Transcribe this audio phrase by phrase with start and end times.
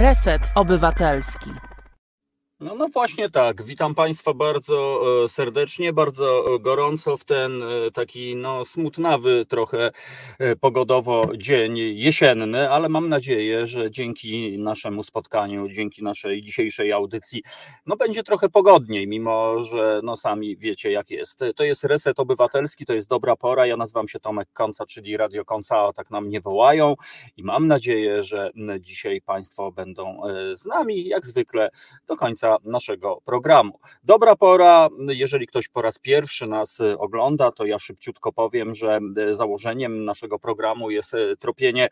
[0.00, 1.69] Reset Obywatelski.
[2.60, 3.62] No, no właśnie tak.
[3.62, 9.90] Witam Państwa bardzo e, serdecznie, bardzo gorąco w ten e, taki no, smutnawy trochę
[10.38, 17.42] e, pogodowo dzień jesienny, ale mam nadzieję, że dzięki naszemu spotkaniu, dzięki naszej dzisiejszej audycji,
[17.86, 21.44] no będzie trochę pogodniej, mimo że no sami wiecie jak jest.
[21.56, 23.66] To jest Reset Obywatelski, to jest dobra pora.
[23.66, 26.94] Ja nazywam się Tomek Konca, czyli Radio Konca, tak nam nie wołają
[27.36, 30.20] i mam nadzieję, że dzisiaj Państwo będą
[30.52, 31.70] z nami jak zwykle
[32.06, 33.78] do końca naszego programu.
[34.04, 39.00] Dobra pora, jeżeli ktoś po raz pierwszy nas ogląda, to ja szybciutko powiem, że
[39.30, 41.88] założeniem naszego programu jest tropienie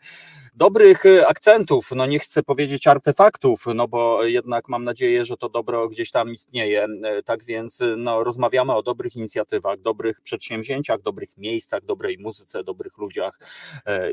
[0.55, 5.89] dobrych akcentów, no nie chcę powiedzieć artefaktów, no bo jednak mam nadzieję, że to dobro
[5.89, 6.87] gdzieś tam istnieje.
[7.25, 13.39] Tak więc no, rozmawiamy o dobrych inicjatywach, dobrych przedsięwzięciach, dobrych miejscach, dobrej muzyce, dobrych ludziach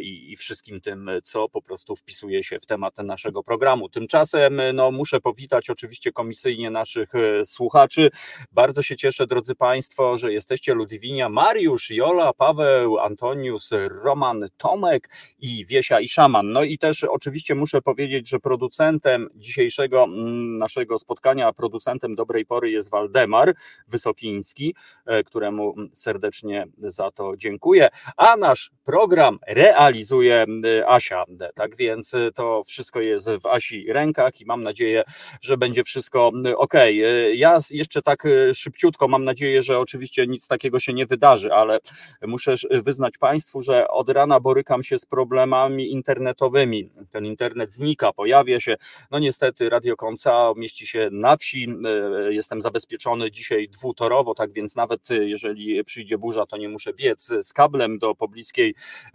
[0.00, 3.88] i, i wszystkim tym, co po prostu wpisuje się w temat naszego programu.
[3.88, 6.35] Tymczasem no, muszę powitać oczywiście komisję
[6.70, 8.10] naszych e, słuchaczy.
[8.52, 13.70] Bardzo się cieszę, drodzy Państwo, że jesteście Ludwinia, Mariusz, Jola, Paweł, Antonius,
[14.04, 16.52] Roman, Tomek i Wiesia i Szaman.
[16.52, 22.70] No i też oczywiście muszę powiedzieć, że producentem dzisiejszego mm, naszego spotkania, producentem dobrej pory
[22.70, 23.54] jest Waldemar
[23.88, 24.74] Wysokiński,
[25.06, 27.88] e, któremu serdecznie za to dziękuję.
[28.16, 31.24] A nasz program realizuje e, Asia.
[31.54, 35.04] Tak więc to wszystko jest w Asi rękach i mam nadzieję,
[35.40, 36.25] że będzie wszystko
[36.56, 37.00] okej.
[37.00, 37.36] Okay.
[37.36, 41.78] Ja jeszcze tak e, szybciutko mam nadzieję, że oczywiście nic takiego się nie wydarzy, ale
[42.26, 46.90] muszę wyznać Państwu, że od rana borykam się z problemami internetowymi.
[47.10, 48.76] Ten internet znika, pojawia się.
[49.10, 51.68] No niestety Radio Konca mieści się na wsi.
[51.84, 56.92] E, jestem zabezpieczony dzisiaj dwutorowo, tak więc nawet e, jeżeli przyjdzie burza, to nie muszę
[56.92, 58.74] biec z kablem do pobliskiej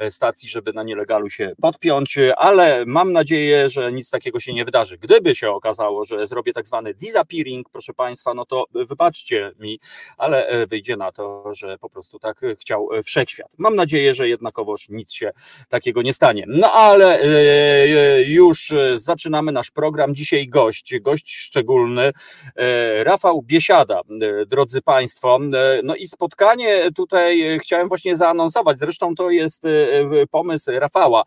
[0.09, 4.97] stacji, żeby na nielegalu się podpiąć, ale mam nadzieję, że nic takiego się nie wydarzy.
[4.97, 9.79] Gdyby się okazało, że zrobię tak zwany disappearing, proszę Państwa, no to wybaczcie mi,
[10.17, 13.51] ale e, wyjdzie na to, że po prostu tak chciał e, wszechświat.
[13.57, 15.31] Mam nadzieję, że jednakowoż nic się
[15.69, 16.45] takiego nie stanie.
[16.47, 20.16] No ale e, już zaczynamy nasz program.
[20.16, 22.12] Dzisiaj gość, gość szczególny,
[23.03, 24.01] Rafał Biesiada,
[24.47, 25.39] drodzy Państwo.
[25.83, 28.79] No i spotkanie tutaj chciałem właśnie zaanonsować.
[28.79, 29.63] Zresztą to jest
[30.31, 31.23] pomysł Rafała,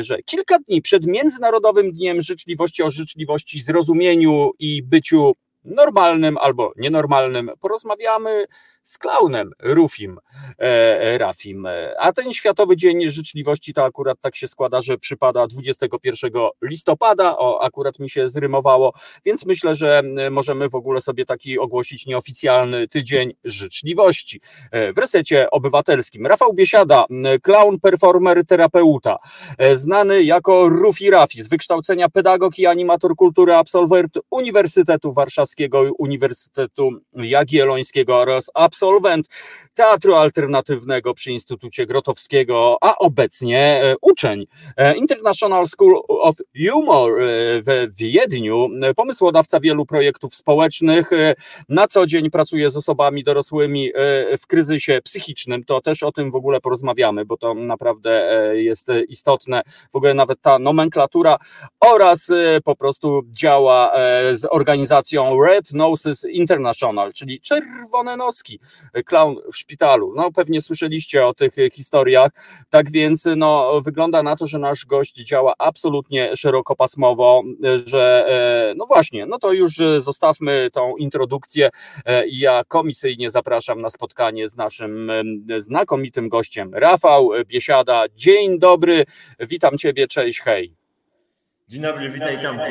[0.00, 5.34] że kilka dni przed Międzynarodowym Dniem Życzliwości o życzliwości, zrozumieniu i byciu byciu
[5.66, 8.46] normalnym albo nienormalnym porozmawiamy
[8.86, 10.18] z klaunem Rufim
[10.58, 10.62] e,
[11.00, 11.68] e, Rafim.
[11.98, 16.30] A ten Światowy Dzień Życzliwości to akurat tak się składa, że przypada 21
[16.62, 18.92] listopada, o akurat mi się zrymowało,
[19.24, 24.40] więc myślę, że możemy w ogóle sobie taki ogłosić nieoficjalny tydzień życzliwości.
[24.70, 27.04] E, w resecie obywatelskim Rafał Biesiada,
[27.42, 29.16] clown, performer, terapeuta,
[29.74, 35.55] znany jako Rufi Rafi, z wykształcenia pedagog i animator kultury, absolwent Uniwersytetu Warszawskiego,
[35.98, 39.26] Uniwersytetu Jagiellońskiego oraz absolwent
[39.74, 44.46] teatru alternatywnego przy Instytucie Grotowskiego, a obecnie e, uczeń
[44.76, 47.26] e, International School of Humor e,
[47.62, 51.10] w Wiedniu, pomysłodawca wielu projektów społecznych,
[51.68, 53.92] na co dzień pracuje z osobami dorosłymi
[54.40, 59.62] w kryzysie psychicznym, to też o tym w ogóle porozmawiamy, bo to naprawdę jest istotne,
[59.92, 61.36] w ogóle nawet ta nomenklatura
[61.80, 62.32] oraz
[62.64, 63.92] po prostu działa
[64.32, 68.60] z organizacją Red Noses International, czyli Czerwone Noski,
[69.04, 70.12] Clown w szpitalu.
[70.16, 72.30] No pewnie słyszeliście o tych historiach,
[72.70, 77.42] tak więc no, wygląda na to, że nasz gość działa absolutnie szerokopasmowo,
[77.86, 81.70] że e, no właśnie, no to już zostawmy tą introdukcję
[82.04, 85.10] e, i ja komisyjnie zapraszam na spotkanie z naszym
[85.56, 88.04] znakomitym gościem, Rafał Biesiada.
[88.14, 89.04] Dzień dobry,
[89.40, 90.74] witam Ciebie, cześć, hej.
[91.68, 92.62] Dzień dobry, witaj Tomku.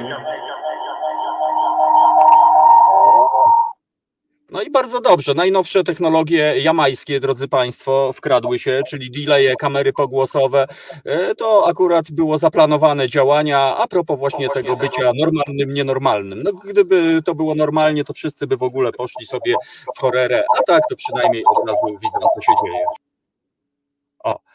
[4.52, 5.34] No i bardzo dobrze.
[5.34, 10.68] Najnowsze technologie jamańskie, drodzy Państwo, wkradły się, czyli delaye, kamery pogłosowe.
[11.06, 16.44] E, to akurat było zaplanowane działania a propos właśnie tego bycia normalnym, nienormalnym.
[16.44, 19.56] No, gdyby to było normalnie, to wszyscy by w ogóle poszli sobie
[19.96, 23.05] w horrorę, a tak to przynajmniej od razu widzą, co się dzieje.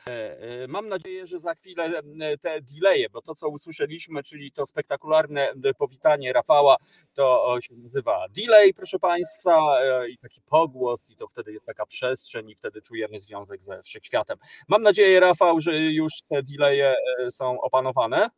[0.08, 4.52] E, e, mam nadzieję, że za chwilę e, te delaye, bo to co usłyszeliśmy, czyli
[4.52, 6.76] to spektakularne powitanie Rafała,
[7.14, 12.50] to się nazywa delay, proszę Państwa, i taki pogłos, i to wtedy jest taka przestrzeń,
[12.50, 14.38] i wtedy czujemy związek ze wszechświatem.
[14.68, 16.94] Mam nadzieję, Rafał, że już te delaye
[17.30, 18.30] są opanowane.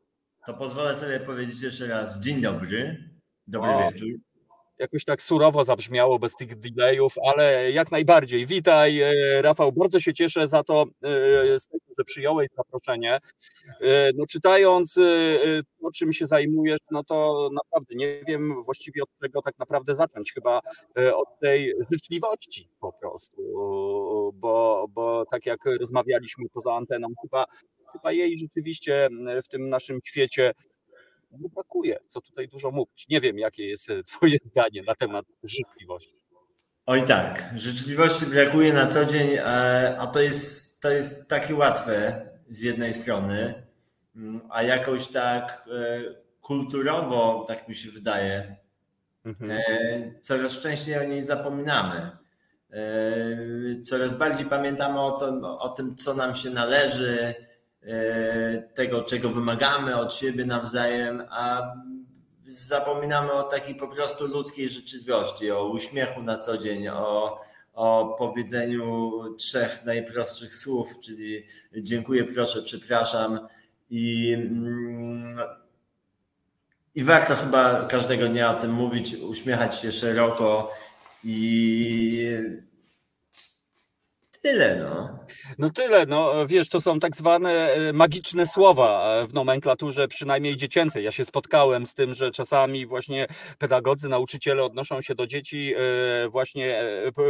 [0.47, 3.11] To pozwolę sobie powiedzieć jeszcze raz dzień dobry,
[3.47, 3.91] dobry o.
[3.91, 4.32] wieczór
[4.83, 8.47] jakoś tak surowo zabrzmiało bez tych delayów, ale jak najbardziej.
[8.47, 9.13] Witaj, e,
[9.43, 11.59] Rafał, bardzo się cieszę za to, e,
[11.99, 13.19] że przyjąłeś zaproszenie.
[13.81, 14.99] E, no, czytając,
[15.81, 20.33] no, czym się zajmujesz, no to naprawdę nie wiem właściwie od czego tak naprawdę zacząć.
[20.33, 20.61] Chyba
[21.15, 23.43] od tej życzliwości po prostu,
[24.35, 27.45] bo, bo tak jak rozmawialiśmy poza anteną, chyba,
[27.93, 29.09] chyba jej rzeczywiście
[29.45, 30.53] w tym naszym świecie
[31.33, 31.99] brakuje.
[32.07, 33.09] Co tutaj dużo mówić.
[33.09, 36.23] Nie wiem, jakie jest Twoje zdanie na temat życzliwości.
[36.87, 39.39] Oj tak, życzliwości brakuje na co dzień,
[39.99, 43.67] a to jest, to jest takie łatwe z jednej strony,
[44.17, 46.01] mm, a jakoś tak e,
[46.41, 48.57] kulturowo, tak mi się wydaje,
[49.25, 49.51] mhm.
[49.51, 52.11] E, coraz częściej o niej zapominamy.
[52.71, 57.35] E, coraz bardziej pamiętamy o tym, o tym, co nam się należy,
[58.75, 61.73] tego, czego wymagamy od siebie nawzajem, a
[62.47, 67.41] zapominamy o takiej po prostu ludzkiej życzliwości, o uśmiechu na co dzień, o,
[67.73, 71.47] o powiedzeniu trzech najprostszych słów, czyli
[71.77, 73.49] dziękuję, proszę, przepraszam.
[73.91, 75.39] I, mm,
[76.95, 80.71] i warto chyba każdego dnia o tym mówić, uśmiechać się szeroko
[81.25, 82.29] i
[84.43, 85.19] tyle, no.
[85.59, 90.57] No tyle, no wiesz, to są tak zwane e, magiczne słowa e, w nomenklaturze, przynajmniej
[90.57, 91.05] dziecięcej.
[91.05, 93.27] Ja się spotkałem z tym, że czasami właśnie
[93.59, 96.85] pedagodzy, nauczyciele odnoszą się do dzieci e, właśnie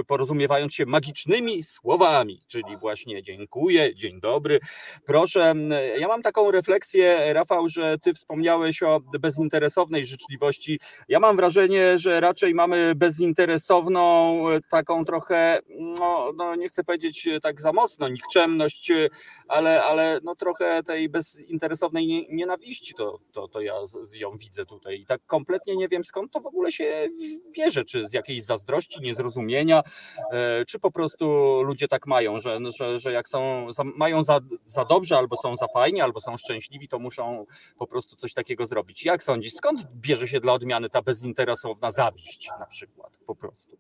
[0.07, 4.61] porozumiewając się magicznymi słowami, czyli właśnie dziękuję, dzień dobry,
[5.07, 5.55] proszę.
[5.99, 10.81] Ja mam taką refleksję, Rafał, że ty wspomniałeś o bezinteresownej życzliwości.
[11.09, 15.59] Ja mam wrażenie, że raczej mamy bezinteresowną, taką trochę,
[16.01, 17.02] no, no nie chcę powiedzieć
[17.43, 19.11] tak za mocno, nikczemność, y,
[19.49, 23.75] ale, ale no trochę tej bezinteresownej nienawiści to, to, to ja
[24.15, 25.01] ją widzę tutaj.
[25.01, 27.09] I tak kompletnie nie wiem skąd to w ogóle się
[27.53, 29.83] bierze, czy z jakiejś zazdrości, niezrozumienia,
[30.33, 31.27] e, czy po prostu
[31.63, 35.67] ludzie tak mają, że, że, że jak są, mają za, za dobrze, albo są za
[35.75, 37.47] fajni, albo są szczęśliwi, to muszą
[37.79, 39.05] po prostu coś takiego zrobić.
[39.05, 43.77] Jak sądzisz, skąd bierze się dla odmiany ta bezinteresowna zawiść na przykład po prostu?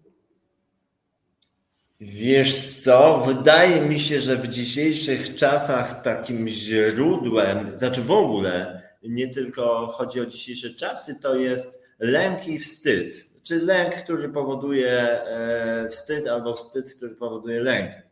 [2.05, 9.29] Wiesz co, wydaje mi się, że w dzisiejszych czasach takim źródłem, znaczy w ogóle, nie
[9.29, 13.17] tylko chodzi o dzisiejsze czasy, to jest lęk i wstyd.
[13.43, 17.91] Czy lęk, który powoduje e, wstyd, albo wstyd, który powoduje lęk.
[17.91, 18.03] E,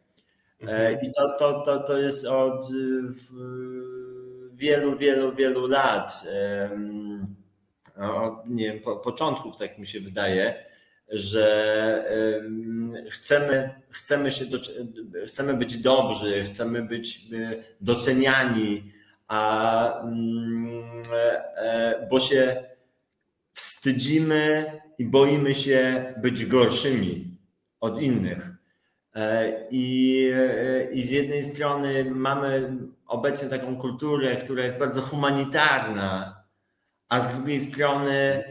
[0.61, 0.99] mhm.
[1.03, 2.67] I to, to, to, to jest od
[4.53, 6.25] wielu, wielu, wielu lat,
[7.97, 10.70] od nie wiem, początków, tak mi się wydaje
[11.11, 12.05] że
[13.11, 14.45] chcemy, chcemy, się
[15.27, 18.93] chcemy być dobrzy, chcemy być y, doceniani,
[19.29, 21.03] a, mm,
[21.57, 22.65] e, bo się
[23.53, 27.37] wstydzimy i boimy się być gorszymi
[27.81, 28.51] od innych.
[29.15, 36.43] E, I, e, I z jednej strony mamy obecnie taką kulturę, która jest bardzo humanitarna,
[37.09, 38.45] a z drugiej strony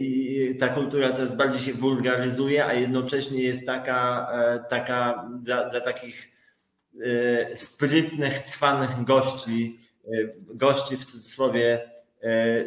[0.00, 5.80] i ta kultura coraz bardziej się wulgaryzuje, a jednocześnie jest taka, e, taka dla, dla
[5.80, 6.28] takich
[7.00, 10.10] e, sprytnych, cwanych gości, e,
[10.54, 11.92] gości w cudzysłowie,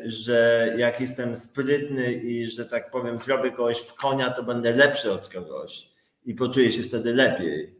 [0.06, 5.12] że jak jestem sprytny i że tak powiem, zrobię kogoś w konia, to będę lepszy
[5.12, 5.90] od kogoś
[6.26, 7.76] i poczuję się wtedy lepiej.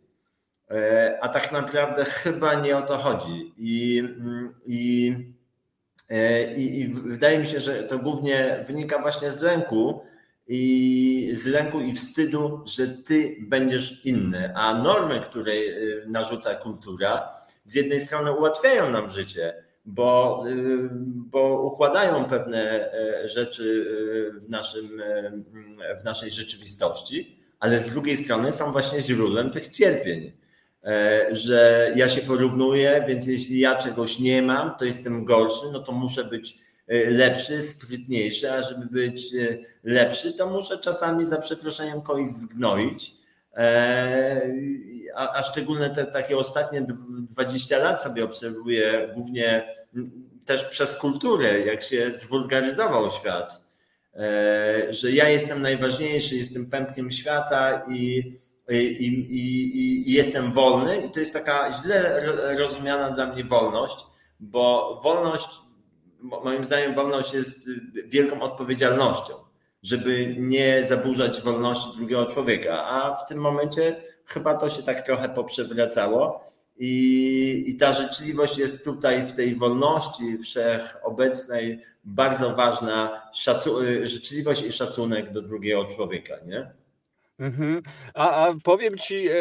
[1.22, 3.54] A tak naprawdę chyba nie o to chodzi.
[3.58, 4.04] I,
[4.66, 5.14] i
[6.58, 10.02] I, I, wydaje mi się, że to głównie wynika właśnie z lęku
[10.48, 14.54] i z lęku i wstydu, że ty będziesz inny.
[14.56, 15.60] A normy, które e,
[16.08, 17.30] narzuca kultura,
[17.64, 19.54] z jednej strony ułatwiają nam życie,
[19.86, 20.54] bo, e,
[21.16, 22.90] bo układają pewne
[23.24, 23.88] rzeczy
[24.42, 25.02] w, naszym,
[26.02, 30.32] w naszej rzeczywistości, ale z drugiej strony są właśnie źródłem tych cierpień.
[30.86, 35.80] E, że ja się porównuję, więc jeśli ja czegoś nie mam, to jestem gorszy, no
[35.80, 41.38] to muszę być e, lepszy, sprytniejszy, a żeby być e, lepszy, to muszę czasami za
[41.38, 43.12] przeproszeniem kogoś zgnoić.
[45.16, 46.86] A, a szczególnie te takie ostatnie
[47.30, 49.68] 20 lat sobie obserwuję, głównie
[50.46, 53.66] też przez kulturę, jak się zwulgaryzował świat,
[54.90, 58.34] że ja jestem najważniejszy, jestem pępkiem świata i
[58.70, 62.26] i, i, i, jestem wolny, i to jest taka źle
[62.58, 64.06] rozumiana dla mnie wolność,
[64.40, 65.48] bo wolność,
[66.22, 67.66] moim zdaniem, wolność jest
[68.06, 69.34] wielką odpowiedzialnością,
[69.84, 75.30] żeby nie zaburzać wolności drugiego człowieka, a w tym momencie chyba to się tak trochę
[75.30, 76.44] poprzewracało.
[76.78, 84.72] I, I ta życzliwość jest tutaj w tej wolności wszechobecnej bardzo ważna, szacu- życzliwość i
[84.72, 86.72] szacunek do drugiego człowieka, nie?
[87.40, 87.82] Mhm.
[88.14, 89.34] A, a powiem ci, e,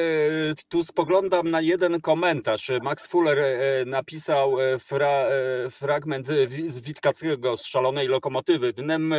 [0.69, 2.71] tu spoglądam na jeden komentarz.
[2.83, 5.27] Max Fuller e, napisał e, fra,
[5.71, 6.27] fragment
[6.67, 8.73] z Witkackiego z Szalonej Lokomotywy.
[8.73, 9.15] Dnem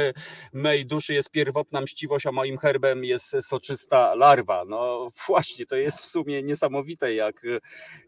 [0.53, 4.63] mej duszy jest pierwotna mściwość, a moim herbem jest soczysta larwa.
[4.67, 7.41] No właśnie, to jest w sumie niesamowite, jak,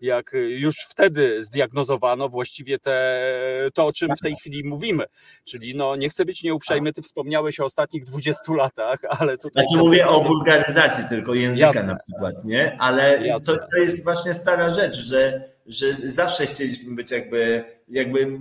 [0.01, 3.29] jak już wtedy zdiagnozowano właściwie te,
[3.73, 5.05] to, o czym w tej chwili mówimy.
[5.43, 9.65] Czyli no, nie chcę być nieuprzejmy, ty wspomniałeś o ostatnich 20 latach, ale tutaj...
[9.67, 11.83] Znaczy mówię o wulgaryzacji wulgaryzacji tylko języka Jasne.
[11.83, 12.77] na przykład, nie?
[12.79, 18.39] Ale to, to jest właśnie stara rzecz, że, że zawsze chcieliśmy być jakby, jakby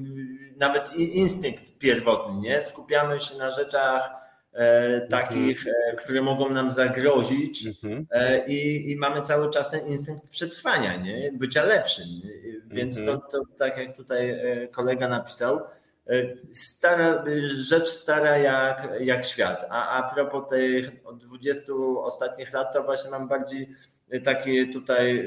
[0.57, 2.63] nawet instynkt pierwotny, nie?
[2.63, 4.11] Skupiamy się na rzeczach
[4.53, 5.77] e, takich, mhm.
[5.93, 8.07] e, które mogą nam zagrozić mhm.
[8.11, 11.33] e, i, i mamy cały czas ten instynkt przetrwania, nie?
[11.33, 12.07] Bycia lepszym.
[12.67, 13.21] Więc mhm.
[13.21, 15.61] to, to tak jak tutaj e, kolega napisał,
[16.51, 19.67] stara, rzecz stara jak, jak świat.
[19.71, 23.69] A, a propos tych 20 ostatnich lat, to właśnie mam bardziej
[24.25, 25.19] takie tutaj,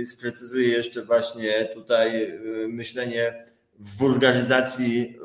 [0.00, 3.44] y, sprecyzuję jeszcze właśnie tutaj myślenie
[3.78, 5.18] w wulgaryzacji,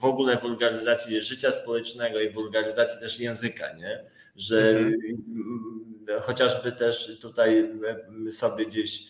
[0.00, 4.04] w ogóle wulgaryzacji życia społecznego i wulgaryzacji też języka, nie?
[4.36, 6.22] Że mhm.
[6.22, 7.72] chociażby też tutaj
[8.30, 9.06] sobie gdzieś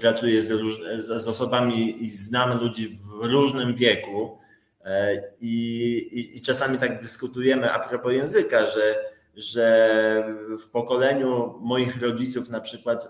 [0.00, 0.52] pracuję z,
[0.98, 4.38] z, osobami i znam ludzi w różnym wieku
[4.84, 5.56] e, i,
[6.12, 9.04] i, i, czasami tak dyskutujemy a propos języka, że,
[9.36, 10.34] że
[10.66, 13.08] w pokoleniu moich rodziców na przykład e,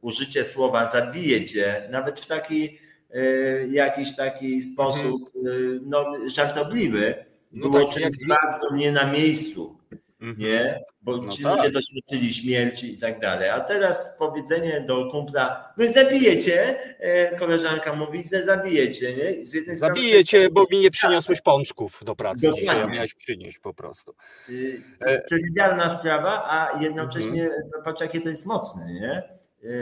[0.00, 2.78] użycie słowa zabije cię, nawet w taki
[3.10, 3.20] e,
[3.66, 5.80] jakiś taki sposób mhm.
[5.82, 7.14] no, żartobliwy,
[7.52, 9.79] no było tak, czymś bardzo nie na miejscu.
[10.20, 10.38] Mhm.
[10.38, 10.84] nie?
[11.02, 11.56] Bo no ci tak.
[11.56, 13.48] ludzie doświadczyli śmierci i tak dalej.
[13.48, 19.44] A teraz powiedzenie do kumpla, no i zabijecie, e, koleżanka mówi, że zabijecie, nie?
[19.44, 22.60] Z jednej zabijecie, strony, bo mi nie przyniosłeś pączków do pracy Dokładnie.
[22.60, 24.14] dzisiaj, miałeś przynieść po prostu.
[24.48, 27.62] Y, e, trywialna sprawa, a jednocześnie mhm.
[27.76, 29.12] No patrz jakie to jest mocne, nie?
[29.12, 29.76] E,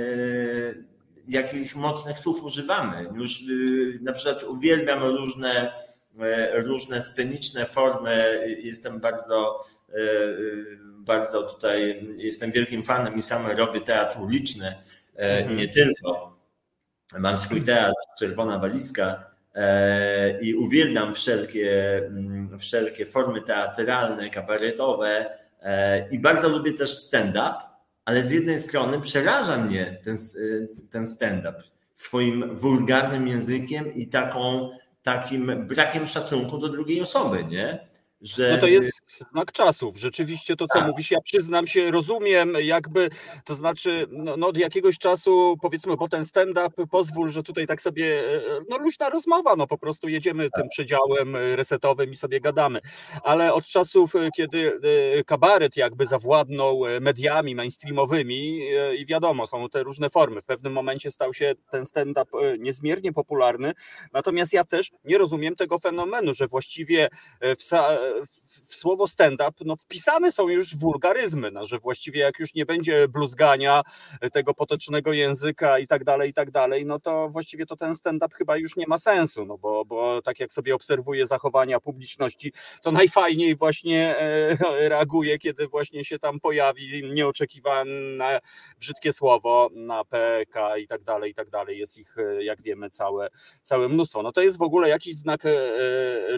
[1.29, 3.09] jakich mocnych słów używamy.
[3.15, 5.73] Już y, na przykład uwielbiam różne
[6.55, 8.45] różne sceniczne formy.
[8.63, 9.61] Jestem bardzo
[10.99, 14.67] bardzo tutaj jestem wielkim fanem i sam robię teatr uliczny,
[15.17, 15.57] e, mhm.
[15.57, 16.39] nie tylko.
[17.19, 19.25] Mam swój teatr Czerwona Walizka
[20.41, 25.39] i uwielbiam wszelkie, mm, wszelkie formy teatralne, kabaretowe
[26.11, 27.55] i bardzo lubię też stand-up,
[28.05, 30.17] ale z jednej strony przeraża mnie ten,
[30.91, 31.63] ten stand-up
[31.95, 34.71] swoim wulgarnym językiem i taką,
[35.03, 37.89] takim brakiem szacunku do drugiej osoby, nie?
[38.21, 38.53] Że...
[38.53, 38.98] No to jest
[39.31, 39.97] znak czasów.
[39.97, 40.89] Rzeczywiście to, co tak.
[40.89, 43.11] mówisz, ja przyznam się, rozumiem, jakby,
[43.45, 47.81] to znaczy, no, no, od jakiegoś czasu, powiedzmy, bo ten stand-up, pozwól, że tutaj tak
[47.81, 50.71] sobie, e, no luźna rozmowa, no po prostu jedziemy tym tak.
[50.71, 52.81] przedziałem resetowym i sobie gadamy.
[53.23, 54.81] Ale od czasów, e, kiedy
[55.19, 58.61] e, kabaret jakby zawładnął mediami mainstreamowymi
[58.99, 60.43] i wiadomo, są te różne formy.
[60.43, 63.73] W pewnym momencie stał się ten stand-up niezmiernie popularny,
[64.13, 67.09] natomiast ja też nie rozumiem tego fenomenu, że właściwie
[67.41, 67.63] w
[68.69, 73.09] w słowo stand-up no, wpisane są już wulgaryzmy, no, że właściwie jak już nie będzie
[73.09, 73.83] bluzgania
[74.33, 78.35] tego potocznego języka i tak dalej, i tak dalej, no to właściwie to ten stand-up
[78.35, 82.53] chyba już nie ma sensu, no bo, bo tak jak sobie obserwuję zachowania publiczności,
[82.83, 84.57] to najfajniej właśnie e,
[84.89, 88.41] reaguje, kiedy właśnie się tam pojawi nieoczekiwane
[88.81, 91.79] brzydkie słowo na PK i tak dalej, i tak dalej.
[91.79, 93.29] Jest ich, e, jak wiemy, całe,
[93.63, 94.23] całe mnóstwo.
[94.23, 95.51] No to jest w ogóle jakiś znak e,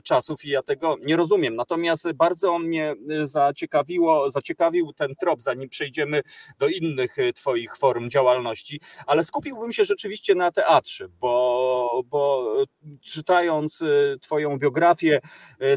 [0.03, 1.57] czasów i ja tego nie rozumiem.
[1.57, 6.23] Natomiast bardzo mnie y, zaciekawiło, zaciekawił ten trop, zanim przejdziemy
[6.59, 12.55] do innych y, Twoich form działalności, ale skupiłbym się rzeczywiście na teatrze, bo, bo
[13.03, 15.21] czytając y, Twoją biografię,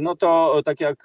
[0.02, 1.04] no to tak jak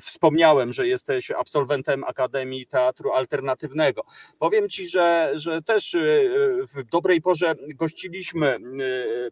[0.00, 4.02] wspomniałem, że jesteś absolwentem Akademii Teatru Alternatywnego.
[4.38, 5.96] Powiem Ci, że, że też
[6.74, 8.58] w dobrej porze gościliśmy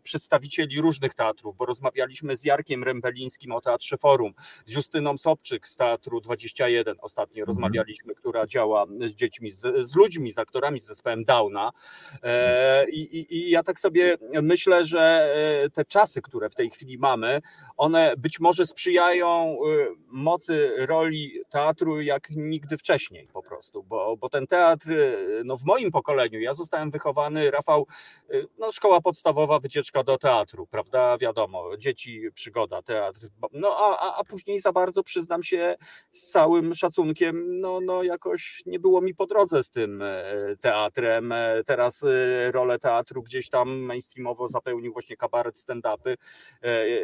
[0.02, 4.32] przedstawicieli różnych teatrów, bo rozmawialiśmy z Jarkiem Rembelińskim o Teatrze Forum,
[4.66, 7.46] z Justyną Sobczyk z Teatru 21 ostatnio mhm.
[7.46, 11.70] rozmawialiśmy, która działa z dziećmi, z, z ludźmi, z aktorami z zespołem Downa.
[12.22, 15.00] E, i, I ja tak sobie myślę, że
[15.64, 17.40] e, te czasy, które w tej chwili mamy,
[17.76, 24.28] one być może sprzyjają e, mocy roli teatru jak nigdy wcześniej po prostu, bo, bo
[24.28, 24.88] ten teatr,
[25.44, 27.86] no w moim pokoleniu, ja zostałem wychowany, Rafał,
[28.58, 34.60] no szkoła podstawowa, wycieczka do teatru, prawda, wiadomo, dzieci, przygoda, teatr, no a, a, później
[34.60, 35.76] za bardzo, przyznam się,
[36.12, 40.24] z całym szacunkiem, no, no jakoś nie było mi po drodze z tym e,
[40.60, 41.32] teatrem.
[41.32, 46.16] E, teraz e, rolę teatru gdzieś tam mainstreamowo zapełnił właśnie kabaret stand stand-upy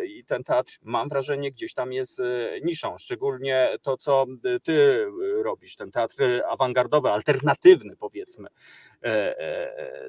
[0.06, 2.22] i ten teatr, mam wrażenie, gdzieś tam jest
[2.62, 4.26] niszą, szczególnie to, co
[4.62, 5.06] ty
[5.42, 8.48] robisz, ten teatr awangardowy, alternatywny powiedzmy.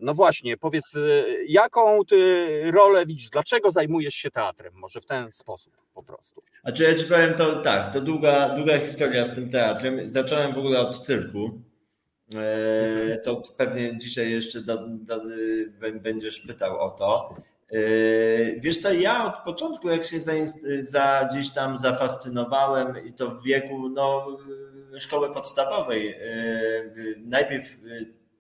[0.02, 0.98] No właśnie, powiedz,
[1.48, 4.74] jaką ty rolę widzisz, dlaczego zajmujesz się teatrem?
[4.76, 6.44] Może w ten sposób po prostu.
[6.64, 10.10] A czy ja ci powiem to tak, to długa, długa historia z tym teatrem.
[10.10, 11.62] Zacząłem w ogóle od cyrku.
[12.36, 15.22] E, to pewnie dzisiaj jeszcze do, do,
[16.02, 17.36] będziesz pytał o to.
[17.72, 17.80] E,
[18.60, 20.32] wiesz co, ja od początku, jak się za,
[20.80, 24.38] za, gdzieś tam zafascynowałem i to w wieku no,
[25.00, 26.20] szkoły podstawowej, e,
[27.18, 27.78] najpierw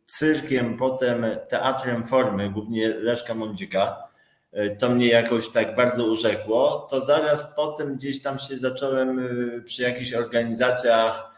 [0.08, 4.08] cyrkiem, potem teatrem formy, głównie Leszka Mądzika,
[4.80, 9.30] to mnie jakoś tak bardzo urzekło, to zaraz potem gdzieś tam się zacząłem
[9.66, 11.38] przy jakichś organizacjach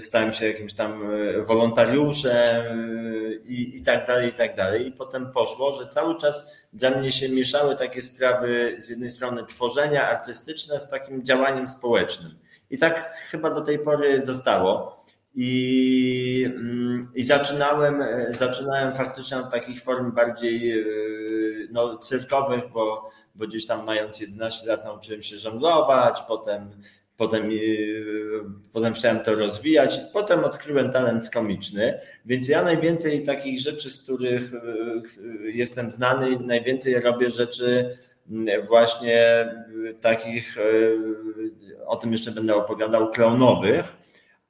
[0.00, 4.86] stałem się jakimś tam e, wolontariuszem e, i, i tak dalej, i tak dalej.
[4.86, 9.46] I potem poszło, że cały czas dla mnie się mieszały takie sprawy z jednej strony
[9.46, 12.38] tworzenia artystyczne z takim działaniem społecznym.
[12.70, 14.97] I tak chyba do tej pory zostało.
[15.34, 20.84] I, mm, i zaczynałem, e, zaczynałem faktycznie od takich form bardziej
[21.72, 26.70] no, cyrkowych, bo, bo gdzieś tam mając 11 lat nauczyłem się żonglować, potem
[27.18, 27.50] Potem,
[28.72, 34.54] potem chciałem to rozwijać, potem odkryłem talent komiczny, więc ja najwięcej takich rzeczy, z których
[34.54, 34.58] e,
[35.44, 37.98] jestem znany, najwięcej robię rzeczy
[38.68, 39.48] właśnie
[40.00, 40.62] takich, e,
[41.86, 43.92] o tym jeszcze będę opowiadał, klaunowych,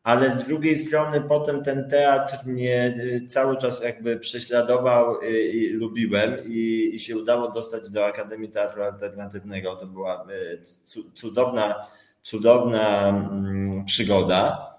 [0.09, 5.21] ale z drugiej strony potem ten teatr mnie cały czas jakby prześladował
[5.53, 9.77] i lubiłem i, i się udało dostać do Akademii Teatru Alternatywnego.
[9.77, 10.27] To była e,
[11.15, 11.75] cudowna
[12.23, 14.75] cudowna mm, przygoda.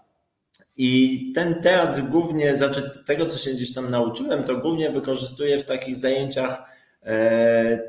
[0.78, 5.66] I ten teatr głównie, znaczy tego, co się gdzieś tam nauczyłem, to głównie wykorzystuję w
[5.66, 6.64] takich zajęciach
[7.04, 7.89] e,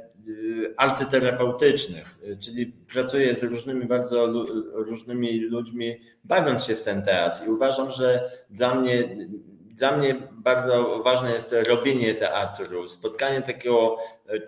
[0.76, 4.26] artyterapeutycznych, czyli pracuję z różnymi, bardzo
[4.72, 7.46] różnymi ludźmi, bawiąc się w ten teatr.
[7.46, 9.16] I uważam, że dla mnie,
[9.74, 13.96] dla mnie bardzo ważne jest robienie teatru, spotkanie takiego
[14.28, 14.40] e,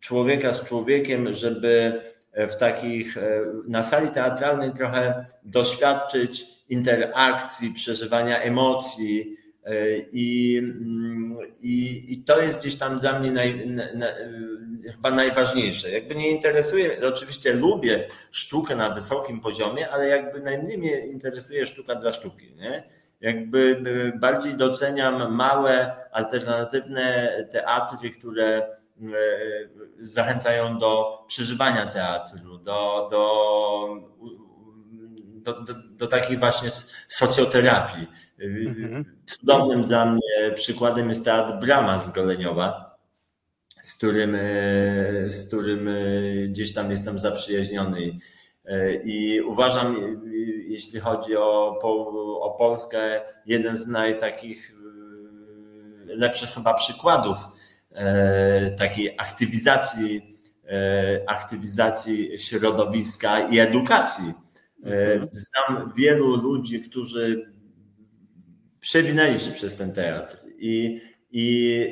[0.00, 2.00] człowieka z człowiekiem, żeby
[2.36, 9.35] w takich, e, na sali teatralnej trochę doświadczyć interakcji, przeżywania emocji.
[9.66, 14.06] E, I, mm, i, I to jest gdzieś tam dla mnie naj, na,
[14.92, 15.90] chyba najważniejsze.
[15.90, 21.94] Jakby nie interesuje, oczywiście lubię sztukę na wysokim poziomie, ale jakby najmniej mnie interesuje sztuka
[21.94, 22.54] dla sztuki.
[22.54, 22.82] Nie?
[23.20, 23.82] Jakby
[24.20, 28.68] bardziej doceniam małe, alternatywne teatry, które
[29.02, 29.08] E,
[30.00, 33.88] zachęcają do przeżywania teatru, do, do,
[35.42, 36.70] do, do, do takiej właśnie
[37.08, 38.06] socjoterapii.
[38.40, 39.04] Mhm.
[39.26, 42.96] Cudownym dla mnie przykładem jest teatr Brama z Goleniowa,
[43.82, 44.40] z którym, e,
[45.30, 45.92] z którym e,
[46.48, 48.18] gdzieś tam jestem zaprzyjaźniony.
[49.04, 50.20] I uważam,
[50.68, 51.78] jeśli chodzi o,
[52.40, 54.76] o Polskę, jeden z najtakich
[56.06, 57.38] lepszych chyba przykładów
[57.96, 60.36] E, takiej aktywizacji,
[60.68, 64.32] e, aktywizacji środowiska i edukacji.
[64.84, 65.28] E, mhm.
[65.32, 67.52] Znam wielu ludzi, którzy
[68.86, 71.42] przewinęli się przez ten teatr i, i,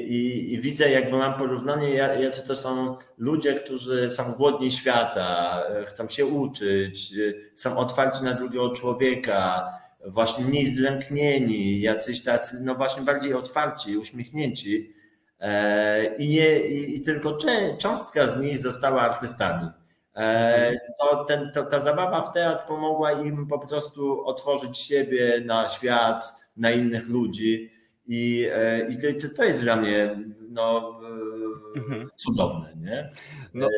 [0.08, 6.08] i, i widzę, jakby mam porównanie, jacy to są ludzie, którzy są głodni świata, chcą
[6.08, 7.14] się uczyć,
[7.54, 9.68] są otwarci na drugiego człowieka,
[10.06, 14.94] właśnie mniej zlęknieni, jacyś tacy, no właśnie bardziej otwarci, uśmiechnięci.
[15.40, 17.38] E, i, nie, i, tylko
[17.78, 19.68] cząstka z nich została artystami.
[20.16, 25.68] E, to, ten, to ta zabawa w teatr pomogła im po prostu otworzyć siebie na
[25.68, 27.70] świat, na innych ludzi.
[28.06, 31.00] I, e, i to, to jest dla mnie no,
[31.76, 32.08] mhm.
[32.16, 32.74] cudowne.
[32.76, 33.10] Nie?
[33.54, 33.68] No.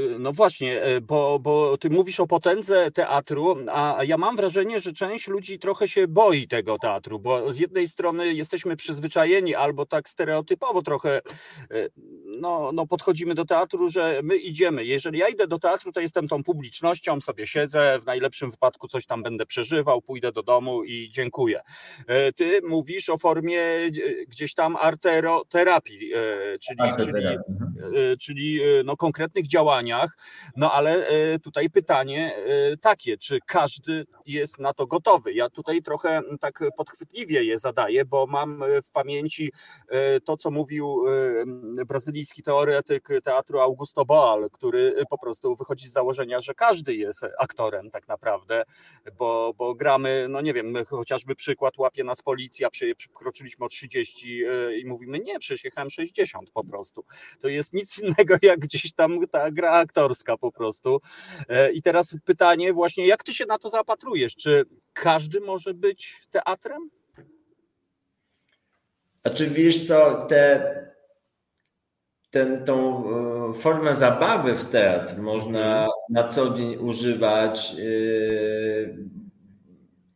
[0.00, 4.92] Y, no właśnie, bo, bo ty mówisz o potędze teatru, a ja mam wrażenie, że
[4.92, 10.08] część ludzi trochę się boi tego teatru, bo z jednej strony jesteśmy przyzwyczajeni albo tak
[10.08, 11.20] stereotypowo trochę
[12.40, 14.84] no, no podchodzimy do teatru, że my idziemy.
[14.84, 19.06] Jeżeli ja idę do teatru, to jestem tą publicznością, sobie siedzę, w najlepszym wypadku coś
[19.06, 21.60] tam będę przeżywał, pójdę do domu i dziękuję.
[22.36, 23.62] Ty mówisz o formie
[24.28, 26.10] gdzieś tam arteroterapii,
[26.60, 28.18] czyli, czyli, mhm.
[28.20, 29.84] czyli no, konkretnych działań
[30.56, 35.32] no ale e, tutaj pytanie e, takie, czy każdy jest na to gotowy?
[35.32, 39.52] Ja tutaj trochę tak podchwytliwie je zadaję, bo mam w pamięci
[39.88, 41.04] e, to, co mówił
[42.24, 47.90] belgijski teoretyk teatru Augusto Boal, który po prostu wychodzi z założenia, że każdy jest aktorem
[47.90, 48.64] tak naprawdę,
[49.18, 54.42] bo, bo gramy, no nie wiem, chociażby przykład łapie nas policja, przekroczyliśmy o 30
[54.76, 57.04] i mówimy, nie, przecież jechałem 60 po prostu.
[57.40, 61.00] To jest nic innego jak gdzieś tam ta gra aktorska po prostu.
[61.74, 64.36] I teraz pytanie właśnie, jak ty się na to zapatrujesz?
[64.36, 66.90] Czy każdy może być teatrem?
[69.26, 70.93] Znaczy wiesz co, te,
[72.34, 73.04] ten, tą
[73.50, 75.90] e, formę zabawy w teatr można mhm.
[76.10, 78.98] na co dzień używać yy,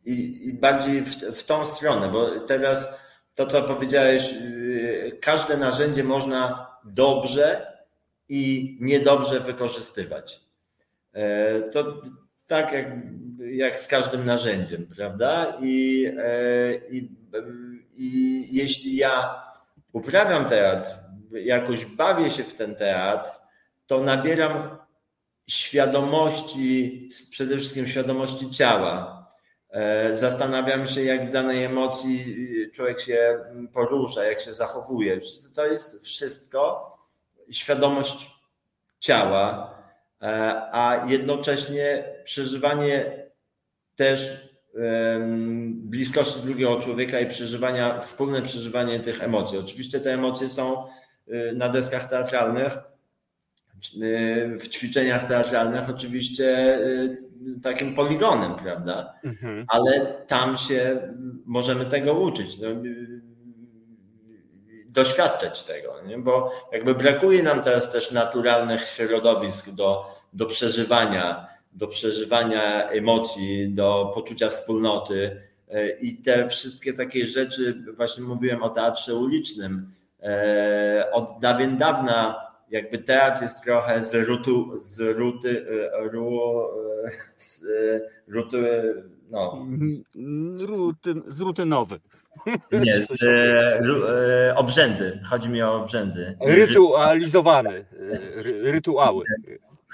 [0.05, 2.99] i, i bardziej w, w tą stronę, bo teraz
[3.35, 7.73] to, co powiedziałeś, yy, każde narzędzie można dobrze
[8.29, 10.39] i niedobrze wykorzystywać.
[11.71, 12.01] To
[12.47, 12.85] tak jak,
[13.39, 15.57] jak z każdym narzędziem, prawda?
[15.61, 16.05] I,
[16.89, 17.09] i
[17.99, 19.43] i jeśli ja
[19.93, 20.89] uprawiam teatr,
[21.31, 23.29] jakoś bawię się w ten teatr,
[23.87, 24.77] to nabieram
[25.47, 29.27] świadomości, przede wszystkim świadomości ciała.
[29.69, 32.35] E, zastanawiam się, jak w danej emocji
[32.73, 33.39] człowiek się
[33.73, 35.19] porusza, jak się zachowuje.
[35.53, 36.91] To jest wszystko
[37.51, 38.29] świadomość
[38.99, 39.75] ciała,
[40.21, 40.25] e,
[40.71, 43.29] a jednocześnie przeżywanie
[43.95, 44.49] też
[45.71, 49.57] bliskości drugiego człowieka i przeżywania, wspólne przeżywanie tych emocji.
[49.57, 50.89] Oczywiście te emocje są y,
[51.55, 52.77] na deskach teatralnych,
[54.01, 57.17] y, w ćwiczeniach teatralnych oczywiście y,
[57.63, 59.13] takim poligonem, prawda?
[59.23, 59.65] Mhm.
[59.67, 61.13] Ale tam się
[61.45, 62.67] możemy tego uczyć, no,
[64.85, 66.17] doświadczać tego, nie?
[66.17, 74.11] bo jakby brakuje nam teraz też naturalnych środowisk do, do przeżywania do przeżywania emocji, do
[74.15, 75.41] poczucia wspólnoty.
[76.01, 79.91] I te wszystkie takie rzeczy, właśnie mówiłem o teatrze ulicznym,
[81.11, 86.41] od dawien dawna jakby teatr jest trochę z rutu, z ruty, e, ru,
[87.35, 87.65] z
[88.27, 88.93] ruty,
[89.29, 89.67] no.
[90.67, 91.99] Ruty, z rutynowy.
[92.71, 93.21] Nie, z
[93.81, 93.95] ru,
[94.55, 95.19] obrzędy.
[95.29, 96.37] Chodzi mi o obrzędy.
[96.45, 97.85] Rytualizowany.
[98.63, 99.25] Rytuały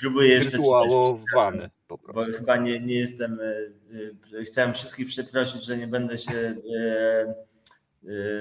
[0.02, 2.32] próbuję jeszcze rytuałowany po prostu.
[2.32, 3.40] Bo chyba nie, nie jestem.
[3.40, 7.36] E, e, chciałem wszystkich przeprosić, że nie będę się e,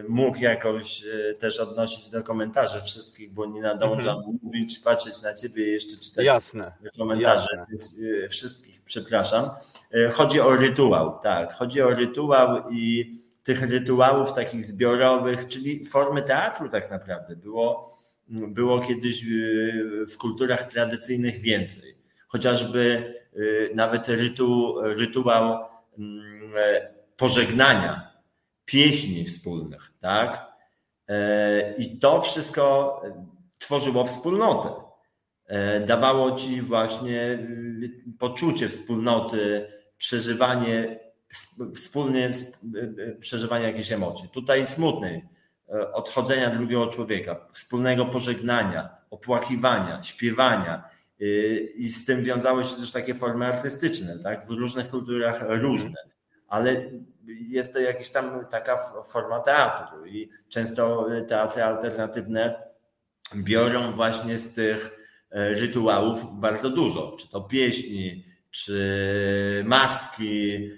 [0.09, 1.03] mógł jakoś
[1.39, 4.39] też odnosić do komentarzy wszystkich, bo nie nadążam mhm.
[4.43, 7.49] mówić, patrzeć na ciebie i jeszcze czytać jasne, komentarze.
[7.53, 7.67] Jasne.
[7.71, 8.01] Więc
[8.31, 9.51] wszystkich przepraszam.
[10.13, 11.53] Chodzi o rytuał, tak.
[11.53, 17.37] Chodzi o rytuał i tych rytuałów takich zbiorowych, czyli formy teatru tak naprawdę.
[17.37, 17.95] Było
[18.29, 21.95] było kiedyś y, w kulturach tradycyjnych więcej.
[22.29, 25.65] Chociażby y, nawet rytu, rytuał
[25.99, 28.14] mm, e, pożegnania,
[28.65, 30.47] pieśni wspólnych, tak?
[31.09, 33.01] E, I to wszystko
[33.59, 34.71] tworzyło wspólnotę.
[35.47, 37.49] E, dawało ci właśnie
[38.19, 41.01] poczucie wspólnoty, przeżywanie,
[41.75, 42.33] wspólnie
[43.21, 44.29] przeżywanie jakiejś emocji.
[44.29, 45.23] Tutaj smutnej
[45.69, 50.85] E, odchodzenia drugiego człowieka, wspólnego pożegnania, opłakiwania, śpiewania.
[51.21, 51.25] E,
[51.59, 54.47] I z tym wiązały się też takie formy artystyczne, tak?
[54.47, 55.95] w różnych kulturach różne,
[56.55, 56.91] ale
[57.49, 62.63] jest to jakaś tam taka forma teatru i często teatry alternatywne
[63.37, 64.91] biorą właśnie z tych
[65.31, 70.71] e, rytuałów bardzo dużo, czy to pieśni, czy maski,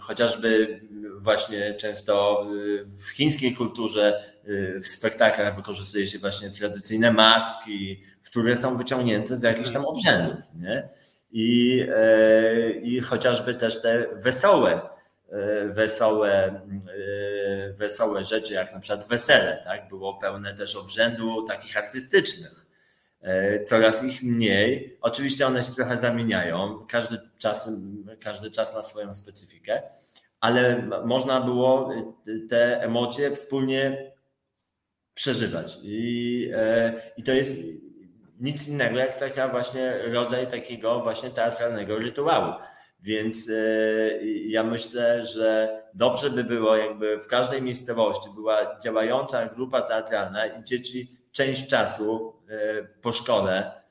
[0.00, 0.80] chociażby
[1.18, 2.46] właśnie często
[2.86, 9.42] w chińskiej kulturze y, w spektaklach wykorzystuje się właśnie tradycyjne maski, które są wyciągnięte z
[9.42, 10.44] jakichś tam obrzędów.
[10.54, 10.88] Nie?
[11.32, 14.80] I, e, I chociażby też te wesołe,
[15.30, 19.88] e, wesołe, e, wesołe rzeczy, jak na przykład wesele, tak?
[19.88, 22.66] było pełne też obrzędu takich artystycznych.
[23.64, 24.98] Coraz ich mniej.
[25.00, 26.86] Oczywiście one się trochę zamieniają.
[26.88, 27.70] Każdy czas,
[28.20, 29.82] każdy czas ma swoją specyfikę
[30.42, 31.90] ale można było
[32.48, 34.12] te emocje wspólnie
[35.14, 35.78] przeżywać.
[35.82, 36.50] I,
[37.16, 37.58] i to jest
[38.42, 42.54] nic innego jak taka właśnie rodzaj takiego właśnie teatralnego rytuału.
[43.00, 43.54] Więc e,
[44.46, 50.64] ja myślę, że dobrze by było, jakby w każdej miejscowości była działająca grupa teatralna i
[50.64, 53.82] dzieci część czasu e, po szkole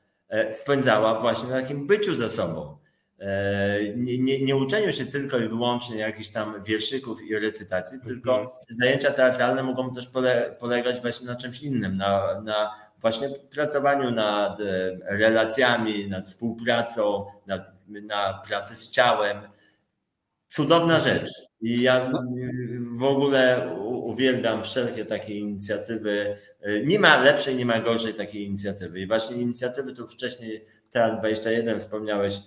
[0.50, 2.82] spędzała właśnie na takim byciu ze sobą
[3.22, 8.34] E, nie, nie, nie uczeniu się tylko i wyłącznie jakichś tam wierszyków i recytacji, tylko
[8.34, 8.56] mhm.
[8.68, 12.70] zajęcia teatralne mogą też pole, polegać właśnie na czymś innym, na, na
[13.02, 14.64] właśnie pracowaniu nad e,
[15.02, 19.38] relacjami, nad współpracą, nad, na pracę z ciałem.
[20.48, 21.30] Cudowna rzecz.
[21.60, 22.12] I ja
[22.96, 26.36] w ogóle uwielbiam wszelkie takie inicjatywy.
[26.84, 29.00] Nie ma lepszej, nie ma gorszej takiej inicjatywy.
[29.00, 32.38] I właśnie inicjatywy tu wcześniej Teatr 21 wspomniałeś,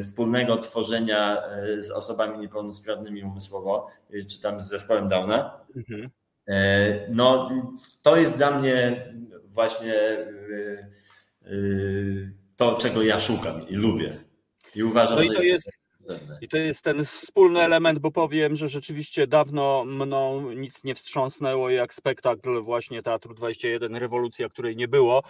[0.00, 1.42] wspólnego tworzenia
[1.78, 3.88] z osobami niepełnosprawnymi umysłowo,
[4.28, 5.60] czy tam z zespołem Downa.
[5.76, 6.10] Mhm.
[7.10, 7.50] No,
[8.02, 9.06] to jest dla mnie
[9.60, 9.94] właśnie
[12.56, 14.24] to, czego ja szukam i lubię.
[14.74, 15.79] I uważam, no i to jest,
[16.40, 21.70] i to jest ten wspólny element, bo powiem, że rzeczywiście dawno mną nic nie wstrząsnęło
[21.70, 25.22] jak spektakl właśnie Teatru 21, rewolucja, której nie było.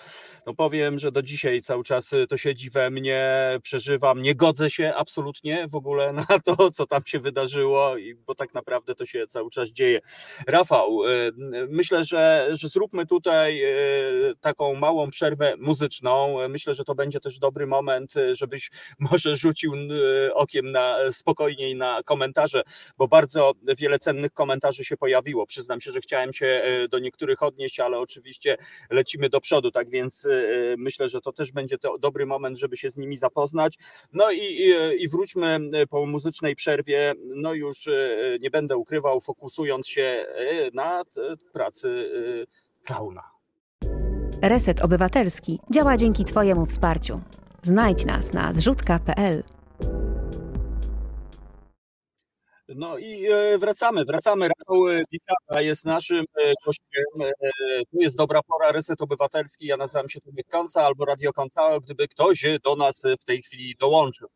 [0.46, 3.30] No powiem, że do dzisiaj cały czas to siedzi we mnie,
[3.62, 7.94] przeżywam, nie godzę się absolutnie w ogóle na to, co tam się wydarzyło,
[8.26, 10.00] bo tak naprawdę to się cały czas dzieje.
[10.46, 11.32] Rafał, y,
[11.68, 16.48] myślę, że, że zróbmy tutaj y, taką małą przerwę muzyczną.
[16.48, 18.70] Myślę, że to będzie też dobry moment, żebyś
[19.10, 22.62] może rzucił y, okiem na spokojniej na komentarze,
[22.98, 25.46] bo bardzo wiele cennych komentarzy się pojawiło.
[25.46, 28.56] Przyznam się, że chciałem się e, do niektórych odnieść, ale oczywiście
[28.90, 30.30] lecimy do przodu, tak więc e,
[30.78, 33.78] myślę, że to też będzie to dobry moment, żeby się z nimi zapoznać.
[34.12, 35.58] No i, i, wróćmy
[35.90, 37.14] po muzycznej przerwie.
[37.24, 40.26] No już e, nie będę ukrywał, fokusując się
[40.74, 41.02] na
[41.52, 42.10] pracy
[42.84, 43.22] klauna.
[44.42, 47.20] Reset Obywatelski działa dzięki Twojemu wsparciu.
[47.62, 49.42] Znajdź nas na zrzutka.pl.
[52.76, 54.48] No i e, wracamy, wracamy.
[54.48, 57.04] Rafał Wikara jest naszym e, gościem.
[57.22, 57.50] E,
[57.90, 59.66] tu jest dobra pora, Reset Obywatelski.
[59.66, 63.76] Ja nazywam się Tomek Końca albo Radio Końca, gdyby ktoś do nas w tej chwili
[63.80, 64.28] dołączył.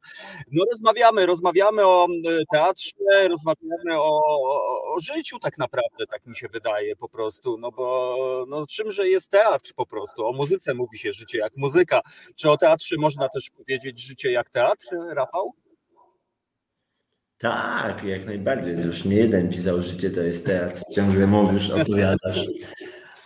[0.52, 2.06] No rozmawiamy, rozmawiamy o
[2.52, 7.70] teatrze, rozmawiamy o, o, o życiu tak naprawdę, tak mi się wydaje po prostu, no
[7.70, 8.16] bo
[8.48, 10.26] no, czymże jest teatr po prostu?
[10.26, 12.00] O muzyce mówi się życie jak muzyka.
[12.36, 15.63] Czy o teatrze można też powiedzieć życie jak teatr, Rafał?
[17.44, 18.76] Tak, jak najbardziej.
[18.86, 20.80] Już nie jeden pisał życie to jest teatr.
[20.94, 22.40] Ciągle mówisz, opowiadasz.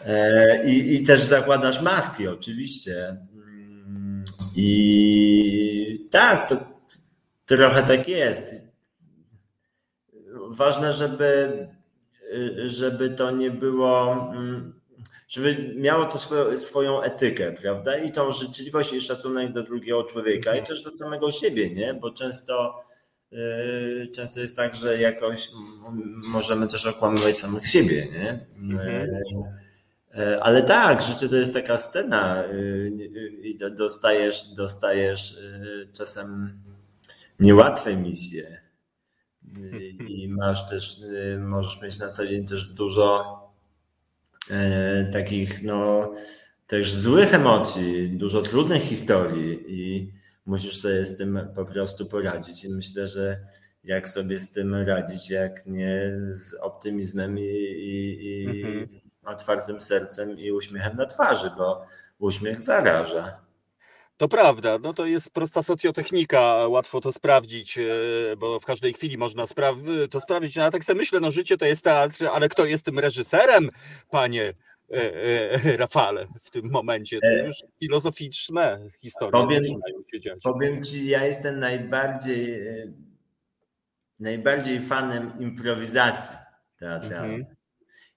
[0.06, 3.16] E, I, I też zakładasz maski, oczywiście.
[4.56, 6.56] I tak, to
[7.46, 8.54] trochę tak jest.
[10.48, 11.68] Ważne, żeby,
[12.66, 14.32] żeby to nie było,
[15.28, 17.98] żeby miało to swoją, swoją etykę, prawda?
[17.98, 21.94] I tą życzliwość i szacunek do drugiego człowieka i też do samego siebie, nie?
[21.94, 22.87] Bo często
[24.14, 25.50] często jest tak, że jakoś
[26.28, 28.46] możemy też okłamywać samych siebie, nie?
[28.56, 29.10] Mhm.
[30.14, 32.90] Yy, ale tak, życie to jest taka scena yy,
[33.42, 35.38] i dostajesz, dostajesz
[35.92, 36.58] czasem
[37.40, 38.60] niełatwe misje
[40.08, 41.00] i masz też,
[41.38, 43.38] możesz mieć na co dzień też dużo
[45.12, 46.12] takich, no,
[46.66, 50.12] też złych emocji, dużo trudnych historii i
[50.48, 52.64] musisz sobie z tym po prostu poradzić.
[52.64, 53.40] I myślę, że
[53.84, 58.86] jak sobie z tym radzić, jak nie z optymizmem i, i, i mhm.
[59.26, 61.86] otwartym sercem i uśmiechem na twarzy, bo
[62.18, 63.48] uśmiech zaraża.
[64.16, 67.82] To prawda, no to jest prosta socjotechnika, łatwo to sprawdzić, e,
[68.36, 69.74] bo w każdej chwili można spra
[70.10, 70.56] to sprawdzić.
[70.56, 73.70] No, ja tak sobie myślę, no życie to jest teatr, ale kto jest tym reżyserem,
[74.10, 74.52] panie?
[74.92, 77.20] E, e, Rafale w tym momencie.
[77.20, 79.64] To e, już filozoficzne historie powiem,
[80.12, 80.38] się dziać.
[80.42, 82.62] Powiem Ci, ja jestem najbardziej
[84.20, 86.36] najbardziej fanem improwizacji
[86.78, 87.40] teatralnej.
[87.40, 87.56] Mhm.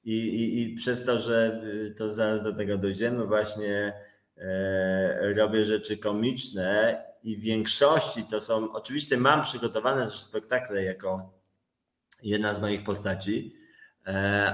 [0.03, 1.61] I, i, I przez to, że
[1.97, 3.93] to zaraz do tego dojdziemy, właśnie
[4.37, 11.33] e, robię rzeczy komiczne i w większości to są, oczywiście mam przygotowane też spektakle jako
[12.23, 13.55] jedna z moich postaci,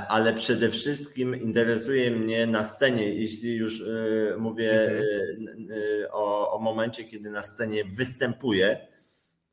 [0.08, 5.68] ale przede wszystkim interesuje mnie na scenie, jeśli już e, mówię mhm.
[6.04, 8.88] e, o, o momencie, kiedy na scenie występuję,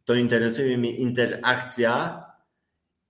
[0.04, 2.24] to interesuje mnie interakcja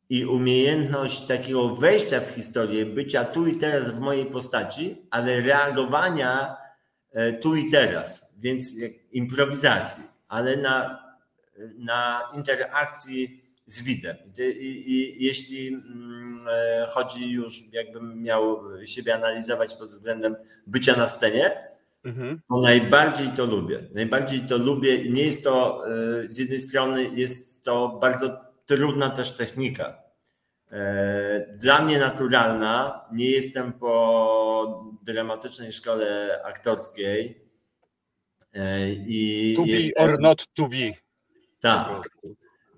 [0.09, 6.57] i umiejętność takiego wejścia w historię, bycia tu i teraz w mojej postaci, ale reagowania
[7.41, 8.75] tu i teraz, więc
[9.13, 11.05] improwizacji, ale na,
[11.79, 14.17] na interakcji z widzem.
[14.39, 16.24] I, i, jeśli mm, e,
[16.89, 21.51] chodzi już, jakbym miał siebie analizować pod względem bycia na scenie,
[22.05, 22.41] mhm.
[22.49, 23.83] to najbardziej to lubię.
[23.95, 25.11] Najbardziej to lubię.
[25.11, 30.03] Nie jest to, e, z jednej strony jest to bardzo trudna też technika.
[30.73, 33.05] E, dla mnie naturalna.
[33.13, 37.45] Nie jestem po dramatycznej szkole aktorskiej.
[39.07, 40.07] I to jestem...
[40.07, 40.93] be or not to be.
[41.61, 42.09] Tak.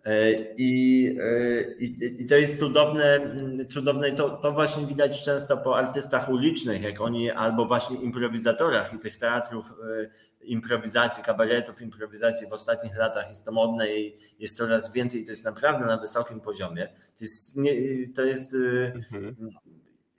[0.06, 3.20] E, I, e, i, I, to jest cudowne,
[3.68, 8.98] cudowne to, to właśnie widać często po artystach ulicznych, jak oni albo właśnie improwizatorach i
[8.98, 14.92] tych teatrów e, improwizacji, kabaretów, improwizacji w ostatnich latach jest to modne i jest coraz
[14.92, 16.88] więcej, to jest naprawdę na wysokim poziomie.
[17.18, 17.72] To jest, nie,
[18.14, 18.56] to jest
[18.94, 19.36] mhm.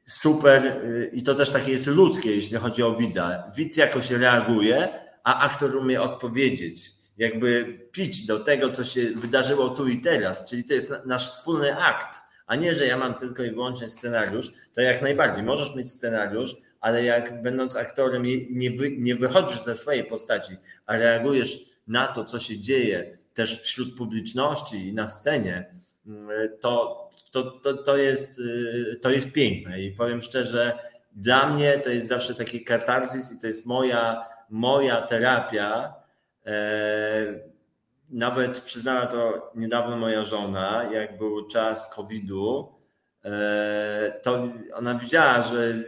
[0.05, 0.81] super
[1.13, 3.51] i to też takie jest ludzkie, jeśli chodzi o widza.
[3.55, 4.89] Widz jakoś reaguje,
[5.23, 10.63] a aktor umie odpowiedzieć, jakby pić do tego, co się wydarzyło tu i teraz, czyli
[10.63, 14.81] to jest nasz wspólny akt, a nie, że ja mam tylko i wyłącznie scenariusz, to
[14.81, 20.03] jak najbardziej możesz mieć scenariusz, ale jak będąc aktorem nie, wy, nie wychodzisz ze swojej
[20.03, 20.53] postaci,
[20.85, 25.65] a reagujesz na to, co się dzieje też wśród publiczności i na scenie,
[26.61, 28.41] to, to, to, to, jest,
[29.01, 29.81] to jest piękne.
[29.81, 30.79] I powiem szczerze,
[31.15, 35.93] dla mnie to jest zawsze taki katarzis i to jest moja, moja terapia.
[36.47, 37.39] E,
[38.09, 42.73] nawet przyznała to niedawno moja żona, jak był czas COVID-u,
[43.25, 45.83] e, to ona widziała, że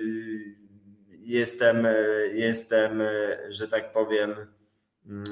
[1.19, 1.87] jestem,
[2.33, 3.01] jestem,
[3.49, 4.35] że tak powiem,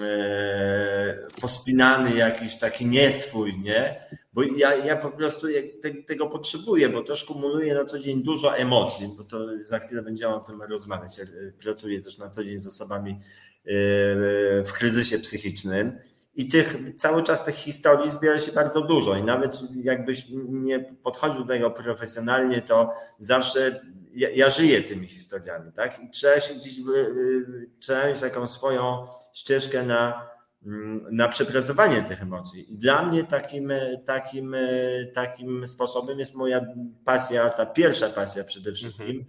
[0.02, 4.08] e, pospinany jakiś taki nieswój, nie?
[4.34, 5.48] Bo ja, ja po prostu
[5.82, 10.02] te, tego potrzebuję, bo też kumuluję na co dzień dużo emocji, bo to za chwilę
[10.02, 11.18] będziemy o tym rozmawiać.
[11.18, 11.26] Ja
[11.63, 13.46] pracuję też na co dzień z osobami e,
[14.65, 15.99] w kryzysie psychicznym
[16.36, 21.41] i tych, cały czas tych historii zbiera się bardzo dużo i nawet jakbyś nie podchodził
[21.41, 23.82] do tego profesjonalnie, to zawsze
[24.13, 25.99] ja, ja żyję tymi historiami, tak?
[26.03, 26.73] I trzeba się gdzieś,
[27.80, 30.30] trzeba mieć taką swoją ścieżkę na,
[31.12, 32.73] na przepracowanie tych emocji.
[32.73, 33.71] I dla mnie takim,
[34.06, 34.56] takim,
[35.13, 36.65] takim sposobem jest moja
[37.06, 39.25] pasja, ta pierwsza pasja przede wszystkim, mhm.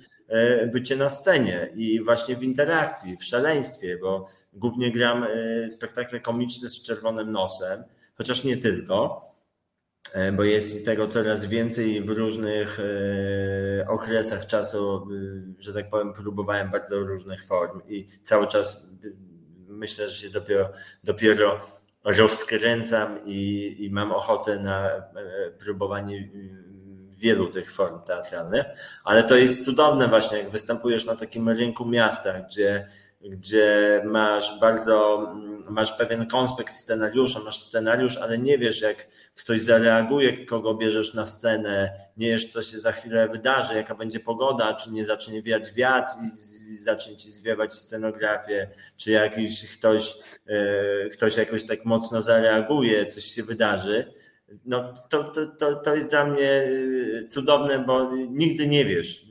[0.72, 6.68] Bycie na scenie i właśnie w interakcji, w szaleństwie, bo głównie gram e, spektakle komiczne
[6.68, 9.22] z czerwonym nosem, chociaż nie tylko,
[10.12, 15.08] e, bo jest tego coraz więcej w różnych e, okresach czasu,
[15.58, 18.90] że tak powiem, próbowałem bardzo różnych form i cały czas
[19.68, 20.72] myślę, że się dopiero,
[21.04, 21.60] dopiero
[22.04, 25.02] rozkręcam i, i mam ochotę na e,
[25.58, 26.28] próbowanie
[27.18, 28.66] wielu tych form teatralnych,
[29.04, 32.88] ale to jest cudowne właśnie, jak występujesz na takim rynku miasta, gdzie
[33.20, 35.28] gdzie masz bardzo,
[35.68, 41.26] masz pewien konspekt scenariusza, masz scenariusz, ale nie wiesz, jak ktoś zareaguje, kogo bierzesz na
[41.26, 45.72] scenę, nie wiesz, co się za chwilę wydarzy, jaka będzie pogoda, czy nie zacznie wiać
[45.72, 46.12] wiatr
[46.72, 50.14] i zacznie ci zwiewać scenografię, czy jakiś ktoś,
[50.46, 54.12] e, ktoś jakoś tak mocno zareaguje, coś się wydarzy.
[54.64, 56.68] No, to, to, to, to jest dla mnie
[57.24, 59.26] e, cudowne, bo nigdy nie wiesz,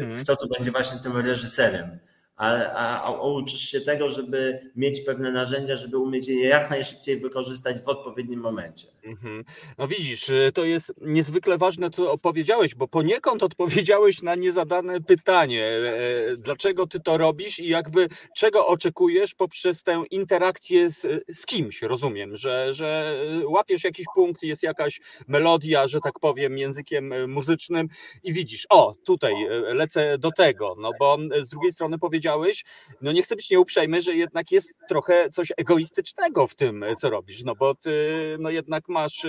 [0.00, 0.24] e, mhm.
[0.24, 1.98] kto to będzie właśnie tym reżyserem
[2.38, 7.20] a, a, a uczysz się tego, żeby mieć pewne narzędzia, żeby umieć je jak najszybciej
[7.20, 8.86] wykorzystać w odpowiednim momencie.
[9.04, 9.44] Mhm.
[9.78, 15.64] No widzisz, y, to jest niezwykle ważne, co opowiedziałeś, bo poniekąd odpowiedziałeś na niezadane pytanie,
[15.66, 21.82] e, dlaczego ty to robisz i jakby czego oczekujesz poprzez tę interakcję z, z kimś,
[21.82, 27.88] rozumiem, że, że łapiesz jakiś punkt, jest jakaś melodia, że tak powiem, językiem muzycznym
[28.22, 29.34] i widzisz, o, tutaj
[29.74, 32.64] lecę do tego, no bo z drugiej strony powiedziałeś, powiedziałeś,
[33.00, 37.44] no nie chcę być nieuprzejmy, że jednak jest trochę coś egoistycznego w tym, co robisz,
[37.44, 39.26] no bo ty no jednak masz,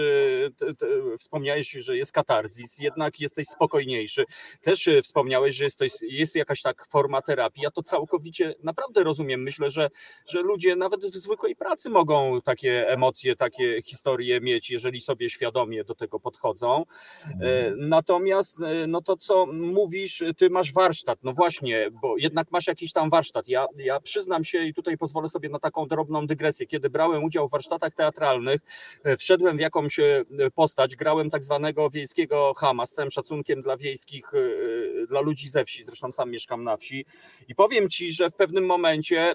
[0.57, 4.25] ty, ty, wspomniałeś, że jest katarzis, jednak jesteś spokojniejszy.
[4.61, 7.63] Też y, wspomniałeś, że jest, to jest, jakaś tak forma terapii.
[7.63, 9.43] Ja to całkowicie naprawdę rozumiem.
[9.43, 9.89] Myślę, że,
[10.27, 15.83] że ludzie nawet w zwykłej pracy mogą takie emocje, takie historie mieć, jeżeli sobie świadomie
[15.83, 16.85] do tego podchodzą.
[17.25, 17.89] Mhm.
[17.89, 18.57] Natomiast
[18.87, 23.09] no to, co mówisz, ty masz warsztat, no właśnie, bo jednak masz jakiś jakiś tam
[23.09, 23.47] warsztat.
[23.47, 26.67] Ja, ja przyznam się i tutaj pozwolę sobie na taką drobną dygresję.
[26.67, 28.61] Kiedy brałem udział w warsztatach teatralnych,
[29.03, 30.25] e, wszedłem w jakąś e,
[30.55, 35.65] postać, grałem tak zwanego wiejskiego chama z całym szacunkiem dla wiejskich, e, dla ludzi ze
[35.65, 37.05] wsi, zresztą sam mieszkam na wsi
[37.47, 39.33] i powiem ci, że w pewnym momencie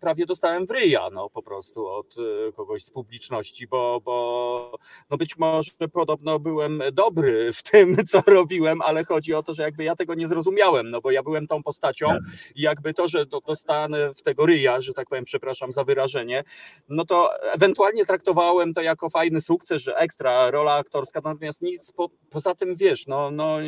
[0.00, 2.14] prawie dostałem w ryja, no po prostu od
[2.56, 4.78] kogoś z publiczności, bo, bo
[5.10, 9.62] no być może podobno byłem dobry w tym, co robiłem, ale chodzi o to, że
[9.62, 12.18] jakby ja tego nie zrozumiałem, no bo ja byłem tą postacią tak.
[12.54, 16.44] i jakby to, że dostanę w tego ryja, że tak powiem, przepraszam za wyrażenie,
[16.88, 22.08] no to ewentualnie traktowałem to jako fajny sukces, że ekstra rola aktorska, natomiast nic po,
[22.30, 23.58] poza tym, wiesz, no, no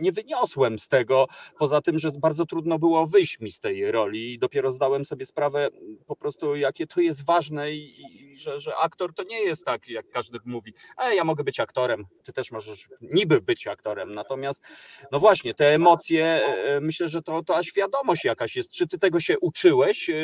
[0.00, 1.26] nie wyniosłem z tego,
[1.58, 5.26] poza tym, że bardzo trudno było wyjść mi z tej roli i dopiero zdałem sobie
[5.26, 5.68] sprawę
[6.06, 9.88] po prostu, jakie to jest ważne i, i że, że aktor to nie jest tak,
[9.88, 14.66] jak każdy mówi, e, ja mogę być aktorem, ty też możesz niby być aktorem, natomiast
[15.12, 18.70] no właśnie, te emocje, e, myślę, że to, to świadomość jakaś jest.
[18.72, 20.14] Czy ty tego się uczyłeś e,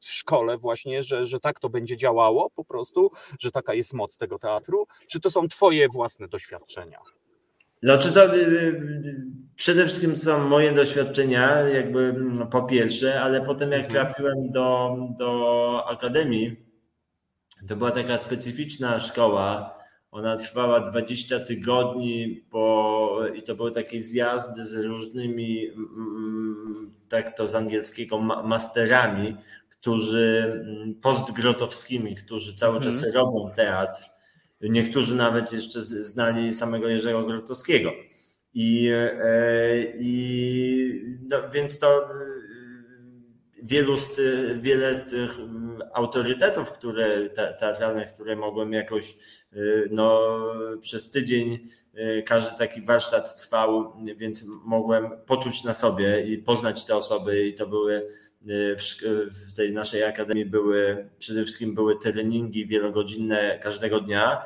[0.00, 4.18] w szkole właśnie, że, że tak to będzie działało po prostu, że taka jest moc
[4.18, 4.86] tego teatru?
[5.08, 6.98] Czy to są twoje własne doświadczenia?
[7.82, 8.38] Znaczy to e,
[9.56, 13.92] przede wszystkim są moje doświadczenia, jakby mm, po pierwsze, ale potem jak mhm.
[13.92, 16.56] trafiłem do, do akademii,
[17.68, 19.78] to była taka specyficzna szkoła.
[20.10, 22.89] Ona trwała 20 tygodni po
[23.34, 29.36] i to były takie zjazdy z różnymi, mm, tak to z angielskiego, masterami,
[29.70, 32.92] którzy mm, postgrotowskimi, którzy cały mhm.
[32.92, 34.02] czas robią teatr.
[34.60, 37.92] Niektórzy nawet jeszcze znali samego Jerzego Grotowskiego.
[38.54, 42.08] I, e, i no, więc to
[43.62, 47.28] wielu z ty, wiele z tych mm, autorytetów, które
[47.58, 49.16] teatralnych, które mogłem jakoś
[49.52, 50.20] y, no,
[50.80, 51.58] przez tydzień
[51.94, 57.54] y, każdy taki warsztat trwał, więc mogłem poczuć na sobie i poznać te osoby i
[57.54, 57.94] to były
[58.46, 58.76] y,
[59.30, 64.42] w, tej naszej akademii były przede wszystkim były treningi wielogodzinne każdego dnia,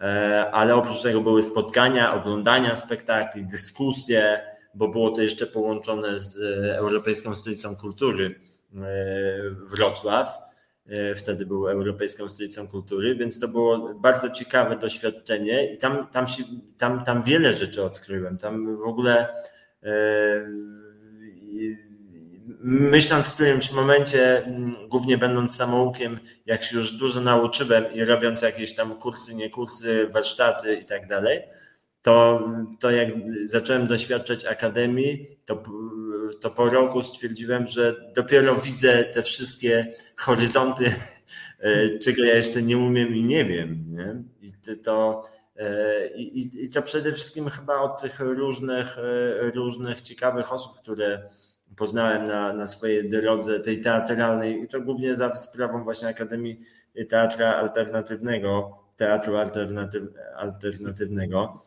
[0.00, 4.40] e, ale oprócz tego były spotkania, oglądania spektakli, dyskusje,
[4.74, 6.40] bo było to jeszcze połączone z
[6.78, 8.40] Europejską Stolicą Kultury
[8.76, 10.51] E, Wrocław.
[10.86, 16.28] E, wtedy był Europejską Stolicą Kultury, więc to było bardzo ciekawe doświadczenie i tam, tam,
[16.28, 16.42] się,
[16.78, 18.38] tam, tam wiele rzeczy odkryłem.
[18.38, 19.28] Tam w ogóle
[19.82, 19.88] e,
[22.64, 24.42] myśląc w którymś momencie,
[24.88, 30.08] głównie będąc samoukiem, jak się już dużo nauczyłem i robiąc jakieś tam kursy, nie kursy,
[30.10, 31.40] warsztaty i tak dalej,
[32.02, 32.48] to,
[32.80, 33.08] to jak
[33.44, 35.62] zacząłem doświadczać akademii, to,
[36.40, 39.86] to po roku stwierdziłem, że dopiero widzę te wszystkie
[40.16, 40.94] horyzonty,
[41.60, 43.84] e, czego ja jeszcze nie umiem i nie wiem.
[43.88, 44.22] Nie?
[44.40, 45.24] I to,
[45.56, 51.22] e, i, I to przede wszystkim chyba od tych różnych, e, różnych ciekawych osób, które
[51.76, 56.58] poznałem na, na swojej drodze tej teatralnej i to głównie za sprawą właśnie Akademii
[57.08, 60.02] Teatra Alternatywnego, Teatru Alternatyw,
[60.36, 61.62] Alternatywnego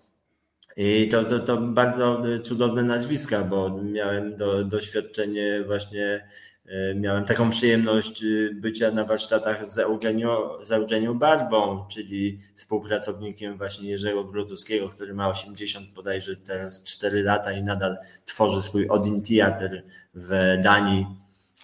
[0.78, 6.28] i to, to, to bardzo cudowne nazwiska, bo miałem do, doświadczenie właśnie,
[6.66, 13.58] e, miałem taką przyjemność e, bycia na warsztatach z Eugenią, z Eugenią Barbą, czyli współpracownikiem
[13.58, 19.24] właśnie Jerzego Grotowskiego, który ma 80 bodajże teraz 4 lata i nadal tworzy swój Odin
[19.24, 21.06] Theater w Danii.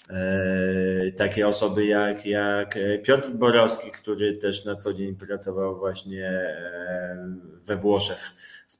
[0.09, 6.55] E, takie osoby jak, jak Piotr Borowski, który też na co dzień pracował właśnie
[7.65, 8.31] we Włoszech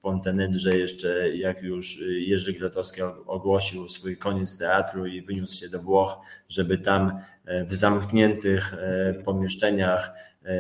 [0.01, 6.19] Pontenedrze jeszcze, jak już Jerzy Grotowski ogłosił swój koniec teatru i wyniósł się do Włoch,
[6.49, 10.13] żeby tam e, w zamkniętych e, pomieszczeniach
[10.45, 10.57] e,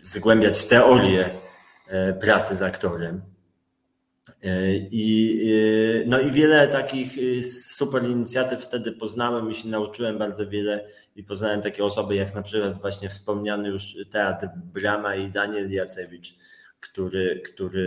[0.00, 1.30] zgłębiać teorię
[2.20, 3.22] pracy z aktorem.
[4.90, 11.24] I, no i wiele takich super inicjatyw wtedy poznałem i się nauczyłem bardzo wiele i
[11.24, 16.34] poznałem takie osoby jak na przykład właśnie wspomniany już Teatr Brama i Daniel Jacewicz,
[16.90, 17.80] który, który,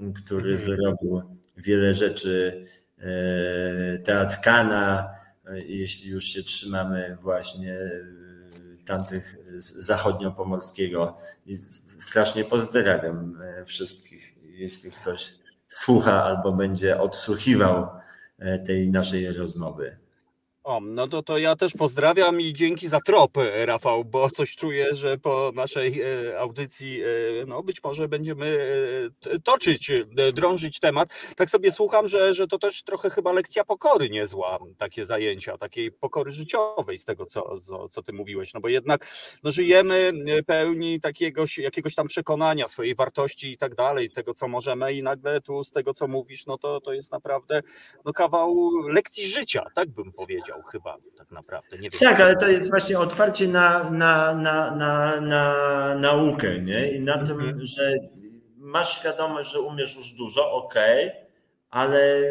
[0.00, 0.58] y, który mhm.
[0.58, 1.22] zrobił
[1.56, 2.64] wiele rzeczy.
[2.98, 5.10] E, Teatr Kana,
[5.46, 7.88] e, jeśli już się trzymamy właśnie e,
[8.86, 11.16] tamtych zachodniopomorskiego.
[11.46, 15.32] I strasznie pozdrawiam wszystkich, jeśli ktoś
[15.68, 17.88] słucha albo będzie odsłuchiwał
[18.66, 19.96] tej naszej rozmowy.
[20.66, 24.94] O, no to, to ja też pozdrawiam i dzięki za tropy, Rafał, bo coś czuję,
[24.94, 27.06] że po naszej e, audycji, e,
[27.46, 28.58] no być może będziemy
[29.26, 29.92] e, toczyć,
[30.32, 31.08] drążyć temat.
[31.36, 35.92] Tak sobie słucham, że, że to też trochę chyba lekcja pokory niezła, takie zajęcia, takiej
[35.92, 39.06] pokory życiowej z tego, co, co, co ty mówiłeś, no bo jednak
[39.42, 40.12] no, żyjemy
[40.46, 45.40] pełni takiego, jakiegoś tam przekonania, swojej wartości i tak dalej, tego, co możemy i nagle
[45.40, 47.62] tu z tego, co mówisz, no to, to jest naprawdę
[48.04, 51.78] no, kawał lekcji życia, tak bym powiedział chyba tak naprawdę.
[51.78, 56.92] Nie wiem, tak, ale to jest właśnie otwarcie na, na, na, na, na naukę, nie?
[56.92, 57.38] I na mhm.
[57.38, 57.92] tym, że
[58.56, 60.74] masz świadomość, że umiesz już dużo, ok,
[61.70, 62.22] ale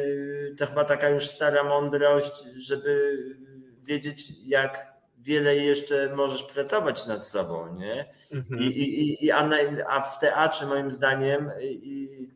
[0.57, 3.17] to chyba taka już stara mądrość, żeby
[3.83, 4.95] wiedzieć, jak
[5.25, 8.05] wiele jeszcze możesz pracować nad sobą, nie?
[8.33, 8.61] Mhm.
[8.61, 9.57] I, i, i, a, na,
[9.87, 11.51] a w teatrze moim zdaniem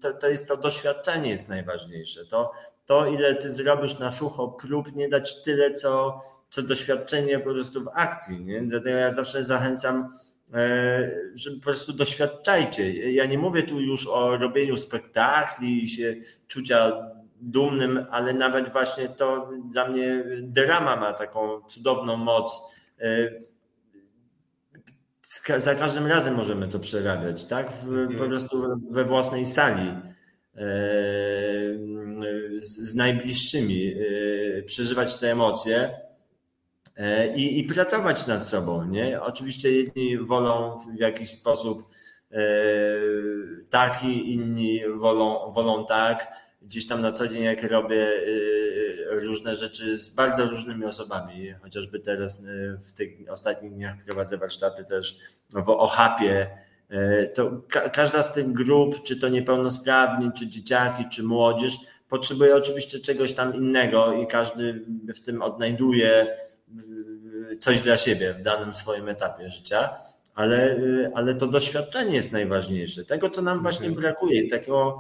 [0.02, 2.26] to, to jest to doświadczenie jest najważniejsze.
[2.26, 2.52] To,
[2.90, 7.84] to, ile ty zrobisz na sucho prób, nie dać tyle, co, co doświadczenie po prostu
[7.84, 8.46] w akcji.
[8.46, 8.62] Nie?
[8.62, 10.10] Dlatego ja zawsze zachęcam,
[10.54, 13.12] e, że po prostu doświadczajcie.
[13.12, 16.16] Ja nie mówię tu już o robieniu spektakli i się
[16.48, 16.92] czucia
[17.42, 22.74] dumnym, ale nawet właśnie to dla mnie drama ma taką cudowną moc.
[23.02, 23.30] E,
[25.58, 27.72] za każdym razem możemy to przerabiać, tak?
[27.72, 28.30] W, po mhm.
[28.30, 30.09] prostu we własnej sali
[32.58, 36.00] z najbliższymi, e, przeżywać te emocje
[36.96, 38.86] e, i, i pracować nad sobą.
[38.86, 39.22] Nie?
[39.22, 41.90] Oczywiście jedni wolą w jakiś sposób
[42.32, 42.42] e,
[43.70, 46.50] taki, inni wolą, wolą tak.
[46.62, 48.08] Gdzieś tam na co dzień, jak robię
[49.10, 52.44] różne rzeczy z bardzo różnymi osobami, chociażby teraz
[52.82, 55.18] w tych ostatnich dniach prowadzę warsztaty też
[55.50, 56.48] w Ochapie
[57.36, 61.78] to ka każda z tych grup, czy to niepełnosprawni, czy dzieciaki, czy młodzież,
[62.10, 64.86] potrzebuje oczywiście czegoś tam innego i każdy
[65.16, 66.28] w tym odnajduje
[67.60, 69.90] coś dla siebie w danym swoim etapie życia
[70.40, 73.06] ale, y, ale to doświadczenie jest najważniejsze.
[73.06, 74.02] Tego, co nam właśnie mhm.
[74.02, 74.98] brakuje, takiego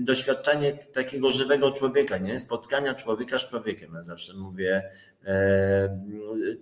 [0.00, 2.38] doświadczenie takiego żywego człowieka, nie?
[2.38, 3.94] spotkania człowieka z człowiekiem.
[3.94, 4.90] Ja zawsze mówię,
[5.24, 5.98] e,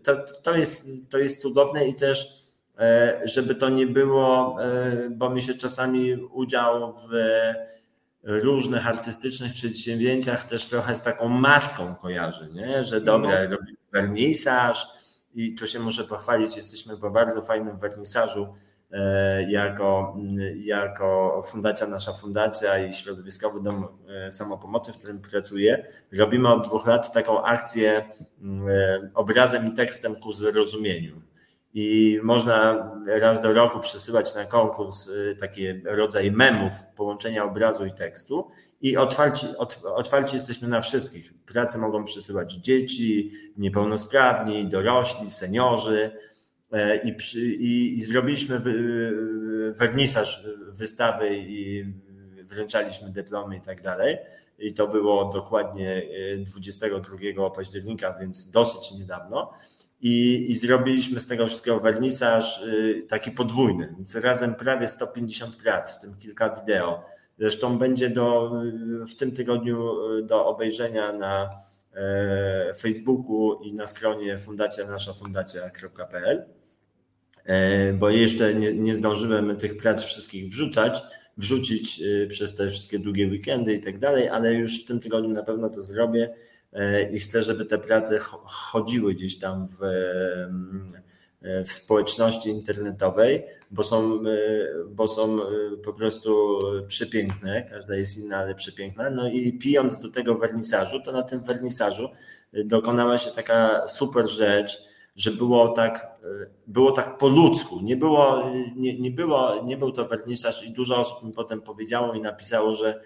[0.02, 2.45] to, to, jest, to jest cudowne i też, e,
[3.24, 7.08] żeby to nie było, e, bo mi się czasami udział w
[8.22, 12.84] różnych artystycznych przedsięwzięciach też trochę z taką maską kojarzy, nie?
[12.84, 13.50] że dobra, no.
[13.50, 14.86] robimy wernisaż,
[15.36, 18.54] i tu się muszę pochwalić, jesteśmy po bardzo fajnym wernisażu
[18.90, 20.16] e, jako,
[20.56, 25.86] jako fundacja, nasza fundacja i Środowiskowy Dom e, Samopomocy, w którym pracuję.
[26.18, 28.04] Robimy od dwóch lat taką akcję
[28.68, 31.22] e, obrazem i tekstem ku zrozumieniu.
[31.78, 35.10] I można raz do roku przesyłać na konkurs
[35.40, 38.50] taki rodzaj memów, połączenia obrazu i tekstu
[38.80, 39.46] i otwarci,
[39.94, 41.34] otwarci jesteśmy na wszystkich.
[41.46, 46.10] Pracę mogą przesyłać dzieci, niepełnosprawni, dorośli, seniorzy.
[46.72, 48.60] E, I, przy, i, i zrobiliśmy
[49.70, 51.84] wernisaż wystawy i
[52.42, 54.16] wręczaliśmy dyplomy i tak dalej.
[54.58, 56.02] I to było dokładnie
[56.38, 59.52] 22 e, października, więc dosyć niedawno.
[60.00, 65.98] I, i zrobiliśmy z tego wszystkiego wernisaż e, taki podwójny, więc razem prawie 150 prac,
[65.98, 67.02] w tym kilka wideo.
[67.38, 68.52] Zresztą będzie do,
[69.08, 71.50] w tym tygodniu do obejrzenia na
[71.94, 76.44] e, Facebooku i na stronie fundacja nasza fundacja.pl,
[77.44, 81.02] e, bo jeszcze nie, nie zdążyłem tych prac wszystkich wrzucać,
[81.36, 85.30] wrzucić e, przez te wszystkie długie weekendy i tak dalej, ale już w tym tygodniu
[85.30, 86.34] na pewno to zrobię
[87.12, 89.84] i chcę, żeby te prace chodziły gdzieś tam w
[91.46, 94.38] E, w społeczności internetowej, bo są, e,
[94.90, 95.46] bo są e,
[95.84, 96.58] po prostu
[96.88, 99.10] przepiękne, każda jest inna, ale przepiękna.
[99.10, 102.08] No i pijąc do tego wernisażu, to na tym wernisażu
[102.52, 104.82] dokonała się taka super rzecz,
[105.16, 106.06] że było tak,
[106.66, 107.80] było tak po ludzku.
[107.82, 112.14] Nie, było, nie, nie, było, nie był to wernisaż i dużo osób mi potem powiedziało
[112.14, 113.00] i napisało, że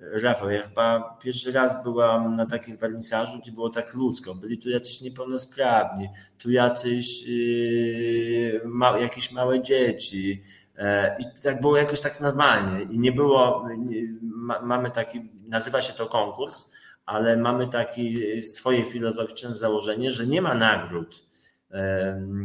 [0.00, 4.34] Rafał, ja chyba pierwszy raz byłam na takim wernisażu, gdzie było tak ludzko.
[4.34, 10.42] Byli tu jacyś niepełnosprawni, tu jacyś yy, ma, jakieś małe dzieci.
[10.78, 12.82] E, I tak było jakoś tak normalnie.
[12.82, 16.70] I nie było, nie, ma, mamy taki, nazywa się to konkurs,
[17.06, 21.24] ale mamy takie swoje filozoficzne założenie, że nie ma nagród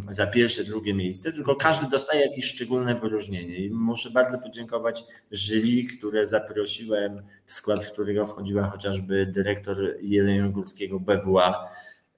[0.10, 3.56] za pierwsze, drugie miejsce, tylko każdy dostaje jakieś szczególne wyróżnienie.
[3.58, 11.70] I muszę bardzo podziękować jury, które zaprosiłem, w skład którego wchodziła chociażby dyrektor Jeleniogórskiego BWA.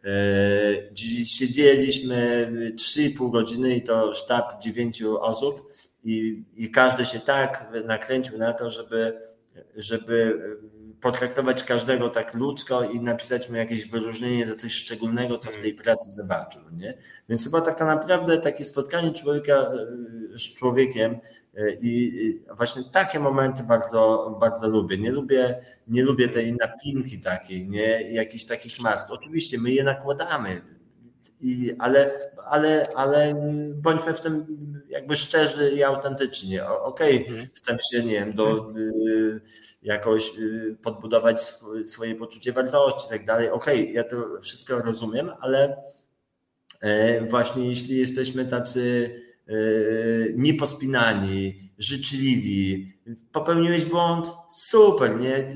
[0.03, 0.95] E,
[1.25, 8.53] siedzieliśmy 3,5 godziny i to sztab dziewięciu osób i, i każdy się tak nakręcił na
[8.53, 9.13] to, żeby,
[9.75, 10.39] żeby
[11.01, 15.73] potraktować każdego tak ludzko i napisać mu jakieś wyróżnienie za coś szczególnego, co w tej
[15.73, 16.61] pracy zobaczył.
[16.71, 16.97] Nie?
[17.29, 21.19] Więc chyba tak naprawdę takie spotkanie człowieka e, z człowiekiem
[21.55, 24.97] e, i właśnie takie momenty bardzo, bardzo lubię.
[24.97, 29.11] Nie lubię, nie lubię tej napinki takiej, nie jakichś takich mask.
[29.11, 30.61] Oczywiście my je nakładamy,
[31.41, 33.33] i, ale, ale, ale
[33.75, 34.45] bądźmy w tym
[34.89, 36.59] jakby szczerzy i autentyczni.
[36.59, 37.47] Okej, okay, mhm.
[37.53, 39.41] chcemy się, nie wiem, do, y,
[39.81, 41.41] jakoś y, podbudować
[41.85, 43.49] swoje poczucie wartości i tak dalej.
[43.49, 45.83] Okej, okay, ja to wszystko rozumiem, ale
[46.81, 49.15] e, właśnie jeśli jesteśmy tacy
[50.35, 52.93] niepospinani, życzliwi,
[53.31, 54.27] popełniłeś błąd,
[54.57, 55.55] super, nie?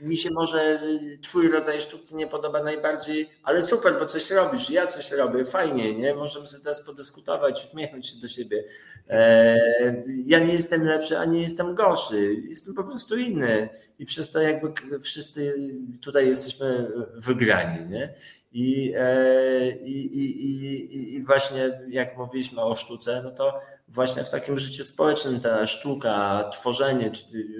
[0.00, 0.82] Mi się może
[1.22, 5.94] twój rodzaj sztuki nie podoba najbardziej, ale super, bo coś robisz, ja coś robię, fajnie,
[5.94, 6.14] nie?
[6.14, 8.64] Możemy sobie teraz podyskutować, uśmiechnąć się do siebie.
[9.08, 13.68] E, ja nie jestem lepszy, a nie jestem gorszy, jestem po prostu inny
[13.98, 15.54] i przez to jakby wszyscy
[16.00, 18.14] tutaj jesteśmy wygrani, nie?
[18.52, 24.30] I, e, i, i, i, i właśnie jak mówiliśmy o sztuce, no to właśnie w
[24.30, 27.12] takim życiu społecznym ta sztuka, tworzenie,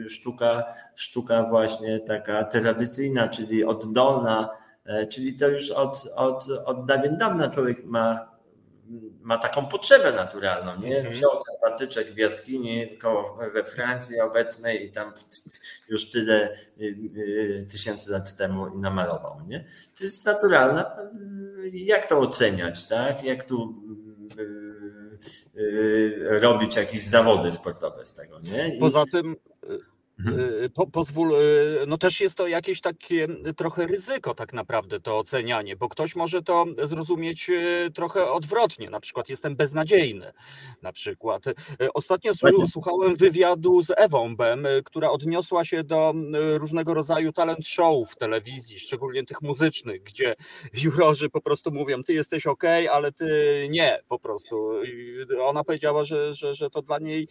[0.08, 0.64] sztuka,
[0.94, 4.50] sztuka właśnie taka tradycyjna, czyli oddolna,
[4.84, 8.29] e, czyli to już od, od, od dawien dawna człowiek ma,
[9.20, 10.96] ma taką potrzebę naturalną, nie?
[10.96, 11.14] Mhm.
[11.14, 15.12] Wziął ten patyczek w jaskini koło, we Francji obecnej i tam
[15.90, 16.84] już tyle y,
[17.16, 19.64] y, tysięcy lat temu namalował, nie?
[19.98, 20.84] To jest naturalne.
[21.72, 23.24] Jak to oceniać, tak?
[23.24, 23.74] Jak tu
[25.56, 28.76] y, robić jakieś zawody sportowe z tego, nie?
[28.76, 28.80] I...
[28.80, 29.49] Poza tym Mhm.
[30.74, 35.76] Po, pozwól, y, no też jest to jakieś takie trochę ryzyko tak naprawdę to ocenianie,
[35.76, 40.32] bo ktoś może to zrozumieć y, trochę odwrotnie, na przykład jestem beznadziejny,
[40.82, 41.44] na przykład.
[41.94, 42.32] Ostatnio
[42.68, 46.14] słuchałem wywiadu z Ewą Bem, która odniosła się do
[46.58, 50.34] różnego rodzaju talent show w telewizji, szczególnie tych muzycznych, gdzie
[50.72, 53.26] jurorzy po prostu mówią, ty jesteś ok, ale ty
[53.70, 54.84] nie, po prostu.
[54.84, 57.28] I ona powiedziała, że, że, że to dla niej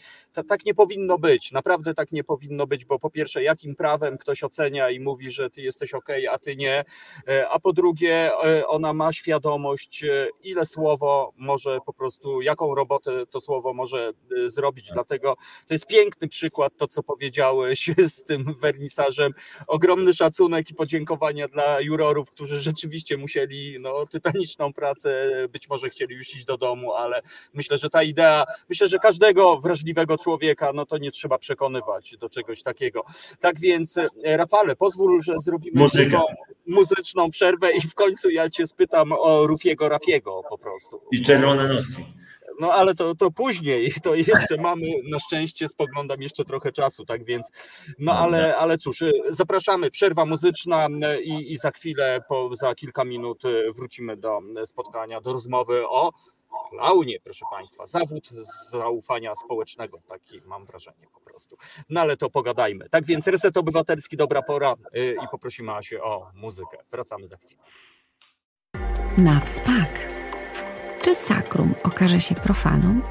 [0.47, 4.43] tak nie powinno być, naprawdę tak nie powinno być, bo po pierwsze, jakim prawem ktoś
[4.43, 6.85] ocenia i mówi, że ty jesteś ok, a ty nie,
[7.27, 12.75] e, a po drugie, e, ona ma świadomość, e, ile słowo może po prostu, jaką
[12.75, 14.13] robotę to słowo może
[14.45, 14.87] zrobić.
[14.87, 14.93] Tak.
[14.93, 15.35] Dlatego
[15.67, 19.31] to jest piękny przykład, to co powiedziałeś z tym wernisażem.
[19.67, 26.15] Ogromny szacunek i podziękowania dla jurorów, którzy rzeczywiście musieli no, tytaniczną pracę, być może chcieli
[26.15, 27.21] już iść do domu, ale
[27.53, 32.29] myślę, że ta idea, myślę, że każdego wrażliwego człowieka, no to nie trzeba przekonywać do
[32.29, 32.68] czegoś takiego.
[33.39, 35.87] Tak więc, e, Rafale, pozwól, że zrobimy
[36.67, 41.01] muzyczną przerwę i w końcu ja cię spytam o Rufiego Rafiego po prostu.
[41.11, 42.03] I czerwone noski.
[42.59, 47.25] No ale to, to później, to jeszcze mamy na szczęście, spoglądam jeszcze trochę czasu, tak
[47.25, 47.51] więc,
[47.99, 52.75] no ale, ale cóż, e, zapraszamy, przerwa muzyczna e, i, i za chwilę, po, za
[52.75, 53.43] kilka minut
[53.75, 56.11] wrócimy do spotkania, do rozmowy o
[56.69, 57.85] klaunie, proszę Państwa.
[57.85, 58.29] Zawód
[58.69, 61.57] zaufania społecznego, taki mam wrażenie po prostu.
[61.89, 62.89] No ale to pogadajmy.
[62.89, 66.77] Tak więc Reset Obywatelski, dobra pora y, i poprosimy Asię o muzykę.
[66.91, 67.61] Wracamy za chwilę.
[69.17, 70.09] Na wspak.
[71.01, 73.01] Czy sakrum okaże się profaną?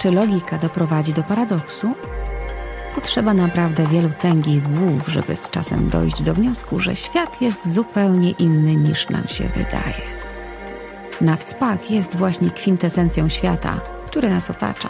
[0.00, 1.94] Czy logika doprowadzi do paradoksu?
[2.94, 8.30] Potrzeba naprawdę wielu tęgich głów, żeby z czasem dojść do wniosku, że świat jest zupełnie
[8.30, 10.21] inny niż nam się wydaje.
[11.20, 14.88] Na wspak jest właśnie kwintesencją świata, który nas otacza.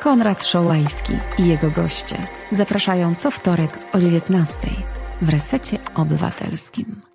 [0.00, 2.16] Konrad Szołajski i jego goście
[2.52, 4.56] zapraszają co wtorek o 19
[5.22, 7.10] w Resecie Obywatelskim.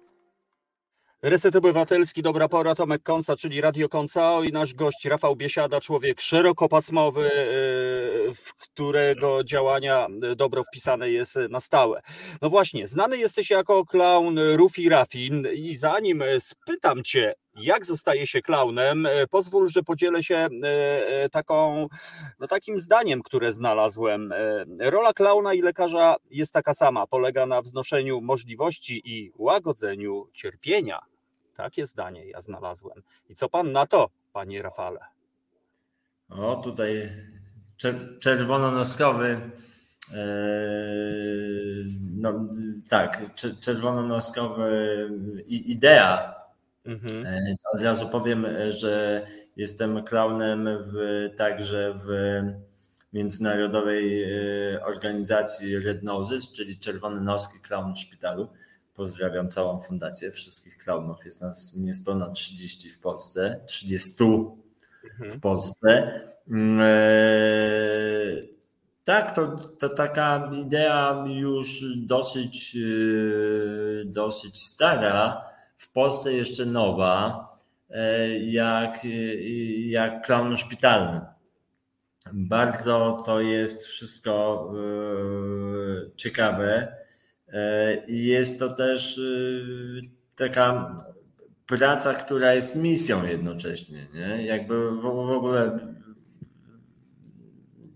[1.26, 6.21] Reset Obywatelski, dobra pora, Tomek Konca, czyli Radio Koncao i nasz gość Rafał Biesiada, człowiek
[6.21, 12.01] szerokopasmowy, yy, w którego działania dobro wpisane jest na stałe.
[12.41, 18.41] No właśnie, znany jesteś jako klaun Rufi Rafi i zanim spytam cię, jak zostaje się
[18.41, 21.88] klaunem, yy, pozwól, że podzielę się yy, taką,
[22.39, 24.34] no takim zdaniem, które znalazłem.
[24.80, 30.99] Rola klauna i lekarza jest taka sama, polega na wznoszeniu możliwości i łagodzeniu cierpienia.
[31.53, 33.01] Takie zdanie ja znalazłem.
[33.30, 34.99] I co pan na to, panie Rafale?
[36.30, 37.12] O, tutaj
[38.20, 39.51] czerwononoskowy.
[40.14, 40.26] E,
[42.16, 42.49] no
[42.89, 45.10] tak, czerwononoskowy
[45.47, 46.36] idea.
[46.86, 47.26] Mhm.
[47.26, 49.26] E, od razu powiem, że
[49.56, 52.42] jestem klaunem w, także w
[53.16, 58.48] międzynarodowej e, organizacji Red Noses, czyli Czerwony Noski Clown w szpitalu.
[58.94, 61.26] Pozdrawiam całą fundację, wszystkich klaunów.
[61.26, 65.32] Jest nas niespełna 30 w Polsce, 30 mhm.
[65.32, 66.22] w Polsce.
[66.48, 66.96] Mm, e,
[69.04, 75.45] tak, to, to taka idea już dosyć, e, dosyć stara,
[75.78, 77.47] w Polsce jeszcze nowa,
[77.89, 78.99] e, jak,
[79.86, 81.21] jak klaun szpitalny.
[82.34, 84.71] Bardzo to jest wszystko
[86.15, 86.95] ciekawe
[87.55, 89.19] E, jest to też
[90.36, 90.95] taka
[91.67, 94.45] praca, która jest misją jednocześnie, nie?
[94.45, 95.80] Jakby w, ogóle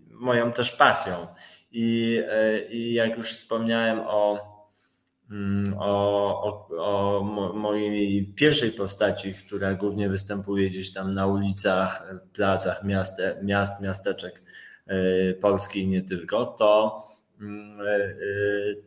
[0.09, 1.13] moją też pasją.
[1.71, 4.39] I, e, i jak już wspomniałem o,
[5.77, 7.23] o, o, o
[7.53, 12.03] mojej pierwszej postaci, która głównie występuje gdzieś tam na ulicach,
[12.33, 14.43] placach miast, miast miasteczek
[14.87, 17.03] e, Polski i nie tylko, to
[17.41, 18.15] Mm, e,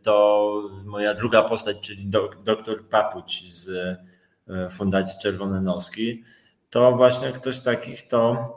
[0.03, 2.07] to moja druga postać, czyli
[2.45, 3.68] doktor Papuć z
[4.49, 6.22] e, Fundacji Czerwone Noski,
[6.70, 8.53] to właśnie ktoś takich to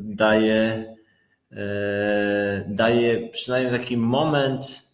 [0.00, 0.95] daje,
[2.68, 4.92] daje przynajmniej taki moment,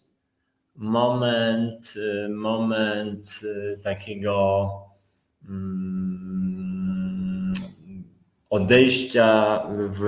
[0.75, 1.93] moment,
[2.29, 3.39] moment
[3.83, 4.69] takiego
[5.49, 7.53] mm,
[8.49, 10.03] odejścia w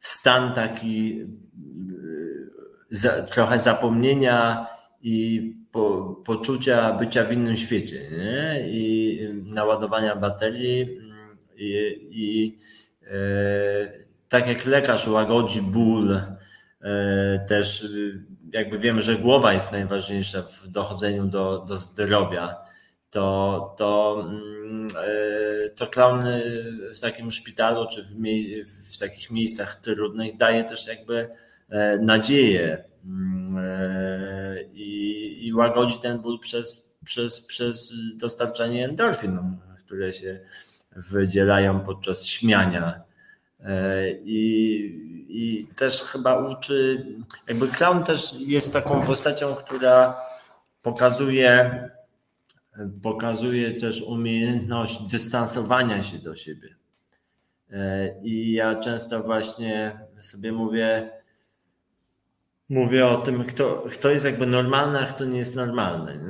[0.00, 1.26] stan taki
[3.30, 4.66] trochę zapomnienia
[5.02, 8.64] i po, poczucia bycia w innym świecie nie?
[8.68, 10.98] i naładowania baterii
[11.56, 12.58] i, i
[13.06, 14.02] e,
[14.32, 16.12] tak jak lekarz łagodzi ból,
[16.80, 17.86] e, też
[18.52, 22.56] jakby wiemy, że głowa jest najważniejsza w dochodzeniu do, do zdrowia,
[23.10, 24.88] to, to, mm,
[25.76, 26.24] to klaun
[26.94, 28.12] w takim szpitalu czy w,
[28.94, 31.28] w takich miejscach trudnych daje też jakby
[32.00, 33.64] nadzieję mm,
[34.72, 40.40] i, i łagodzi ten ból przez, przez, przez dostarczanie endorfin, które się
[40.96, 43.11] wydzielają podczas śmiania.
[43.64, 44.46] E, I,
[45.28, 47.06] I też chyba uczy,
[47.48, 50.16] jakby clown też jest taką postacią, która
[50.82, 51.88] pokazuje,
[53.02, 56.76] pokazuje też umiejętność dystansowania się do siebie.
[57.72, 61.10] E, I ja często właśnie sobie mówię,
[62.68, 66.20] mówię o tym, kto, kto jest jakby normalny, a kto nie jest normalny.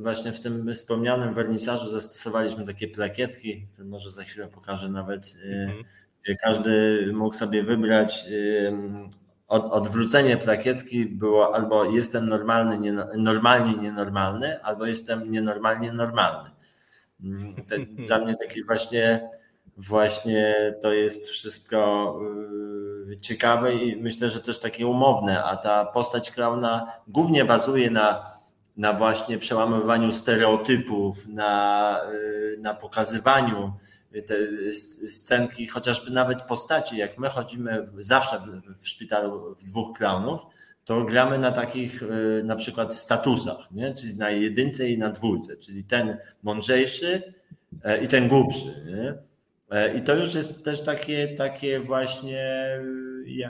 [0.00, 5.68] Właśnie w tym wspomnianym wernisażu zastosowaliśmy takie plakietki, które może za chwilę pokażę nawet, mm.
[5.76, 5.84] gdzie
[6.42, 8.26] każdy mógł sobie wybrać
[9.48, 16.50] od, odwrócenie plakietki było albo jestem normalny, nie, normalnie nienormalny, albo jestem nienormalnie normalny.
[17.68, 19.28] Te, dla mnie taki właśnie
[19.76, 22.20] właśnie to jest wszystko
[23.12, 28.26] y, ciekawe i myślę, że też takie umowne, a ta postać klauna głównie bazuje na,
[28.76, 33.72] na właśnie przełamywaniu stereotypów, na, y, na pokazywaniu
[34.22, 34.34] te
[35.08, 38.42] scenki, chociażby nawet postaci, jak my chodzimy zawsze
[38.76, 40.40] w, szpitalu w dwóch klaunów,
[40.84, 43.94] to gramy na takich y, na przykład statusach, nie?
[43.94, 47.34] czyli na jedynce i na dwójce, czyli ten mądrzejszy
[47.84, 48.84] e, i ten głupszy.
[48.86, 49.14] Nie?
[49.70, 52.66] E, I to już jest też takie, takie właśnie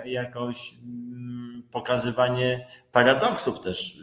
[0.05, 3.99] jakoś mm, pokazywanie paradoksów też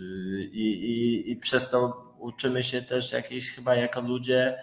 [0.52, 4.58] i, i, i przez to uczymy się też jakieś chyba jako ludzie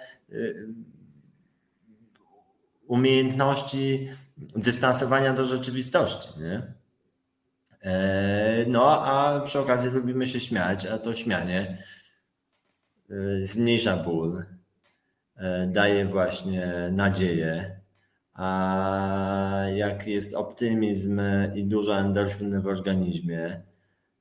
[2.88, 4.08] umiejętności
[4.56, 6.40] dystansowania do rzeczywistości.
[6.40, 6.62] Nie?
[7.82, 11.82] E, no, a przy okazji lubimy się śmiać, a to śmianie
[13.10, 14.44] y, zmniejsza ból
[15.38, 17.80] E, daje właśnie nadzieję.
[18.34, 21.20] A jak jest optymizm
[21.54, 23.60] i dużo endorfin w organizmie,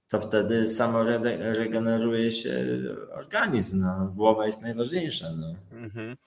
[0.10, 1.04] to wtedy samo
[1.40, 2.66] regeneruje się
[3.12, 3.82] organizm.
[3.82, 4.14] No.
[4.16, 5.26] Głowa jest najważniejsza.
[5.38, 5.56] No.
[5.72, 6.18] Mhm.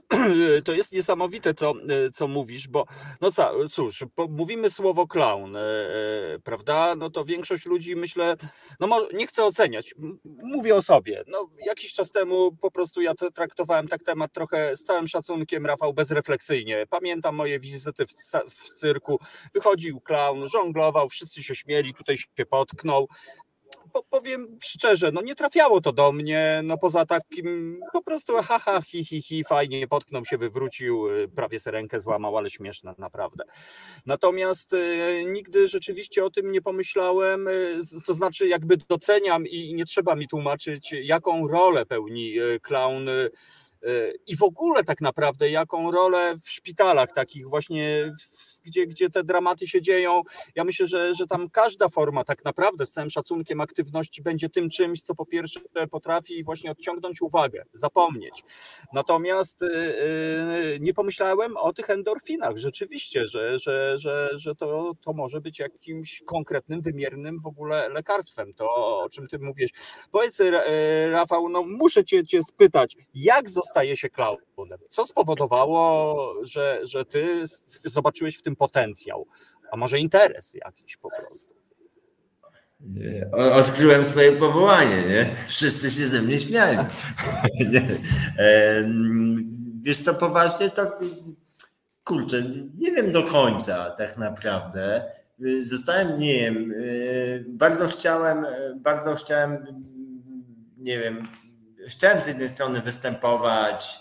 [0.64, 1.74] To jest niesamowite, co,
[2.14, 2.86] co mówisz, bo
[3.20, 6.94] no co, cóż, mówimy słowo clown, e, e, prawda?
[6.94, 8.36] No to większość ludzi myślę,
[8.80, 11.24] no nie chcę oceniać, mówię o sobie.
[11.26, 15.94] No, jakiś czas temu po prostu ja traktowałem tak temat trochę z całym szacunkiem, Rafał,
[15.94, 16.86] bezrefleksyjnie.
[16.90, 18.10] Pamiętam moje wizyty w,
[18.50, 19.20] w cyrku,
[19.54, 23.08] wychodził clown, żonglował, wszyscy się śmieli, tutaj się potknął
[24.10, 29.04] powiem szczerze, no nie trafiało to do mnie, no poza takim po prostu haha, hi,
[29.04, 33.44] hi, hi, fajnie, potknął się, wywrócił, y, prawie se rękę złamał, ale śmieszne, naprawdę.
[34.06, 39.84] Natomiast y, nigdy rzeczywiście o tym nie pomyślałem, y, to znaczy jakby doceniam i nie
[39.84, 43.08] trzeba mi tłumaczyć, jaką rolę pełni clown
[44.26, 48.12] i w ogóle tak naprawdę jaką rolę w szpitalach takich właśnie
[48.64, 50.22] gdzie, gdzie te dramaty się dzieją.
[50.54, 54.70] Ja myślę, że, że tam każda forma tak naprawdę z całym szacunkiem aktywności będzie tym
[54.70, 55.60] czymś, co po pierwsze
[55.90, 58.44] potrafi właśnie odciągnąć uwagę, zapomnieć.
[58.92, 62.56] Natomiast yy, nie pomyślałem o tych endorfinach.
[62.56, 68.54] Rzeczywiście, że, że, że, że to, to może być jakimś konkretnym, wymiernym w ogóle lekarstwem.
[68.54, 68.66] To,
[69.02, 69.70] o czym ty mówisz.
[70.10, 70.42] Powiedz,
[71.10, 74.78] Rafał, no muszę cię, cię spytać, jak zostaje się klaunem?
[74.88, 77.42] Co spowodowało, że, że ty
[77.84, 79.26] zobaczyłeś w tym potencjał,
[79.72, 81.62] a może interes jakiś po prostu?
[83.32, 85.30] Odkryłem swoje powołanie, nie?
[85.48, 86.78] Wszyscy się ze mnie śmiali.
[89.82, 90.98] Wiesz co, poważnie to
[92.04, 92.42] kurczę,
[92.78, 95.12] nie wiem do końca tak naprawdę.
[95.60, 96.74] Zostałem, nie wiem,
[97.46, 98.46] bardzo chciałem,
[98.76, 99.66] bardzo chciałem,
[100.76, 101.28] nie wiem,
[101.88, 104.00] chciałem z jednej strony występować,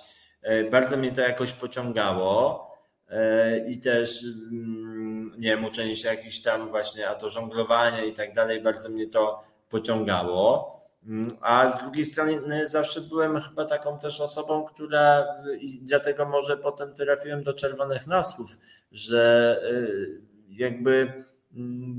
[0.72, 2.71] bardzo mnie to jakoś pociągało.
[3.12, 8.14] E, i też mm, nie wiem, uczenie się jakichś tam właśnie, a to żonglowania i
[8.14, 10.76] tak dalej, bardzo mnie to pociągało.
[11.06, 15.26] Mm, a z drugiej strony zawsze byłem chyba taką też osobą, która
[15.60, 18.58] i dlatego może potem trafiłem do czerwonych nosów,
[18.92, 21.24] że y, jakby
[21.56, 21.98] mm,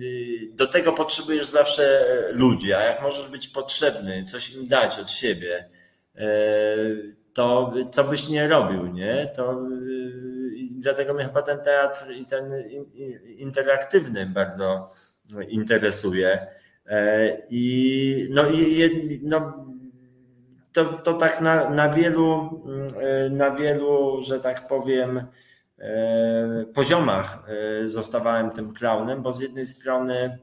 [0.55, 5.69] do tego potrzebujesz zawsze ludzi, a jak możesz być potrzebny, coś im dać od siebie,
[6.17, 6.27] e,
[7.33, 9.33] to co byś nie robił, nie?
[9.37, 10.32] To y,
[10.83, 12.53] dlatego mnie chyba ten teatr i ten
[13.37, 14.91] interaktywny bardzo
[15.49, 16.47] interesuje.
[16.87, 19.67] E, I no i no,
[20.73, 22.63] to, to tak na, na wielu,
[23.01, 25.27] e, na wielu, że tak powiem,
[25.79, 27.39] e, poziomach
[27.85, 30.39] zostawałem tym klaunem, bo z jednej strony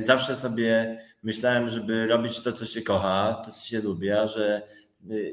[0.00, 4.62] zawsze sobie myślałem, żeby robić to, co się kocha, to, co się lubi, a że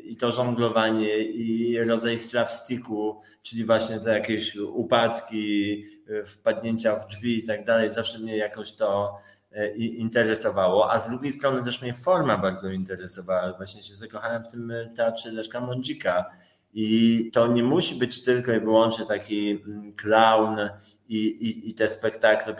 [0.04, 5.84] i to żonglowanie, i rodzaj slapsticku, czyli właśnie te jakieś upadki,
[6.26, 9.18] wpadnięcia w drzwi i tak dalej, zawsze mnie jakoś to
[9.52, 13.54] e, interesowało, a z drugiej strony też mnie forma bardzo interesowała.
[13.58, 16.26] Właśnie się zakochałem w tym teatrze Leszka Mądzika
[16.74, 20.60] i to nie musi być tylko i wyłącznie taki mm, clown
[21.08, 22.56] i, i, i te spektakle,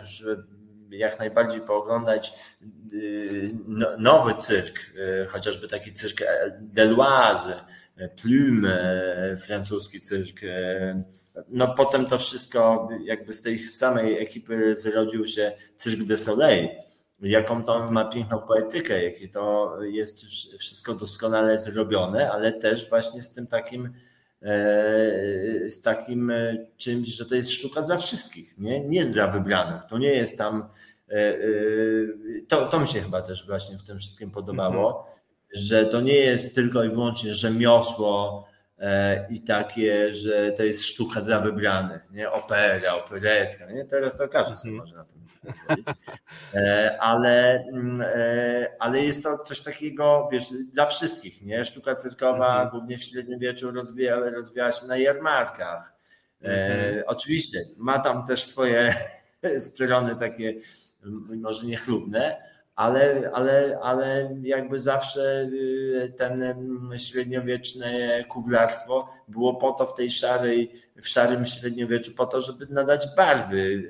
[0.90, 2.32] jak najbardziej pooglądać
[2.92, 6.18] y, no, nowy cyrk, y, chociażby taki cyrk
[6.60, 7.54] Deloise,
[8.22, 10.40] Plume, francuski cyrk.
[11.48, 16.68] No potem to wszystko jakby z tej samej ekipy zrodził się Cyrk de Soleil.
[17.20, 20.24] Jaką to ma piękną poetykę, jakie to jest
[20.58, 23.92] wszystko doskonale zrobione, ale też właśnie z tym takim
[25.68, 26.32] z takim
[26.76, 29.82] czymś, że to jest sztuka dla wszystkich, nie, nie dla wybranych.
[29.88, 30.68] To nie jest tam
[31.10, 31.40] E, e,
[32.48, 35.16] to, to mi się chyba też właśnie w tym wszystkim podobało, mhm.
[35.54, 38.44] że to nie jest tylko i wyłącznie rzemiosło
[38.78, 42.30] e, i takie, że to jest sztuka dla wybranych, nie?
[42.30, 43.84] Opera, operetka, nie?
[43.84, 44.80] Teraz to każdy sobie mhm.
[44.80, 45.29] może na tym
[45.66, 45.96] powiedzieć.
[46.98, 48.02] Ale, mm,
[48.78, 51.64] ale jest to coś takiego, wiesz, dla wszystkich, nie?
[51.64, 52.70] Sztuka cyrkowa mhm.
[52.70, 55.92] głównie w średniowieczu rozwijała, rozwijała się na jarmarkach.
[56.42, 57.02] Mhm.
[57.06, 58.94] Oczywiście ma tam też swoje
[59.58, 60.54] strony takie
[61.36, 62.49] może niechlubne,
[62.80, 66.44] ale, ale, ale jakby zawsze y, ten
[66.96, 70.72] średniowieczne kuglarstwo było po to w tej szarej,
[71.02, 73.82] w szarym średniowieczu, po to, żeby nadać barwy,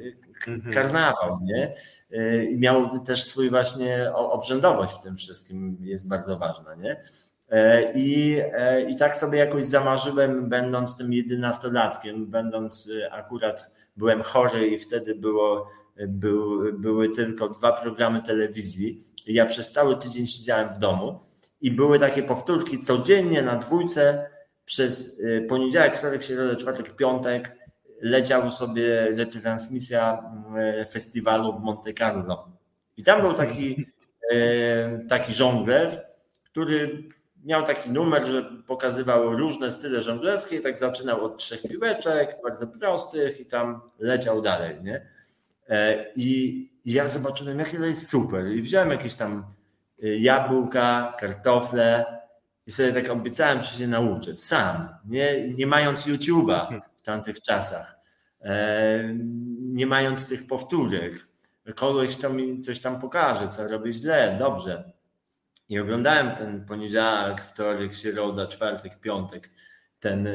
[0.48, 0.72] mhm.
[0.72, 1.74] karnawał, nie?
[2.12, 7.02] Y, I miał też swój właśnie obrzędowość w tym wszystkim jest bardzo ważna, nie?
[7.50, 14.22] E, I, e, I tak sobie jakoś zamarzyłem, będąc tym jedenastolatkiem, będąc y, akurat byłem
[14.22, 15.70] chory i wtedy było
[16.08, 19.04] był, były tylko dwa programy telewizji.
[19.26, 21.20] Ja przez cały tydzień siedziałem w domu
[21.60, 24.30] i były takie powtórki codziennie na dwójce
[24.64, 27.56] przez y, poniedziałek, wtorek, środę, czwartek, piątek
[28.00, 30.22] leciała sobie retransmisja
[30.82, 32.48] y, festiwalu w Monte Carlo.
[32.96, 33.86] I tam był taki,
[34.32, 36.06] y, taki żongler,
[36.44, 37.08] który
[37.44, 43.40] miał taki numer, że pokazywał różne style żonglerskie tak zaczynał od trzech piłeczek, bardzo prostych
[43.40, 45.06] i tam leciał dalej, nie?
[45.70, 48.46] E, I ja zobaczyłem, jakie to jest super.
[48.46, 49.44] I wziąłem jakieś tam
[50.02, 52.04] e, jabłka, kartofle
[52.66, 57.98] i sobie tak obiecałem, że się nauczę sam, nie, nie mając YouTube'a w tamtych czasach,
[58.40, 59.14] e,
[59.60, 61.26] nie mając tych powtórek.
[61.74, 64.92] Kogoś to mi coś tam pokaże, co robię źle, dobrze.
[65.68, 69.50] I oglądałem ten poniedziałek, wtorek, środa, czwartek, piątek,
[70.00, 70.28] ten,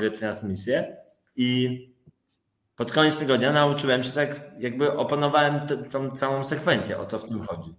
[0.00, 0.96] retransmisję
[1.36, 1.95] i
[2.76, 5.60] pod koniec tygodnia nauczyłem się tak, jakby opanowałem
[5.90, 7.74] tą całą sekwencję, o co w tym chodzi.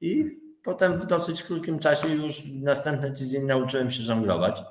[0.00, 4.62] I potem w dosyć krótkim czasie już następny tydzień nauczyłem się żonglować.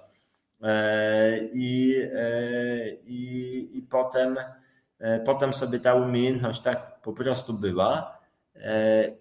[0.63, 4.37] E, I, e, i, i potem,
[4.99, 8.21] e, potem sobie ta umiejętność tak po prostu była.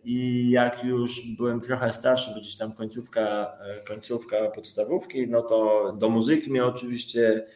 [0.04, 6.08] I jak już byłem trochę starszy, bo gdzieś tam końcówka, końcówka podstawówki, no to do
[6.08, 7.46] muzyki mnie oczywiście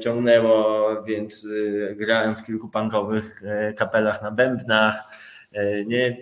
[0.00, 1.46] ciągnęło, więc
[1.90, 5.02] e, grałem w kilku punkowych e, kapelach na bębnach.
[5.86, 6.16] Nie,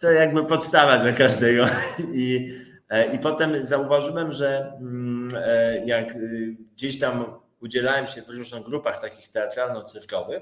[0.00, 1.66] to jakby podstawa dla każdego.
[2.12, 2.54] I,
[3.14, 5.30] i potem zauważyłem, że mm,
[5.86, 6.14] jak
[6.74, 7.24] gdzieś tam
[7.60, 10.40] udzielałem się w różnych grupach takich teatralno-cyrkowych,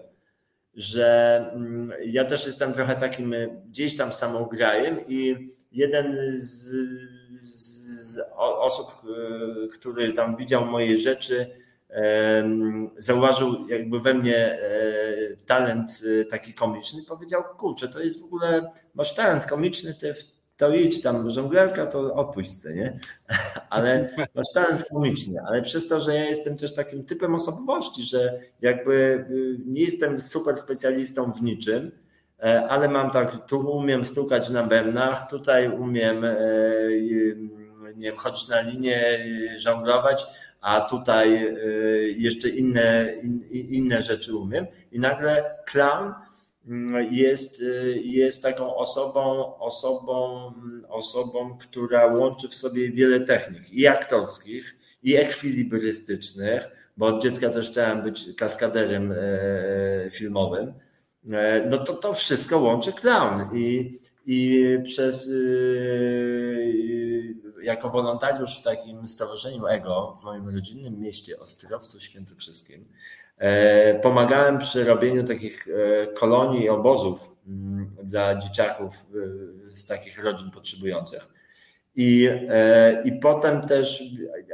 [0.75, 3.35] że mm, ja też jestem trochę takim
[3.67, 6.71] gdzieś tam samougrajem i jeden z,
[7.99, 9.03] z osób,
[9.73, 11.64] który tam widział moje rzeczy,
[12.99, 15.91] zauważył jakby we mnie e, talent
[16.21, 20.15] e, taki komiczny, powiedział, kurczę, to jest w ogóle, masz talent komiczny, ty
[20.57, 22.99] to idź tam, żonglerka to odpuść sobie, nie?
[23.71, 28.41] Ale masz talent komiczny, ale przez to, że ja jestem też takim typem osobowości, że
[28.61, 31.93] jakby y, nie jestem super specjalistą w niczym,
[32.43, 36.25] e, ale mam tak, tu umiem stukać na bębnach, tutaj umiem
[37.97, 39.27] nie wiem, chodzić na linię,
[39.57, 40.27] żonglować,
[40.65, 43.15] a tutaj y, jeszcze inne,
[43.53, 44.67] inne rzeczy umiem.
[44.93, 46.13] I nagle clown
[46.67, 50.53] mm, jest, y, jest taką osobą, osobą,
[50.89, 57.71] osobą, która łączy w sobie wiele technik i aktorskich, i ekwilibrystycznych, bo od dziecka też
[57.71, 60.73] chciałem być kaskaderem e, filmowym.
[61.33, 66.94] E, no to to wszystko łączy clown i, i przez y,
[67.65, 72.89] jako wolontariusz w takim stowarzyszeniu EGO w moim rodzinnym mieście Ostrowcu Świętokrzyskim
[73.39, 80.25] e, pomagałem przy robieniu takich e, kolonii i obozów mm, dla dzieciaków e, z takich
[80.25, 81.29] rodzin potrzebujących.
[81.97, 82.29] I,
[83.05, 84.03] I potem też,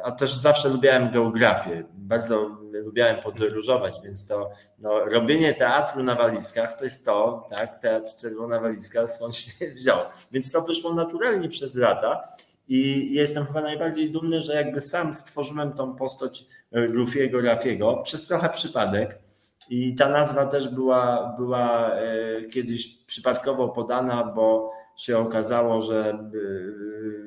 [0.04, 6.78] a też zawsze lubiałem geografię, bardzo lubiałem podróżować, więc to no, robienie teatru na walizkach
[6.78, 9.98] to jest to, tak, teatr Czerwona Walizka skąd się wziął.
[10.32, 12.22] Więc to wyszło naturalnie przez lata
[12.70, 18.48] i jestem chyba najbardziej dumny, że jakby sam stworzyłem tą postać Rufiego Rafiego przez trochę
[18.48, 19.18] przypadek.
[19.70, 22.02] I ta nazwa też była, była e,
[22.44, 26.30] kiedyś przypadkowo podana, bo się okazało, że,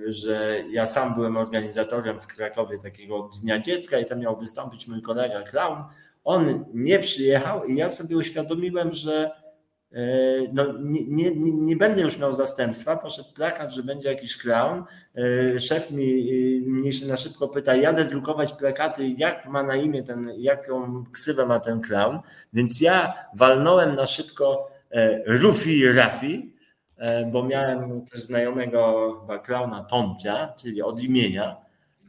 [0.07, 4.87] e, że ja sam byłem organizatorem w Krakowie takiego Dnia Dziecka i tam miał wystąpić
[4.87, 5.83] mój kolega clown.
[6.23, 9.42] On nie przyjechał i ja sobie uświadomiłem, że e,
[10.53, 12.97] no, nie, nie, nie, będę już miał zastępstwa.
[12.97, 14.83] Poszedł plakat, że będzie jakiś clown.
[15.59, 20.31] Szef mi, mnie się na szybko pyta, jadę drukować plakaty, jak ma na imię ten,
[20.37, 22.19] jaką ksywę ma ten clown.
[22.53, 24.71] Więc ja walnąłem na szybko
[25.25, 26.53] Rufi Rafi,
[27.03, 31.62] E, bo miałem też znajomego chyba klauna Tomcia, czyli od imienia.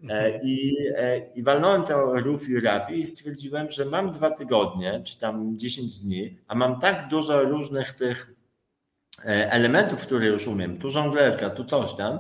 [0.09, 0.41] E, mhm.
[0.43, 5.59] I, e, I walnąłem to Rufi Rafi i stwierdziłem, że mam dwa tygodnie, czy tam
[5.59, 8.35] 10 dni, a mam tak dużo różnych tych
[9.27, 12.19] elementów, które już umiem, tu żonglerka, tu coś tam,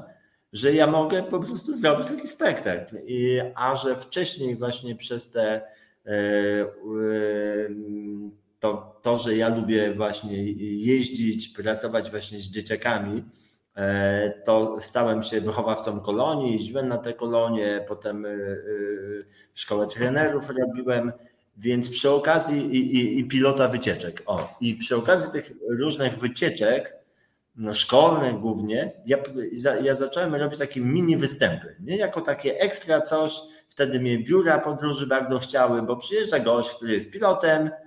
[0.52, 2.96] że ja mogę po prostu zrobić taki spektakl.
[3.06, 5.62] I, a że wcześniej właśnie przez te
[8.64, 10.44] to, to, że ja lubię właśnie
[10.76, 13.24] jeździć, pracować właśnie z dzieciakami, e,
[14.44, 18.34] to stałem się wychowawcą kolonii, jeździłem na te kolonie, potem e, e,
[19.54, 21.12] szkołę trenerów robiłem,
[21.56, 24.22] więc przy okazji i, i, i pilota wycieczek.
[24.26, 26.96] O, i przy okazji tych różnych wycieczek,
[27.56, 29.18] no szkolnych głównie, ja,
[29.82, 33.40] ja zacząłem robić takie mini występy, nie jako takie ekstra coś.
[33.68, 37.83] Wtedy mnie biura podróży bardzo chciały, bo przyjeżdża gość, który jest pilotem, E,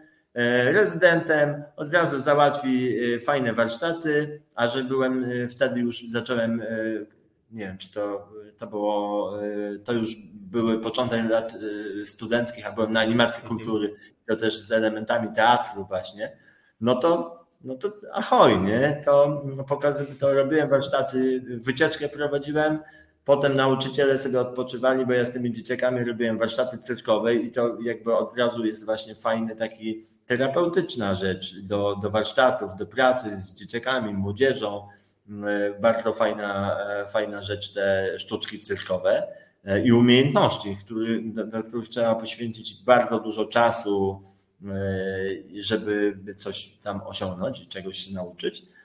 [0.72, 6.62] rezydentem, od razu załatwi e, fajne warsztaty, a że byłem e, wtedy już zacząłem,
[7.52, 9.34] nie wiem, czy to, to było,
[9.84, 11.54] to już były początek lat
[12.06, 13.58] studenckich, a byłem na animacji mhm.
[13.58, 13.94] kultury,
[14.28, 16.38] to też z elementami teatru właśnie,
[16.82, 19.02] no to no to ahoj, nie?
[19.06, 22.80] To pokazy, to robiłem warsztaty, wycieczkę prowadziłem,
[23.28, 28.16] Potem nauczyciele sobie odpoczywali, bo ja z tymi dzieciakami robiłem warsztaty cyrkowe i to jakby
[28.16, 34.14] od razu jest właśnie fajny taki terapeutyczna rzecz do, do warsztatów, do pracy z dzieciakami,
[34.14, 34.88] młodzieżą.
[35.30, 39.28] Mm, bardzo fajna, e, fajna rzecz te sztuczki cyrkowe
[39.66, 44.22] e, i umiejętności, który, do, do których trzeba poświęcić bardzo dużo czasu,
[44.66, 44.70] e,
[45.60, 48.77] żeby coś tam osiągnąć i czegoś się nauczyć.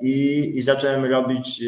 [0.00, 1.62] I, I zacząłem robić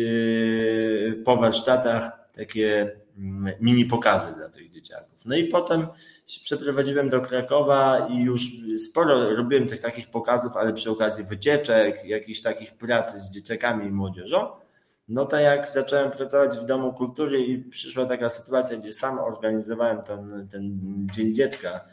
[1.24, 5.26] po warsztatach takie mm, mini pokazy dla tych dzieciaków.
[5.26, 5.86] No i potem
[6.26, 8.42] się przeprowadziłem do Krakowa i już
[8.76, 13.90] sporo robiłem tych takich pokazów, ale przy okazji wycieczek, jakichś takich pracy z dzieciakami i
[13.90, 14.48] młodzieżą.
[15.08, 20.02] No to jak zacząłem pracować w Domu Kultury i przyszła taka sytuacja, gdzie sam organizowałem
[20.02, 20.78] ten, ten
[21.12, 21.84] Dzień Dziecka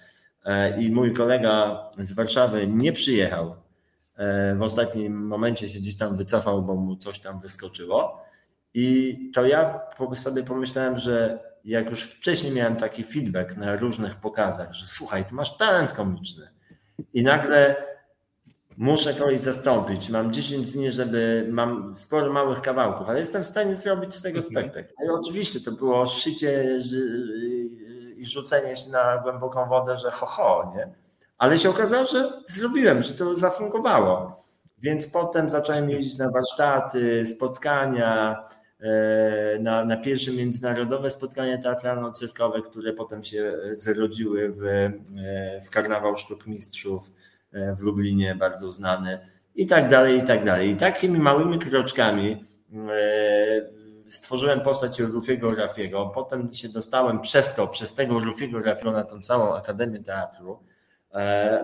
[0.45, 3.66] e, i mój kolega z Warszawy nie przyjechał.
[4.17, 8.21] E, w ostatnim momencie się gdzieś tam wycofał, bo mu coś tam wyskoczyło.
[8.73, 9.79] I to ja
[10.13, 15.33] sobie pomyślałem, że jak już wcześniej miałem taki feedback na różnych pokazach, że słuchaj, ty
[15.33, 16.47] masz talent komiczny
[17.13, 17.75] i nagle
[18.77, 20.09] muszę kogoś zastąpić.
[20.09, 24.39] Mam 10 dni, żeby mam sporo małych kawałków, ale jestem w stanie zrobić z tego
[24.39, 24.51] mhm.
[24.51, 24.93] spektakl.
[24.99, 26.79] No i oczywiście to było szycie
[28.17, 31.06] i rzucenie się na głęboką wodę, że ho, ho, nie?
[31.37, 34.43] Ale się okazało, że zrobiłem, że to zafunkowało.
[34.77, 38.43] Więc potem zacząłem jeździć na warsztaty, spotkania,
[38.79, 44.91] E, na, na pierwsze międzynarodowe spotkania teatralno-cyrkowe, które potem się zrodziły w, e,
[45.61, 47.11] w Karnawał Sztuk Mistrzów
[47.51, 49.19] e, w Lublinie, bardzo znany
[49.55, 50.69] i tak dalej, i tak dalej.
[50.69, 52.43] I takimi małymi kroczkami
[54.09, 59.21] stworzyłem postać Rufiego Rafiego, potem się dostałem przez to, przez tego Rufiego Rafiego na tą
[59.21, 60.59] całą Akademię Teatru,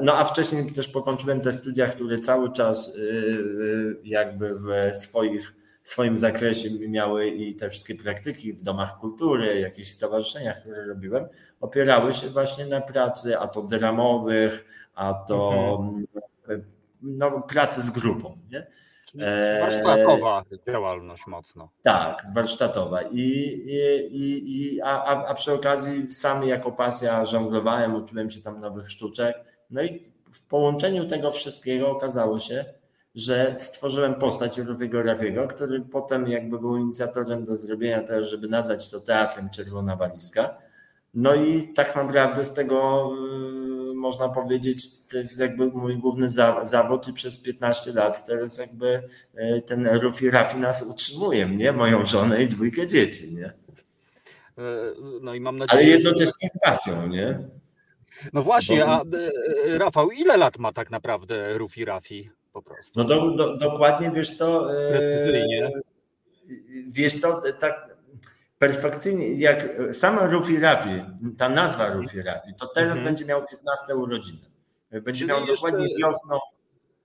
[0.02, 2.98] no a wcześniej też pokończyłem te studia, które cały czas
[4.04, 10.60] jakby w swoich swoim zakresie miały i te wszystkie praktyki w domach kultury, jakichś stowarzyszeniach,
[10.60, 11.26] które robiłem,
[11.62, 16.64] opierały się właśnie na pracy, a to dramowych, a to mhm.
[17.02, 18.38] no, pracy z grupą.
[18.52, 18.68] Nie?
[19.60, 21.70] Warsztatowa działalność mocno.
[21.84, 23.02] Tak, warsztatowa.
[23.02, 23.20] I,
[24.12, 29.36] i, i, a, a przy okazji sam jako pasja żonglowałem, uczyłem się tam nowych sztuczek.
[29.70, 32.66] No i w połączeniu tego wszystkiego okazało się,
[33.16, 38.90] że stworzyłem postać Rufiego Rafiego, który potem jakby był inicjatorem do zrobienia tego, żeby nazwać
[38.90, 40.58] to teatrem Czerwona Walizka.
[41.14, 43.10] No i tak naprawdę z tego
[44.04, 46.30] można powiedzieć, to jest jakby mój główny
[46.64, 49.04] zawód i przez 15 lat teraz jakby
[49.66, 53.54] ten Rufi Rafi nas utrzymuje, mnie, moją żonę i dwójkę dzieci, nie?
[55.22, 57.40] No i mam nadzieję, Ale jednocześnie z pasją, nie?
[58.34, 59.04] No właśnie, a
[59.68, 63.00] Rafał, ile lat ma tak naprawdę Rufi Rafi po prostu?
[63.00, 64.68] No do, do, dokładnie, wiesz co?
[64.90, 65.72] Precyzyjnie.
[66.88, 67.93] Wiesz co, tak
[68.68, 71.04] perfekcyjnie, jak sama Rufi Rafi,
[71.38, 73.06] ta nazwa Rufi Rafi, to teraz mhm.
[73.06, 74.40] będzie miał 15 urodziny.
[74.92, 76.40] Będzie Czyli miał dokładnie wiosną.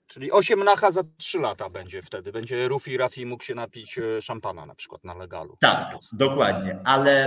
[0.07, 2.33] Czyli 8 nacha za 3 lata będzie wtedy.
[2.33, 5.57] Będzie Rufi Rafi mógł się napić e, szampana na przykład na legalu.
[5.61, 6.79] Tak, dokładnie.
[6.85, 7.25] Ale,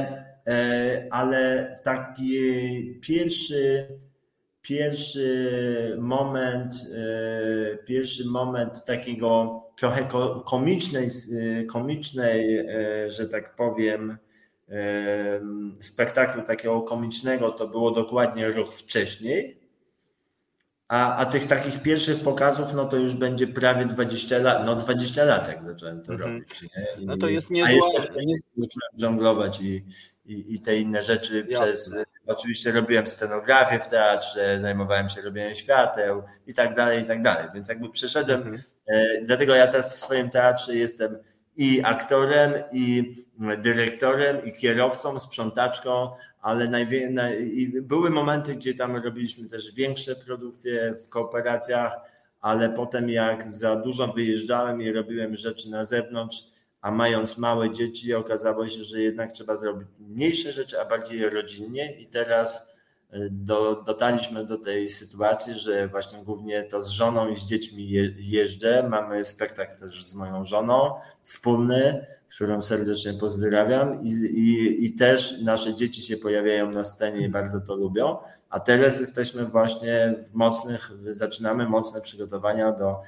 [0.47, 3.87] e, ale taki pierwszy
[4.61, 10.07] pierwszy moment, e, pierwszy moment takiego trochę
[10.45, 14.17] komicznej, e, komicznej, e, że tak powiem,
[15.79, 19.61] spektaklu takiego komicznego to było dokładnie rok wcześniej.
[20.87, 25.25] A, a tych takich pierwszych pokazów, no to już będzie prawie 20 lat, no 20
[25.25, 26.33] lat jak zacząłem to mhm.
[26.33, 26.63] robić.
[26.99, 27.89] I, no to jest niezła...
[27.99, 28.19] A jeszcze
[28.57, 28.67] nie
[28.99, 29.85] żonglować i,
[30.25, 31.67] i, i te inne rzeczy Jasne.
[31.67, 31.95] przez.
[32.27, 37.47] Oczywiście robiłem scenografię w teatrze, zajmowałem się robieniem świateł i tak dalej, i tak dalej.
[37.53, 38.61] Więc jakby przeszedłem, mhm.
[38.87, 41.17] e, dlatego ja teraz w swoim teatrze jestem
[41.57, 43.15] i aktorem, i
[43.57, 46.11] dyrektorem, i kierowcą, sprzątaczką,
[46.41, 51.95] ale najwie, naj, były momenty, gdzie tam robiliśmy też większe produkcje w kooperacjach,
[52.41, 56.43] ale potem jak za dużo wyjeżdżałem i robiłem rzeczy na zewnątrz,
[56.81, 61.99] a mając małe dzieci okazało się, że jednak trzeba zrobić mniejsze rzeczy, a bardziej rodzinnie.
[61.99, 62.75] I teraz
[63.09, 67.89] e, do, dotarliśmy do tej sytuacji, że właśnie głównie to z żoną i z dziećmi
[68.17, 68.87] jeżdżę.
[68.89, 72.05] Mamy spektakl też z moją żoną wspólny,
[72.35, 74.05] którą serdecznie pozdrawiam.
[74.05, 78.17] I, i, i też nasze dzieci się pojawiają na scenie i bardzo to lubią,
[78.49, 83.01] a teraz jesteśmy właśnie w mocnych, zaczynamy mocne przygotowania do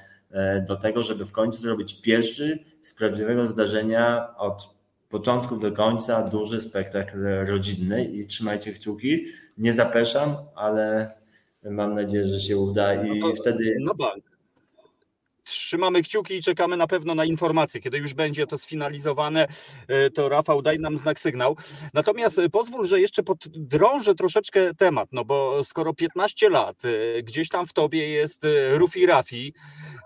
[0.68, 4.74] do tego, żeby w końcu zrobić pierwszy z prawdziwego zdarzenia od
[5.08, 9.26] początku do końca duży spektakl rodzinny i trzymajcie kciuki.
[9.58, 11.14] Nie zapeszam, ale
[11.70, 13.76] mam nadzieję, że się uda i no to, wtedy.
[13.80, 14.33] No bank.
[15.44, 17.80] Trzymamy kciuki i czekamy na pewno na informacje.
[17.80, 19.46] Kiedy już będzie to sfinalizowane,
[19.88, 21.56] e, to Rafał daj nam znak sygnał.
[21.94, 26.82] Natomiast e, pozwól, że jeszcze poddrążę troszeczkę temat, no bo skoro 15 lat
[27.22, 29.52] gdzieś tam w tobie jest Rufi Rafi,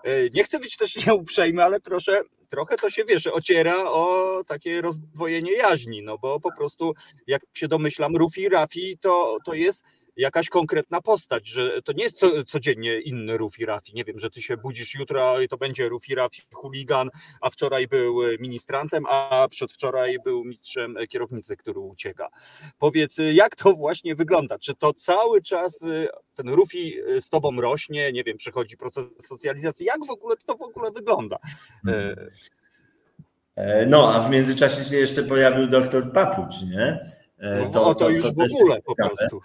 [0.03, 4.81] E, nie chcę być też nieuprzejmy, ale trosze, trochę to się wiesz, ociera o takie
[4.81, 6.93] rozdwojenie jaźni, no bo po prostu,
[7.27, 9.85] jak się domyślam, Rufi Rafi to, to jest
[10.19, 13.93] jakaś konkretna postać, że to nie jest co, codziennie inny Rufi Rafi.
[13.93, 17.09] Nie wiem, że ty się budzisz jutro i to będzie Rufi Rafi chuligan,
[17.41, 22.29] a wczoraj był ministrantem, a przedwczoraj był mistrzem kierownicy, który ucieka.
[22.79, 24.59] Powiedz, jak to właśnie wygląda?
[24.59, 25.85] Czy to cały czas
[26.35, 29.85] ten Rufi z tobą rośnie, nie wiem, przechodzi proces socjalizacji?
[29.85, 31.37] Jak w ogóle to w ogóle wygląda?
[33.59, 37.11] E, no, a w międzyczasie się jeszcze pojawił doktor Papucz, nie?
[37.39, 39.41] E, no, to, to, to już to w ogóle po prostu.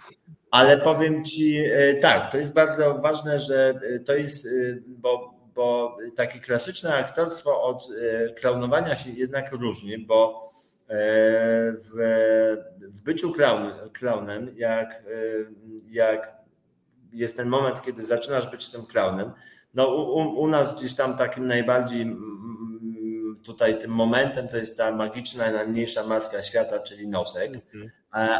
[0.51, 4.49] Ale powiem Ci e, tak, to jest bardzo ważne, że e, to jest, e,
[4.87, 7.87] bo, bo takie klasyczne aktorstwo od
[8.39, 10.51] klaunowania się jednak różni, bo
[10.89, 11.91] w,
[12.79, 15.03] w byciu klaun, klaunem, jak,
[15.89, 16.33] jak
[17.13, 19.31] jest ten moment, kiedy zaczynasz być tym klaunem,
[19.73, 22.05] no u, u nas gdzieś tam takim najbardziej
[23.45, 27.51] tutaj tym momentem to jest ta magiczna, najmniejsza maska świata, czyli nosek.
[27.55, 27.91] Mhm.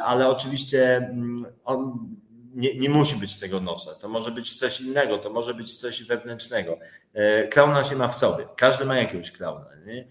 [0.03, 2.09] Ale oczywiście mm, on
[2.55, 3.95] nie, nie, musi być tego nosa.
[3.95, 6.77] To może być coś innego, to może być coś wewnętrznego.
[7.13, 8.43] E, klauna się ma w sobie.
[8.57, 9.65] Każdy ma jakiegoś klauna.
[9.85, 10.07] Nie?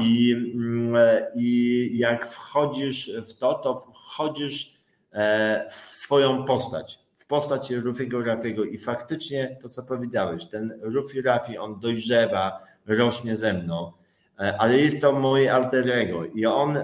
[0.00, 0.96] I, mm,
[1.36, 4.74] I jak wchodzisz w to, to wchodzisz
[5.12, 11.22] e, w swoją postać, w postać Rufiego Rafiego i faktycznie to, co powiedziałeś, ten Rufi
[11.22, 14.03] Rafi, on dojrzewa, rośnie ze mną E,
[14.36, 16.78] ale jest to mój alter ego i on,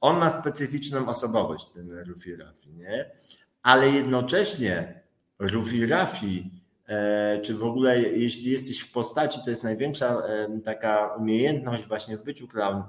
[0.00, 3.10] on ma specyficzną osobowość, ten Rufi Rafi, nie?
[3.62, 5.02] Ale jednocześnie
[5.38, 6.50] Rufi Rafi,
[6.88, 12.18] e, czy w ogóle jeśli jesteś w postaci, to jest największa e, taka umiejętność właśnie
[12.18, 12.82] w byciu clown,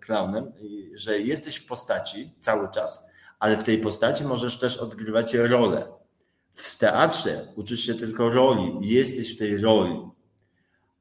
[0.00, 0.52] clownem,
[0.94, 5.86] że jesteś w postaci cały czas, ale w tej postaci możesz też odgrywać rolę.
[6.52, 10.10] W teatrze uczysz się tylko roli i jesteś w tej roli.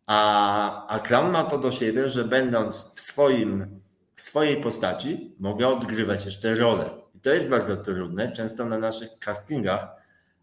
[0.07, 3.79] A, a ma to do siebie, że będąc w, swoim,
[4.15, 6.89] w swojej postaci, mogę odgrywać jeszcze rolę.
[7.15, 8.31] I to jest bardzo trudne.
[8.31, 9.87] Często na naszych castingach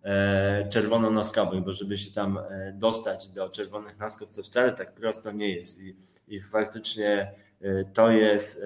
[0.02, 5.32] e, czerwono-noskowych, bo żeby się tam e, dostać do czerwonych nosków, to wcale tak prosto
[5.32, 5.82] nie jest.
[5.82, 5.96] I,
[6.28, 7.32] i faktycznie
[7.62, 8.64] e, to jest,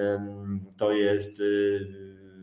[0.76, 1.42] to jest,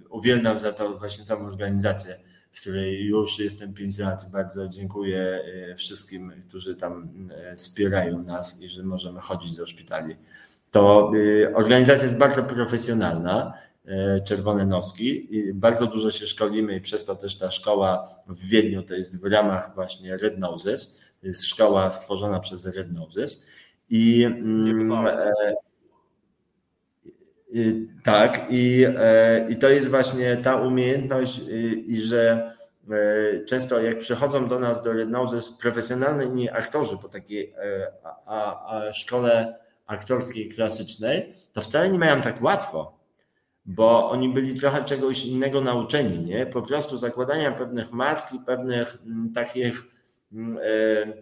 [0.09, 2.19] uwielbiam za to właśnie tą organizację
[2.55, 4.29] w której już jestem pięć lat.
[4.31, 5.43] Bardzo dziękuję
[5.77, 7.09] wszystkim, którzy tam
[7.57, 10.15] wspierają nas i że możemy chodzić do szpitali.
[10.71, 11.11] To
[11.55, 13.53] organizacja jest bardzo profesjonalna
[13.87, 18.47] E, Czerwone Noski i bardzo dużo się szkolimy i przez to też ta szkoła w
[18.47, 23.45] Wiedniu to jest w ramach właśnie Red Noses, to jest szkoła stworzona przez Red Noses
[23.89, 25.33] i mm, e,
[27.57, 32.51] i, tak, i, e, i to jest właśnie ta umiejętność, i, i że
[33.47, 35.09] często jak przychodzą do nas do Red
[35.61, 37.53] profesjonalni aktorzy po takiej
[38.03, 42.95] a, a, a szkole aktorskiej klasycznej, to wcale nie mają tak łatwo
[43.65, 46.45] bo oni byli trochę czegoś innego nauczeni, nie?
[46.45, 49.83] Po prostu zakładania pewnych mask i pewnych mm, takich
[50.33, 51.13] e,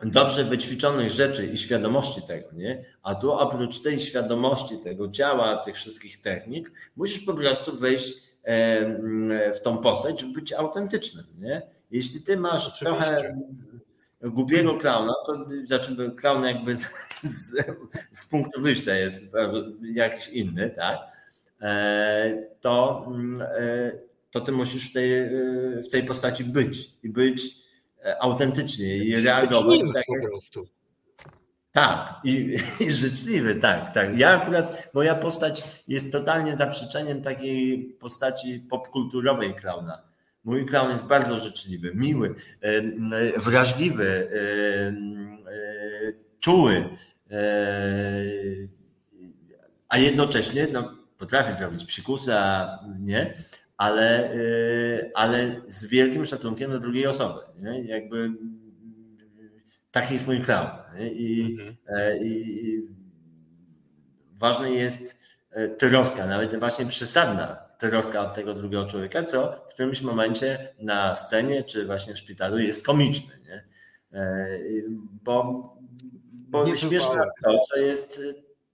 [0.00, 2.84] dobrze wyćwiczonych rzeczy i świadomości tego, nie?
[3.02, 8.26] A tu oprócz tej świadomości tego ciała, tych wszystkich technik, musisz po prostu wejść
[9.54, 11.62] w tą postać, żeby być autentycznym, nie?
[11.90, 12.82] Jeśli ty masz Oczywiście.
[12.84, 13.36] trochę
[14.22, 16.86] głupiego klauna, to znaczy klaun jakby z,
[17.22, 17.64] z,
[18.10, 19.34] z punktu wyjścia jest
[19.82, 20.98] jakiś inny, tak?
[21.60, 23.92] E, to, mm, e,
[24.30, 25.30] to ty musisz w tej,
[25.84, 27.65] w tej postaci być i być
[28.20, 29.80] autentycznie i reagować.
[29.94, 30.66] Tak, po prostu.
[31.72, 32.56] Tak, i,
[32.86, 34.18] i życzliwy, tak, tak.
[34.18, 40.02] Ja akurat, moja postać jest totalnie zaprzeczeniem takiej postaci popkulturowej klauna.
[40.44, 42.34] Mój klaun jest bardzo życzliwy, miły,
[43.36, 44.30] wrażliwy,
[46.40, 46.84] czuły,
[49.88, 52.68] a jednocześnie no, potrafi zrobić psikusa,
[52.98, 53.34] nie?
[53.76, 57.40] Ale, y, ale z wielkim szacunkiem do drugiej osoby.
[57.58, 57.84] Nie?
[57.84, 58.30] Jakby
[59.90, 60.68] taki jest mój clown.
[61.12, 61.76] I, mhm.
[61.88, 62.82] E, i
[64.34, 65.20] ważne jest
[65.50, 71.16] e, troska, nawet właśnie przesadna troska od tego drugiego człowieka, co w którymś momencie na
[71.16, 73.34] scenie czy właśnie w szpitalu jest komiczne.
[73.38, 73.64] Nie?
[74.20, 74.58] E,
[75.22, 75.76] bo
[76.48, 78.20] bo śmieszne to, co jest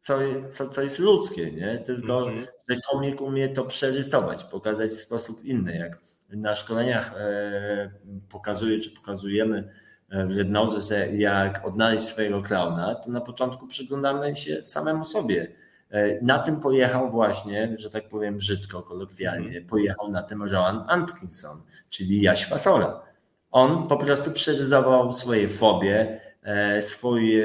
[0.01, 0.19] co,
[0.49, 1.79] co, co jest ludzkie, nie?
[1.79, 2.47] Tylko, -hmm.
[2.73, 5.77] Że komik umie to przerysować, pokazać w sposób inny.
[5.77, 5.99] Jak
[6.31, 7.91] na szkoleniach e,
[8.29, 9.73] pokazuje, czy pokazujemy
[10.11, 15.53] e, w Rednozy, jak odnaleźć swojego klauna, to na początku przyglądamy się samemu sobie.
[15.91, 19.69] E, na tym pojechał właśnie, że tak powiem brzydko, kolokwialnie, -hmm.
[19.69, 23.03] pojechał na tym Rowan Atkinson, czyli Jaś Fasola.
[23.51, 26.21] On po prostu przerysował swoje fobie,
[26.81, 27.43] swój,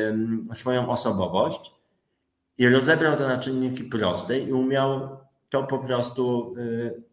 [0.53, 1.76] swoją osobowość
[2.57, 5.17] i rozebrał to na czynniki proste i umiał
[5.49, 7.03] to po prostu y,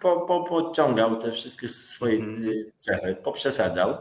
[0.00, 2.48] po, po, podciągał te wszystkie swoje mhm.
[2.48, 3.96] y, cechy, poprzesadzał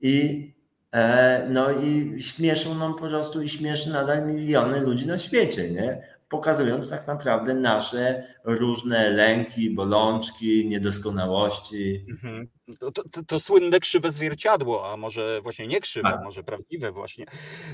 [0.00, 0.46] i
[0.92, 6.15] e, no i śmieszył nam po prostu i śmieszy nadal miliony ludzi na świecie, nie?
[6.28, 12.04] Pokazując tak naprawdę nasze różne lęki, bolączki, niedoskonałości.
[12.10, 12.48] Mhm.
[12.78, 16.24] To, to, to, słynne krzywe zwierciadło, a może właśnie nie krzywe, tak.
[16.24, 17.26] może prawdziwe właśnie.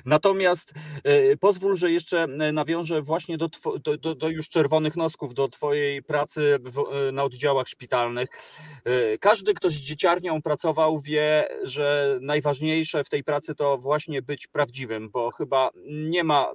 [0.04, 0.74] Natomiast
[1.04, 3.48] e, pozwól, że jeszcze e, nawiążę właśnie do,
[3.84, 8.28] do, do, do, już czerwonych nosków, do twojej pracy w, e, na oddziałach szpitalnych.
[8.84, 14.46] E, każdy, kto z dzieciarnią pracował, wie, że najważniejsze w tej pracy to właśnie być
[14.46, 16.52] prawdziwym, bo chyba nie ma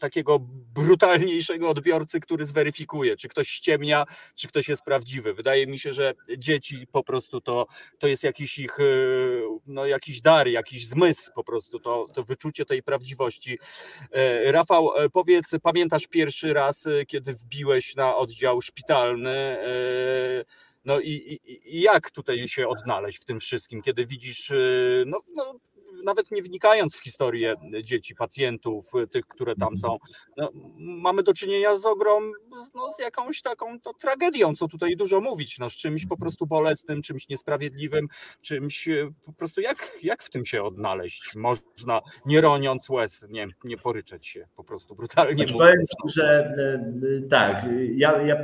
[0.00, 0.38] takiego
[0.74, 4.04] brutalniejszego odbiorcy, który zweryfikuje, czy ktoś ściemnia,
[4.34, 5.34] czy ktoś jest prawdziwy.
[5.34, 7.66] Wydaje mi się, że dzieci po prostu to,
[7.98, 8.84] to jest jakiś ich e,
[9.66, 13.58] no, jakiś dar, jakiś zmysł po prostu, to, to wyczucie tej prawdziwości.
[14.12, 19.56] E, Rafał, e, powiedz, pamiętasz pierwszy raz, kiedy wbiłeś na oddział szpitalny?
[20.84, 24.52] No i, i, i jak tutaj się odnaleźć w tym wszystkim, kiedy widzisz
[25.06, 25.60] no, no
[26.04, 29.98] nawet nie wnikając w historię dzieci, pacjentów, tych, które tam są,
[30.36, 32.32] no, mamy do czynienia z ogrom,
[32.74, 36.46] no, z jakąś taką to tragedią, co tutaj dużo mówić, no, z czymś po prostu
[36.46, 38.08] bolesnym, czymś niesprawiedliwym,
[38.40, 41.36] czymś e, po prostu jak, jak w tym się odnaleźć?
[41.36, 45.84] Można nie roniąc łez, nie, nie poryczeć się, po prostu brutalnie znaczy, Powiem,
[46.14, 46.54] że
[47.24, 48.36] e, tak, ja, ja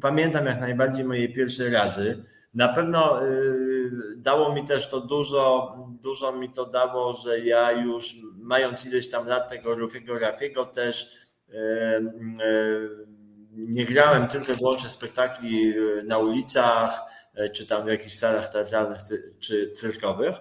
[0.00, 6.32] pamiętam jak najbardziej moje pierwsze razy, na pewno y, dało mi też to dużo, dużo
[6.32, 11.16] mi to dało, że ja już mając ileś tam lat tego Rufiego Rafiego też
[11.48, 13.06] y, y,
[13.52, 17.00] nie grałem tylko i wyłącznie spektakli na ulicach,
[17.54, 18.98] czy tam w jakichś salach teatralnych
[19.38, 20.34] czy cyrkowych,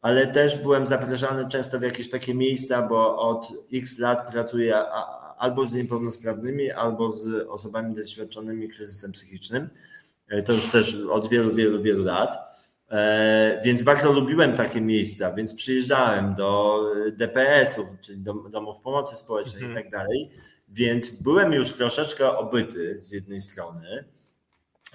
[0.00, 4.76] ale też byłem zapraszany często w jakieś takie miejsca, bo od x lat pracuję
[5.38, 9.68] albo z niepełnosprawnymi, albo z osobami doświadczonymi kryzysem psychicznym.
[10.30, 12.36] E, to już też od wielu, wielu, wielu lat.
[12.90, 16.82] E, więc bardzo lubiłem takie miejsca, więc przyjeżdżałem do
[17.12, 19.66] DPS-ów, czyli do domów pomocy społecznej -hmm.
[19.66, 19.84] i mhm.
[19.84, 20.30] tak dalej.
[20.68, 24.04] Więc byłem już troszeczkę obyty z jednej strony,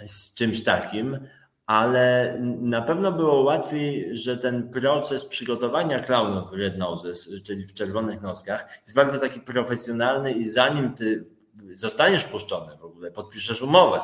[0.05, 1.19] z czymś takim,
[1.65, 7.73] ale na pewno było łatwiej, że ten proces przygotowania klaunów w Red Noses, czyli w
[7.73, 11.25] czerwonych noskach, jest bardzo taki profesjonalny i zanim ty
[11.73, 13.99] zostaniesz puszczony w ogóle, podpiszesz umowę,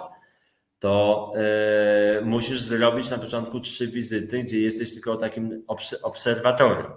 [0.81, 1.33] to
[2.15, 5.63] yy, musisz zrobić na początku trzy wizyty, gdzie jesteś tylko takim
[6.03, 6.91] obserwatorem.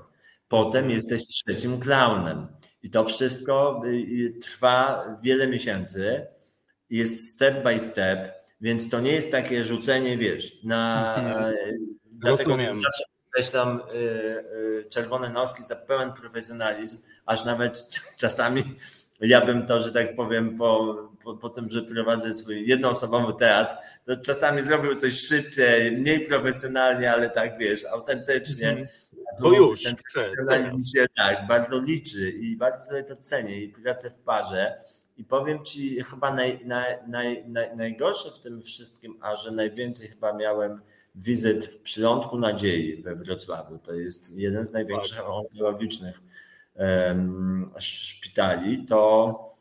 [0.49, 2.47] Potem jesteś trzecim klaunem.
[2.83, 6.27] I to wszystko y, trwa wiele miesięcy.
[6.91, 11.15] Jest step by step więc to nie jest takie rzucenie, wiesz, na.
[11.17, 11.55] Mhm.
[12.05, 17.89] Dlatego zawsze podkreślam y, y, czerwone noski za pełen profesjonalizm, aż nawet
[18.23, 18.63] czasami
[19.21, 23.77] ja bym to, że tak powiem, po, po, po tym, że prowadzę swój jednoosobowy teatr,
[24.07, 28.69] to czasami zrobił coś szybciej, mniej profesjonalnie, ale tak wiesz, autentycznie.
[28.69, 28.89] Mhm.
[29.41, 30.31] Bo już ten chcę.
[30.97, 34.79] Się, tak, bardzo liczy i bardzo sobie to cenię i pracę w parze.
[35.17, 40.09] I powiem Ci chyba naj, naj, naj, naj, najgorsze w tym wszystkim, a że najwięcej
[40.09, 40.81] chyba miałem
[41.15, 43.79] wizyt w Przylądku Nadziei we Wrocławiu.
[43.79, 46.21] To jest jeden z największych onkologicznych
[46.75, 48.87] um, szpitali.
[48.87, 49.54] To,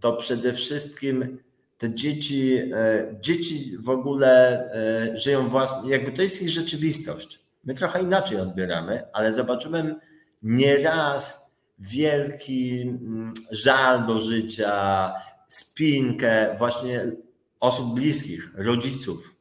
[0.00, 1.38] to przede wszystkim
[1.80, 7.40] te dzieci, e, dzieci w ogóle e, żyją własną, jakby to jest ich rzeczywistość.
[7.64, 9.94] My trochę inaczej odbieramy, ale zobaczyłem
[10.42, 15.12] nieraz wielki mm, żal do życia,
[15.48, 17.12] spinkę właśnie
[17.60, 19.36] osób bliskich, rodziców.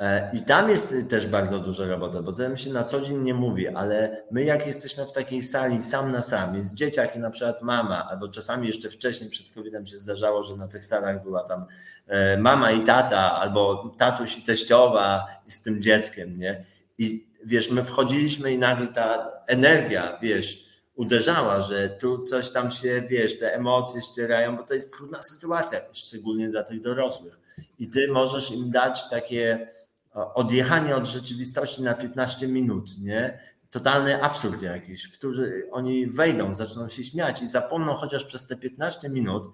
[0.00, 3.34] E, I tam jest też bardzo dużo roboty, bo tym się na co dzień nie
[3.34, 7.62] mówi, ale my jak jesteśmy w takiej sali sam na sam, z dzieciaki na przykład
[7.62, 11.64] mama, albo czasami jeszcze wcześniej przed COVID-em się zdarzało, że na tych salach była tam
[12.06, 16.64] e, mama i tata, albo tatuś i teściowa z tym dzieckiem, nie?
[16.98, 23.02] I wiesz, my wchodziliśmy i nagle ta energia, wiesz, uderzała, że tu coś tam się,
[23.08, 27.40] wiesz, te emocje ścierają, bo to jest trudna sytuacja, szczególnie dla tych dorosłych.
[27.78, 29.68] I ty możesz im dać takie
[30.14, 33.38] odjechanie od rzeczywistości na 15 minut, nie?
[33.70, 38.56] Totalny absurd jakiś, w który oni wejdą, zaczną się śmiać i zapomną chociaż przez te
[38.56, 39.52] 15 minut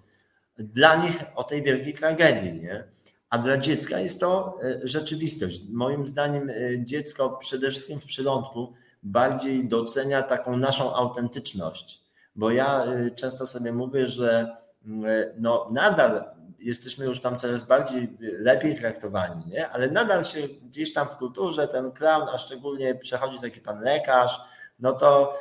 [0.58, 2.84] dla nich o tej wielkiej tragedii, nie?
[3.30, 5.62] A dla dziecka jest to e, rzeczywistość.
[5.68, 6.54] Moim zdaniem e,
[6.84, 8.72] dziecko przede wszystkim w przylądku
[9.02, 12.00] bardziej docenia taką naszą autentyczność.
[12.36, 14.56] Bo ja y, często sobie mówię, że
[14.86, 15.04] mm,
[15.38, 16.24] no nadal
[16.58, 19.68] jesteśmy już tam coraz bardziej lepiej traktowani, nie?
[19.68, 24.40] ale nadal się gdzieś tam w kulturze ten clown, a szczególnie przechodzi taki pan lekarz,
[24.78, 25.34] no to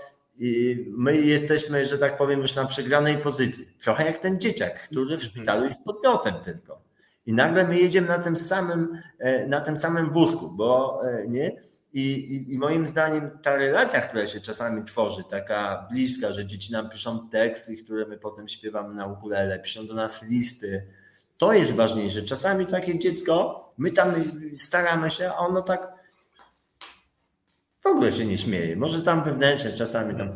[0.97, 3.65] my jesteśmy, że tak powiem, już na przegranej pozycji.
[3.81, 5.29] Trochę jak ten dzieciak, który w mhm.
[5.29, 6.81] szpitalu jest podmiotem tylko.
[7.25, 11.61] I nagle my jedziemy na tym samym, e, na tym samym wózku, bo e, nie?
[11.93, 16.71] I, i, I, moim zdaniem ta relacja, która się czasami tworzy, taka bliska, że dzieci
[16.71, 20.87] nam piszą teksty, które my potem śpiewamy na ukulele, piszą do nas listy,
[21.37, 22.21] to jest ważniejsze.
[22.21, 24.13] Czasami takie dziecko, my tam
[24.55, 25.93] staramy się, a ono tak
[27.83, 28.75] w ogóle się nie śmieje.
[28.75, 30.29] Może tam wewnętrznie czasami tam,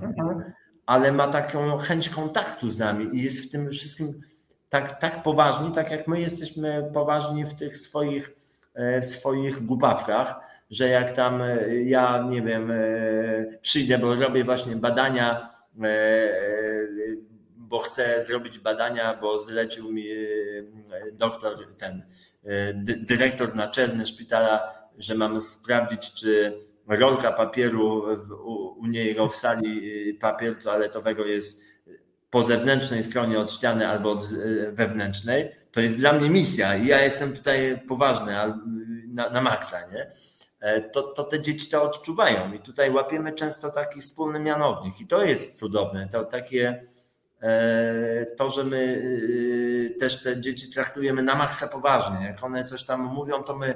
[0.86, 4.22] ale ma taką chęć kontaktu z nami i jest w tym wszystkim
[4.70, 8.32] tak, tak poważni, tak jak my jesteśmy poważni w tych swoich,
[8.74, 12.78] e, w swoich głupawkach że jak tam e, ja, nie wiem, e,
[13.62, 15.50] przyjdę, bo robię właśnie badania,
[15.84, 16.30] e,
[17.70, 20.06] bo chcę zrobić badania, bo zlecił mi
[21.12, 22.04] doktor, ten
[22.84, 30.14] dyrektor naczelny szpitala, że mamy sprawdzić, czy rolka papieru w, u, u niego w sali
[30.14, 31.64] papieru toaletowego jest
[32.30, 34.24] po zewnętrznej stronie od ściany albo od
[34.72, 38.34] wewnętrznej, to jest dla mnie misja i ja jestem tutaj poważny
[39.08, 40.12] na, na maksa, nie?
[40.60, 42.54] E, to, to te dzieci to odczuwają.
[42.54, 45.02] I tutaj łapiemy często taki wspólny mianownik.
[45.02, 46.10] I to jest cudowne.
[46.12, 46.82] To takie e,
[48.38, 49.02] to, że my
[49.96, 52.26] e, też te dzieci traktujemy na maksa poważnie.
[52.26, 53.74] Jak one coś tam mówią, to my,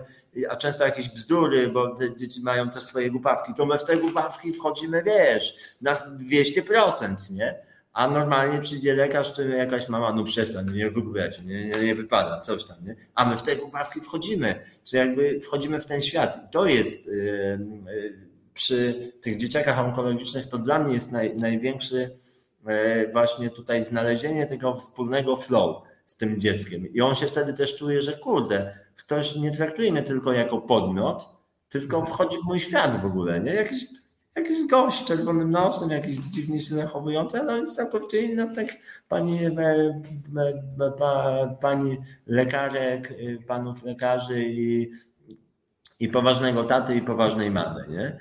[0.49, 3.98] a często jakieś bzdury, bo te dzieci mają też swoje głupawki, to my w te
[3.98, 7.56] głupawki wchodzimy, wiesz, na 200%, nie?
[7.94, 12.41] a normalnie przyjdzie lekarz, czy jakaś mama, no przestań, nie wygłupiać, nie, nie, nie wypada,
[12.41, 12.95] coś tam, nie?
[13.15, 16.40] A my w te poprawki wchodzimy, czy jakby wchodzimy w ten świat.
[16.48, 17.14] I to jest yy,
[17.85, 18.14] yy,
[18.53, 22.11] przy tych dzieciakach onkologicznych, to dla mnie jest naj, największy
[23.11, 26.94] właśnie tutaj znalezienie tego wspólnego flow z tym dzieckiem.
[26.94, 31.30] I on się wtedy też czuje, że kurde, ktoś nie traktuje mnie tylko jako podmiot,
[31.69, 33.53] tylko wchodzi w mój świat w ogóle, nie?
[33.53, 33.85] Jakiś
[34.35, 38.68] jakiś gość z czerwonym nosem, jakiś dziwnie się zachowujący, ale jest całkowicie inny, tak
[39.10, 39.49] pani, e,
[40.80, 44.91] e, pa, pani lekarek, e, panów lekarzy i,
[45.99, 48.19] i poważnego taty i poważnej mamy, nie?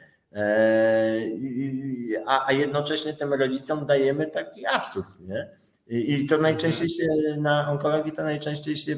[2.27, 5.51] A, a jednocześnie tym rodzicom dajemy taki absurd, nie?
[5.87, 7.07] I to najczęściej się
[7.39, 8.97] na onkologii to najczęściej się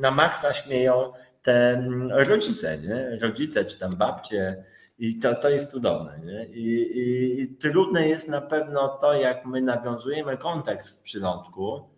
[0.00, 1.12] na maksa śmieją
[1.42, 3.18] te mm, rodzice, nie?
[3.20, 4.64] rodzice czy tam babcie.
[4.98, 6.20] I to, to jest cudowne.
[6.24, 6.46] Nie?
[6.46, 11.88] I, i, I trudne jest na pewno to, jak my nawiązujemy kontakt w przylądku,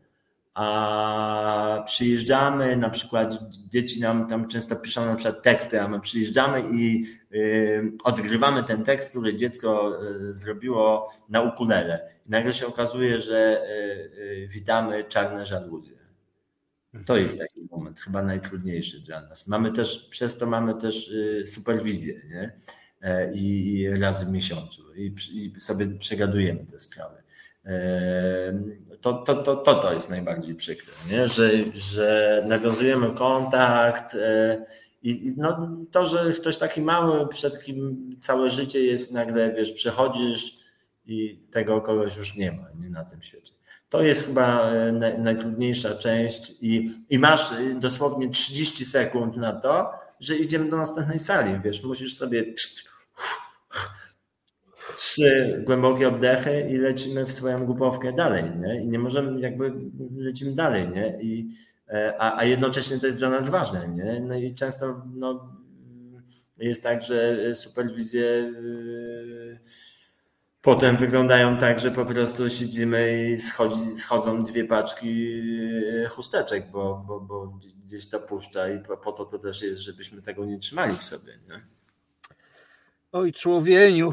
[0.54, 6.62] a przyjeżdżamy, na przykład dzieci nam tam często piszą na przykład teksty, a my przyjeżdżamy
[6.72, 7.04] i
[7.34, 9.98] y, odgrywamy ten tekst, który dziecko
[10.30, 12.14] y, zrobiło na ukulele.
[12.26, 16.00] I nagle się okazuje, że y, y witamy czarne żaluzje.
[17.06, 19.46] To jest taki moment, chyba najtrudniejszy dla nas.
[19.46, 22.52] Mamy też, przez to mamy też y, superwizję nie?
[23.02, 27.22] E, I, raz w miesiącu i, i sobie przegadujemy te sprawy.
[27.64, 28.52] E,
[29.00, 31.28] to, to, to, to, to jest najbardziej przykre, nie?
[31.28, 34.66] Że, że nawiązujemy kontakt e,
[35.02, 40.56] i no, to, że ktoś taki mały, przed kim całe życie jest, nagle wiesz, przechodzisz
[41.06, 43.52] i tego kogoś już nie ma nie, na tym świecie.
[43.88, 47.50] To jest chyba e, najtrudniejsza część i, i masz
[47.80, 52.44] dosłownie 30 sekund na to, że idziemy do następnej sali, wiesz, musisz sobie
[55.00, 58.82] trzy głębokie oddechy i lecimy w swoją głupowkę dalej, nie?
[58.82, 59.72] I nie możemy, jakby
[60.16, 61.18] lecimy dalej, nie?
[61.22, 61.56] I,
[61.88, 64.20] e, a, a jednocześnie to jest dla nas ważne, nie?
[64.20, 65.56] No i często no,
[66.58, 69.60] jest tak, że superwizje yy,
[70.62, 75.40] potem wyglądają tak, że po prostu siedzimy i schodzi, schodzą dwie paczki
[76.04, 79.80] e, chusteczek, bo, bo, bo gdzieś to puszcza i po, po to to też jest,
[79.80, 81.79] żebyśmy tego nie trzymali w sobie, nie?
[83.12, 84.12] Oj, człowieniu,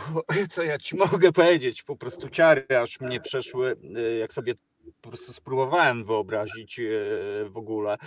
[0.49, 1.83] co ja ci mogę powiedzieć?
[1.83, 4.53] Po prostu ciary aż mnie przeszły, e, jak sobie
[5.01, 6.83] po prostu spróbowałem wyobrazić e,
[7.49, 7.97] w ogóle.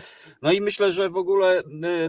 [0.42, 1.62] No i myślę, że w ogóle e,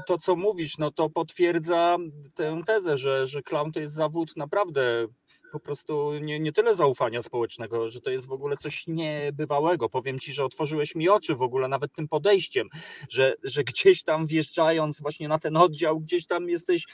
[0.07, 1.97] to, co mówisz, no to potwierdza
[2.35, 5.07] tę tezę, że, że clown to jest zawód naprawdę
[5.51, 9.89] po prostu nie, nie tyle zaufania społecznego, że to jest w ogóle coś niebywałego.
[9.89, 12.67] Powiem ci, że otworzyłeś mi oczy w ogóle nawet tym podejściem,
[13.09, 16.85] że, że gdzieś tam wjeżdżając właśnie na ten oddział, gdzieś tam jesteś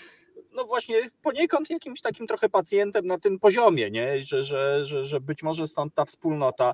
[0.57, 4.23] no właśnie poniekąd jakimś takim trochę pacjentem na tym poziomie, nie?
[4.23, 6.73] Że, że, że, że być może stąd ta wspólnota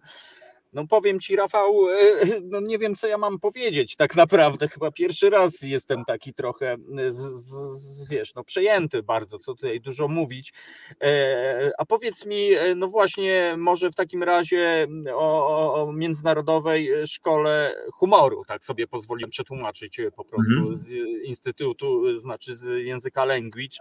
[0.73, 1.95] no powiem ci, Rafał, e,
[2.51, 3.95] no nie wiem, co ja mam powiedzieć.
[3.95, 6.77] Tak naprawdę chyba pierwszy raz jestem taki trochę,
[7.07, 10.53] z, z, wiesz, no przejęty bardzo, co tutaj dużo mówić.
[11.01, 17.75] E, a powiedz mi, e, no właśnie, może w takim razie o, o Międzynarodowej Szkole
[17.93, 20.75] Humoru, tak sobie pozwoliłem przetłumaczyć po prostu mhm.
[20.75, 20.89] z
[21.23, 23.77] Instytutu, znaczy z języka language,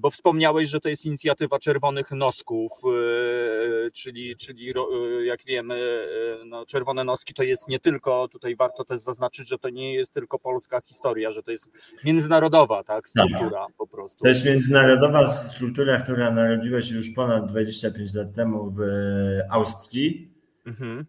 [0.00, 2.72] bo wspomniałeś, że to jest inicjatywa Czerwonych Nosków,
[3.92, 4.72] czyli, czyli
[5.24, 6.08] jak wiemy,
[6.44, 10.14] no, Czerwone Noski to jest nie tylko, tutaj warto też zaznaczyć, że to nie jest
[10.14, 11.68] tylko polska historia, że to jest
[12.04, 14.22] międzynarodowa tak, struktura po prostu.
[14.22, 18.80] To jest międzynarodowa struktura, która narodziła się już ponad 25 lat temu w
[19.50, 20.32] Austrii.
[20.66, 21.06] Mhm.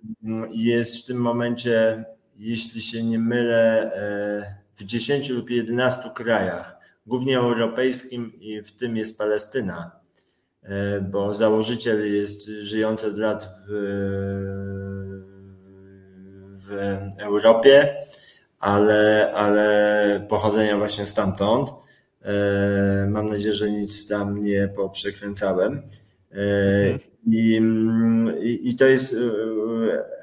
[0.51, 2.05] Jest w tym momencie,
[2.37, 8.97] jeśli się nie mylę, e, w 10 lub 11 krajach, głównie europejskim i w tym
[8.97, 9.91] jest Palestyna,
[10.63, 14.88] e, bo założyciel jest żyjący od lat w
[16.69, 17.95] w Europie,
[18.59, 21.69] ale, ale pochodzenia właśnie stamtąd.
[22.21, 25.81] E, mam nadzieję, że nic tam nie poprzekręcałem.
[26.31, 26.39] E,
[27.27, 27.61] I,
[28.41, 29.17] i, I to jest e,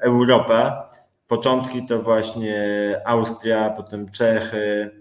[0.01, 0.89] Europa.
[1.27, 4.91] Początki to właśnie Austria, potem Czechy.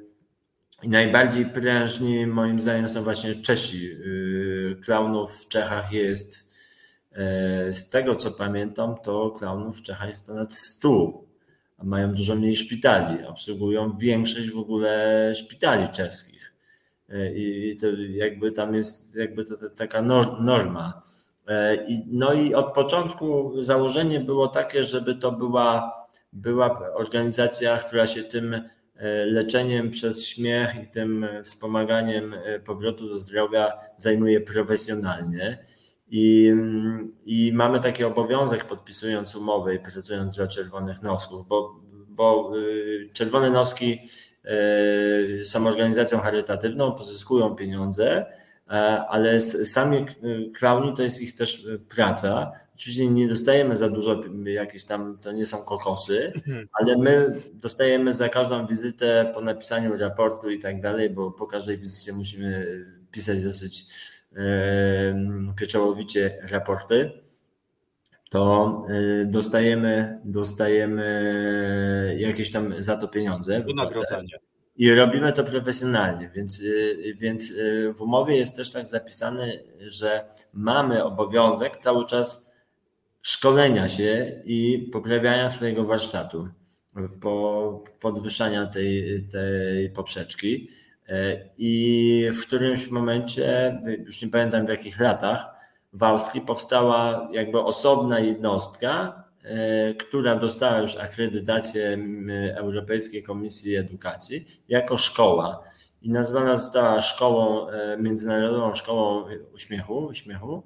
[0.83, 3.91] I najbardziej prężni moim zdaniem są właśnie Czesi.
[4.85, 6.53] Klaunów w Czechach jest,
[7.73, 11.26] z tego co pamiętam, to klaunów w Czechach jest ponad 100
[11.83, 16.55] mają dużo mniej szpitali, obsługują większość w ogóle szpitali czeskich.
[17.09, 20.03] E, I to jakby tam jest jakby to, to taka
[20.41, 21.03] norma.
[21.49, 25.95] E, no i od początku założenie było takie, żeby to była,
[26.33, 28.63] była organizacja, która się tym e,
[29.27, 32.35] leczeniem przez śmiech i tym wspomaganiem
[32.65, 35.67] powrotu do zdrowia zajmuje profesjonalnie.
[36.11, 36.53] I,
[37.27, 43.51] I mamy taki obowiązek, podpisując umowy i pracując dla Czerwonych Nosków, bo, bo y, Czerwone
[43.51, 43.99] Noski
[45.41, 48.27] y, są organizacją charytatywną, pozyskują pieniądze,
[48.71, 48.73] e,
[49.09, 50.05] ale sami
[50.55, 52.53] klauni to jest ich też praca.
[52.75, 56.69] Oczywiście nie dostajemy za dużo, jakieś tam, to nie są kokosy, mhm.
[56.73, 61.79] ale my dostajemy za każdą wizytę po napisaniu raportu i tak dalej, bo po każdej
[61.79, 62.67] wizycie musimy
[63.11, 63.87] pisać dosyć
[65.57, 67.11] pieczołowicie raporty,
[68.31, 73.63] to y, dostajemy, dostajemy jakieś tam za to pieniądze.
[73.63, 74.39] Wynagrodzenie.
[74.77, 80.25] I robimy to profesjonalnie, więc, y, więc y, w umowie jest też tak zapisane, że
[80.53, 82.53] mamy obowiązek cały czas
[83.23, 86.49] szkolenia się i poprawiania swojego warsztatu
[86.95, 90.69] po, po podwyższania tej, tej poprzeczki.
[91.59, 95.47] I w którymś momencie, już nie pamiętam w jakich latach,
[95.93, 99.25] w Austrii powstała jakby osobna jednostka,
[99.99, 101.99] która dostała już akredytację
[102.55, 105.63] Europejskiej Komisji Edukacji jako szkoła.
[106.03, 107.67] I nazwana została szkołą,
[107.99, 109.25] międzynarodową szkołą
[109.55, 110.63] uśmiechu, uśmiechu.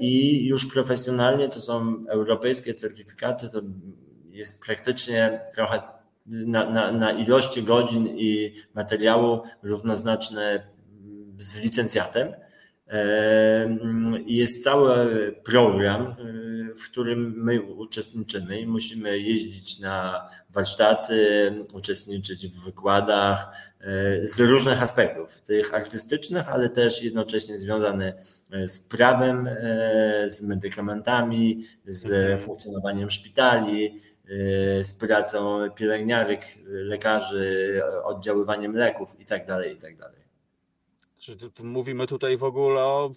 [0.00, 3.60] I już profesjonalnie to są europejskie certyfikaty, to
[4.30, 5.82] jest praktycznie trochę
[6.26, 10.66] na, na, na ilości godzin i materiału równoznaczne
[11.38, 12.28] z licencjatem.
[14.26, 16.14] Jest cały program,
[16.80, 23.52] w którym my uczestniczymy i musimy jeździć na warsztaty, uczestniczyć w wykładach
[24.22, 28.12] z różnych aspektów, tych artystycznych, ale też jednocześnie związane
[28.66, 29.48] z prawem,
[30.26, 32.38] z medykamentami, z mhm.
[32.38, 33.98] funkcjonowaniem szpitali,
[34.82, 39.46] z pracą pielęgniarek, lekarzy, oddziaływaniem leków itd.
[39.46, 39.96] Tak itd.
[40.02, 40.20] Tak
[41.20, 43.12] czy mówimy tutaj w ogóle o,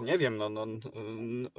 [0.00, 0.66] nie wiem, no, no,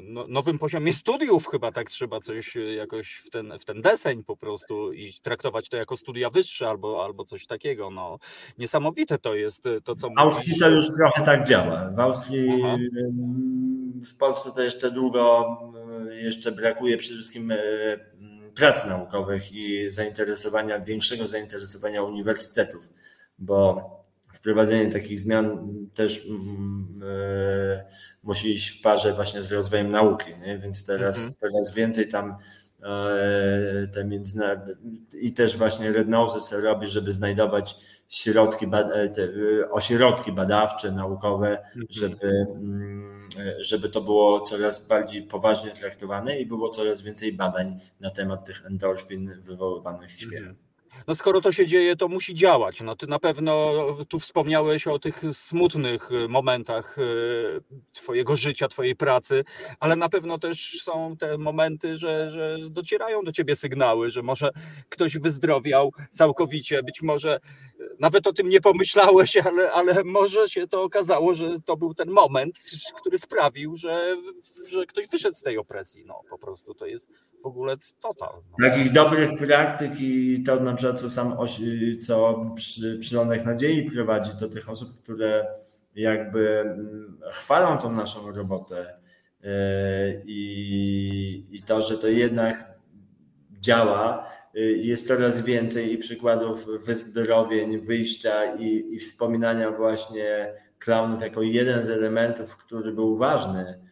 [0.01, 4.37] no, nowym poziomie studiów chyba tak trzeba coś jakoś w ten, w ten deseń po
[4.37, 7.89] prostu i traktować to jako studia wyższe albo, albo coś takiego.
[7.89, 8.19] No,
[8.57, 10.59] niesamowite to jest to, co W Austrii mówisz.
[10.59, 11.89] to już trochę tak działa.
[11.95, 12.77] W Austrii, Aha.
[14.05, 15.45] w Polsce to jeszcze długo
[16.11, 17.53] jeszcze brakuje przede wszystkim
[18.57, 22.89] prac naukowych i zainteresowania, większego zainteresowania uniwersytetów,
[23.39, 23.89] bo
[24.33, 27.85] wprowadzenie takich zmian też mm, e,
[28.23, 30.57] musi iść w parze właśnie z rozwojem nauki, nie?
[30.57, 31.33] więc teraz mhm.
[31.33, 32.35] coraz więcej tam
[32.83, 34.73] e, te międzynarodowe
[35.13, 36.07] i też właśnie Red
[36.51, 37.75] robi, żeby znajdować
[38.09, 39.29] środki, e, te
[39.71, 41.85] ośrodki badawcze, naukowe, mhm.
[41.89, 43.26] żeby, mm,
[43.59, 48.65] żeby to było coraz bardziej poważnie traktowane i było coraz więcej badań na temat tych
[48.65, 50.66] endorfin wywoływanych śmiechem.
[51.07, 52.81] No skoro to się dzieje, to musi działać.
[52.81, 53.73] No ty na pewno
[54.09, 57.61] tu wspomniałeś o tych smutnych y, momentach y,
[57.93, 59.43] twojego życia, twojej pracy,
[59.79, 64.49] ale na pewno też są te momenty, że, że docierają do ciebie sygnały, że może
[64.89, 67.39] ktoś wyzdrowiał całkowicie, być może
[67.79, 71.93] y, nawet o tym nie pomyślałeś, ale, ale może się to okazało, że to był
[71.93, 72.59] ten moment,
[72.95, 74.17] który sprawił, że,
[74.69, 76.03] że ktoś wyszedł z tej opresji.
[76.05, 77.11] No po prostu to jest
[77.43, 78.33] w ogóle total.
[78.59, 78.69] No.
[78.69, 81.33] Takich dobrych praktyk i to na przykład co sam
[82.01, 85.47] co przy, Przylonek Nadziei prowadzi do tych osób, które
[85.95, 88.95] jakby mm, chwalą tą naszą robotę
[89.43, 89.49] e,
[90.25, 92.77] i, i to, że to jednak
[93.51, 101.41] działa, e, jest coraz więcej i przykładów wyzdrowień, wyjścia i, i wspominania właśnie klaunów jako
[101.41, 103.86] jeden z elementów, który był ważny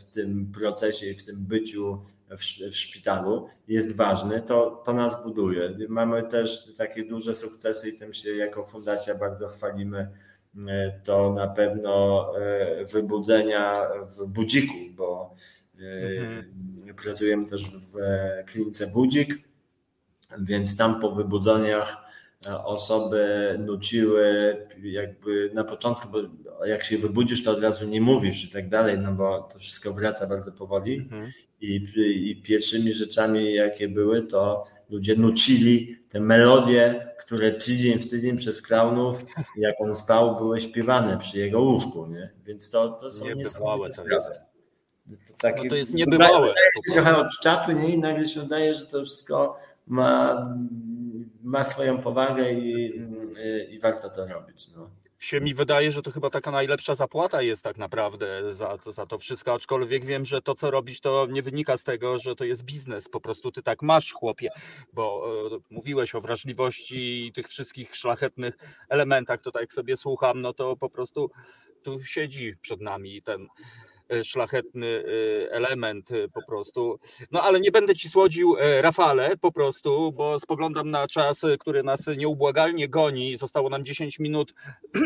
[0.00, 5.24] w tym procesie i w tym byciu w, w szpitalu jest ważny, to, to nas
[5.24, 5.76] buduje.
[5.88, 10.10] Mamy też takie duże sukcesy i tym się jako fundacja bardzo chwalimy.
[10.68, 13.86] E, to na pewno e, wybudzenia
[14.16, 15.34] w budziku, bo
[15.78, 16.44] mhm.
[17.02, 17.94] pracujemy też w
[18.46, 19.34] klinice Budzik,
[20.38, 22.11] więc tam po wybudzeniach
[22.64, 26.18] osoby nuciły jakby na początku, bo
[26.66, 29.92] jak się wybudzisz, to od razu nie mówisz i tak dalej, no bo to wszystko
[29.92, 30.96] wraca bardzo powoli.
[30.96, 31.32] Mhm.
[31.60, 31.86] I,
[32.30, 38.62] I pierwszymi rzeczami, jakie były, to ludzie nucili te melodie, które tydzień w tydzień przez
[38.62, 39.24] klaunów,
[39.56, 42.30] jak on spał, były śpiewane przy jego łóżku, nie?
[42.44, 44.24] Więc to, to są niesamowite sprawy.
[45.28, 46.54] To, takie, no to jest niebywałe.
[46.92, 47.88] Trochę od czatu, nie?
[47.88, 49.56] I nagle się wydaje, że to wszystko
[49.86, 50.46] ma
[51.42, 53.02] ma swoją powagę i,
[53.70, 54.68] i warto to robić.
[54.76, 54.90] No.
[55.18, 59.18] Się mi wydaje, że to chyba taka najlepsza zapłata jest tak naprawdę za, za to
[59.18, 62.64] wszystko, aczkolwiek wiem, że to co robisz to nie wynika z tego, że to jest
[62.64, 64.48] biznes, po prostu ty tak masz chłopie,
[64.92, 65.24] bo
[65.54, 70.52] e, mówiłeś o wrażliwości i tych wszystkich szlachetnych elementach, to tak jak sobie słucham, no
[70.52, 71.30] to po prostu
[71.82, 73.48] tu siedzi przed nami ten
[74.24, 76.98] szlachetny e, element e, po prostu.
[77.30, 82.06] No ale nie będę ci słodził, Rafale, po prostu, bo spoglądam na czas, który nas
[82.16, 83.36] nieubłagalnie goni.
[83.36, 84.54] Zostało nam 10 minut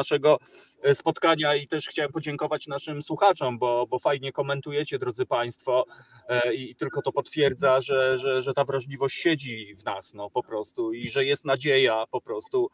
[0.00, 0.38] naszego
[0.94, 5.84] spotkania i też chciałem podziękować naszym słuchaczom, bo, bo fajnie komentujecie, drodzy Państwo,
[6.54, 10.92] i tylko to potwierdza, że, że, że ta wrażliwość siedzi w nas, no po prostu,
[10.92, 12.70] i że jest nadzieja po prostu.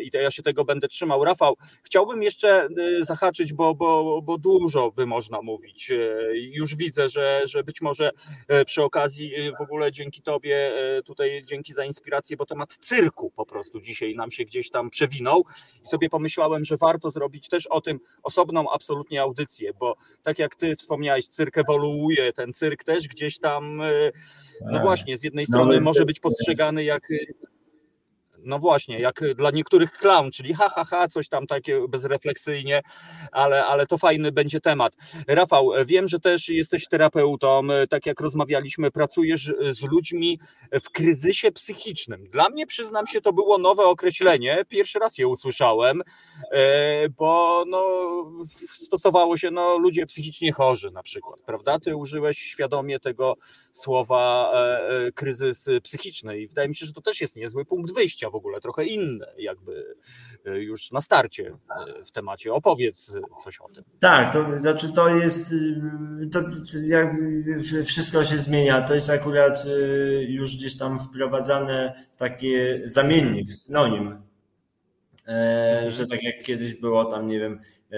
[0.00, 1.24] I to ja się tego będę trzymał.
[1.24, 2.68] Rafał, chciałbym jeszcze
[3.00, 5.90] zahaczyć, bo, bo, bo dużo by można mówić.
[5.90, 5.96] E,
[6.34, 8.10] już widzę, że, że być może
[8.48, 10.72] e, przy okazji e, w ogóle dzięki Tobie,
[11.04, 15.44] tutaj dzięki za inspirację, bo temat cyrku po prostu dzisiaj nam się gdzieś tam przewinął
[15.84, 20.56] i sobie pomyślałem, że warto zrobić też o tym osobną absolutnie audycję, bo tak jak
[20.56, 23.76] Ty wspomniałeś, cyrk ewoluuje, ten cyrk też gdzieś tam,
[24.60, 24.82] no tak.
[24.82, 27.08] właśnie, z jednej strony może być postrzegany jak
[28.46, 32.82] no właśnie, jak dla niektórych clown, czyli ha, ha, ha, coś tam takie bezrefleksyjnie,
[33.32, 34.96] ale, ale to fajny będzie temat.
[35.28, 40.40] Rafał, wiem, że też jesteś terapeutą, tak jak rozmawialiśmy, pracujesz z ludźmi
[40.72, 42.24] w kryzysie psychicznym.
[42.24, 46.02] Dla mnie, przyznam się, to było nowe określenie, pierwszy raz je usłyszałem,
[46.52, 47.84] e, bo no,
[48.84, 51.78] stosowało się no, ludzie psychicznie chorzy na przykład, prawda?
[51.78, 53.34] Ty użyłeś świadomie tego
[53.72, 57.94] słowa e, e, kryzys psychiczny i wydaje mi się, że to też jest niezły punkt
[57.94, 59.96] wyjścia w ogóle, trochę inne jakby
[60.44, 61.56] już na starcie
[62.04, 62.52] w temacie.
[62.52, 63.12] Opowiedz
[63.44, 63.84] coś o tym.
[64.00, 65.54] Tak, to znaczy to jest,
[66.32, 66.42] to
[66.82, 67.14] jak
[67.84, 69.64] wszystko się zmienia, to jest akurat
[70.28, 74.22] już gdzieś tam wprowadzane takie zamiennik, synonim,
[75.28, 77.60] e, że tak jak kiedyś było tam, nie wiem,
[77.90, 77.96] e,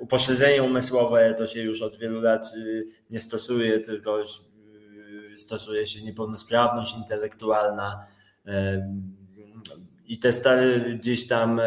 [0.00, 6.04] upośledzenie umysłowe, to się już od wielu lat y, nie stosuje, tylko y, stosuje się
[6.04, 8.06] niepełnosprawność intelektualna
[8.46, 8.88] e,
[10.12, 11.60] i te stare gdzieś tam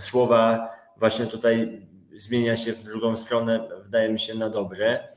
[0.00, 1.86] słowa właśnie tutaj
[2.16, 5.08] zmienia się w drugą stronę, wydaje mi się, na dobre.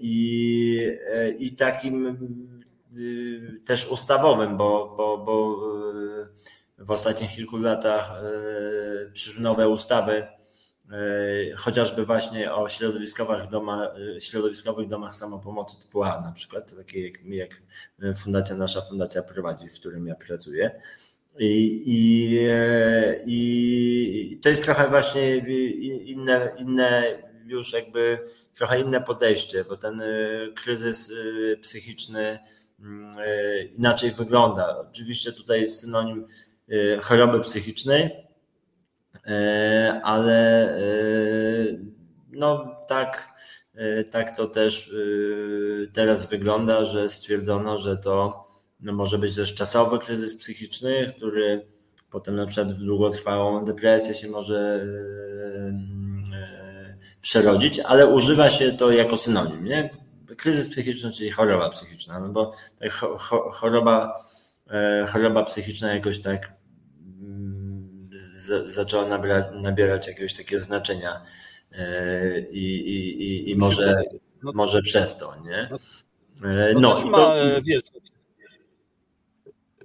[0.00, 0.90] I,
[1.38, 2.18] i takim
[2.96, 5.56] Y, też ustawowym, bo, bo, bo
[6.78, 8.12] y, w ostatnich kilku latach
[9.12, 10.26] przyszły nowe ustawy,
[11.56, 13.88] chociażby właśnie o środowiskowych domach,
[14.20, 17.62] środowiskowych domach samopomocy typu A na przykład, takie jak, jak
[18.16, 20.80] fundacja, nasza fundacja prowadzi, w którym ja pracuję.
[21.38, 22.38] I, i,
[23.26, 25.36] I to jest trochę właśnie
[26.04, 28.18] inne, inne już jakby
[28.54, 30.02] trochę inne podejście, bo ten
[30.54, 31.12] kryzys
[31.62, 32.38] psychiczny
[32.80, 34.78] Mm, e, inaczej wygląda.
[34.90, 36.26] Oczywiście tutaj jest synonim
[36.70, 38.10] e, choroby psychicznej,
[39.26, 40.68] e, ale
[42.32, 43.38] no tak,
[44.10, 44.94] tak to też
[45.92, 48.44] teraz wygląda, że stwierdzono, że to
[48.80, 51.66] no może być też czasowy kryzys psychiczny, który
[52.10, 54.86] potem na przykład w długotrwałą depresję się może
[57.20, 59.64] przerodzić, ale używa się to jako synonim.
[59.64, 59.90] Nie?
[60.38, 62.52] kryzys psychiczny, czyli choroba psychiczna, no bo
[63.50, 64.14] choroba,
[64.70, 66.52] e, choroba psychiczna jakoś tak
[67.22, 68.10] mm,
[68.66, 71.22] zaczęła nabierać, nabierać jakiegoś takiego znaczenia
[71.72, 74.02] e, i, i, i, może,
[74.42, 75.68] może przez to, nie?
[76.40, 77.82] No, e, no, no to, wiesz,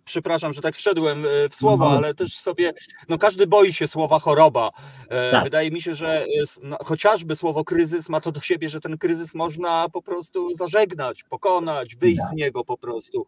[0.05, 1.97] przepraszam, że tak wszedłem e, w słowa, no.
[1.97, 2.73] ale też sobie,
[3.09, 4.71] no każdy boi się słowa choroba.
[5.09, 5.43] E, tak.
[5.43, 6.25] Wydaje mi się, że
[6.63, 11.23] no, chociażby słowo kryzys ma to do siebie, że ten kryzys można po prostu zażegnać,
[11.23, 12.29] pokonać, wyjść tak.
[12.29, 13.25] z niego po prostu.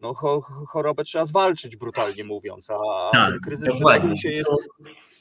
[0.00, 0.14] No
[0.68, 2.78] chorobę trzeba zwalczyć, brutalnie mówiąc, a
[3.12, 4.50] tak, kryzys wydaje mi się jest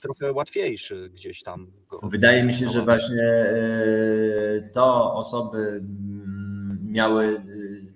[0.02, 1.72] trochę łatwiejszy gdzieś tam.
[2.03, 7.41] Wydaje mi się, że właśnie e, to osoby mm, miały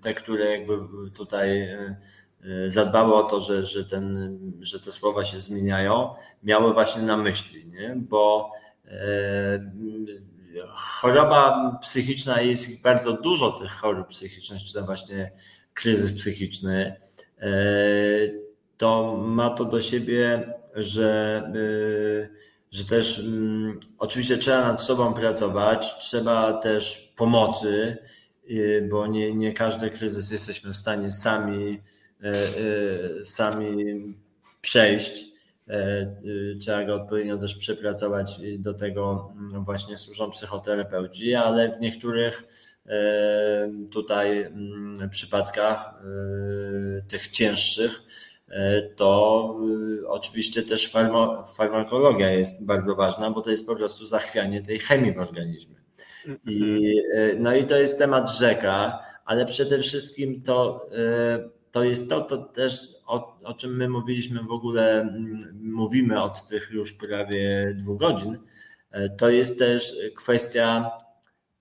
[0.02, 0.78] te, które jakby
[1.14, 1.96] tutaj E,
[2.68, 6.14] zadbały o to, że, że, ten, że te słowa się zmieniają,
[6.44, 7.96] miały właśnie na myśli, nie?
[7.96, 8.52] bo
[8.86, 8.92] e,
[10.68, 15.32] choroba psychiczna jest bardzo dużo tych chorób psychicznych, czy to właśnie
[15.74, 16.96] kryzys psychiczny,
[17.40, 17.52] e,
[18.78, 21.44] to ma to do siebie, że,
[22.72, 27.98] że też mm, oczywiście trzeba nad sobą pracować, trzeba też pomocy,
[28.90, 31.82] bo nie, nie każdy kryzys jesteśmy w stanie sami
[33.24, 34.04] sami
[34.62, 35.30] przejść.
[35.70, 36.16] E,
[36.60, 38.40] trzeba go odpowiednio też przepracować.
[38.60, 42.44] Do tego mm, właśnie służą psychoterapeuci, ale w niektórych
[43.92, 45.94] tutaj mm, przypadkach
[47.10, 48.02] tych cięższych
[48.96, 49.56] to
[50.08, 50.92] oczywiście też
[51.56, 55.76] farmakologia jest bardzo ważna, bo to jest po prostu zachwianie tej chemii w organizmie.
[56.46, 56.96] I,
[57.38, 60.90] no i to jest temat rzeka, ale przede wszystkim to
[61.72, 66.46] to jest to, to też o, o czym my mówiliśmy w ogóle, mm, mówimy od
[66.46, 68.38] tych już prawie dwóch godzin,
[68.92, 70.92] e, to jest też kwestia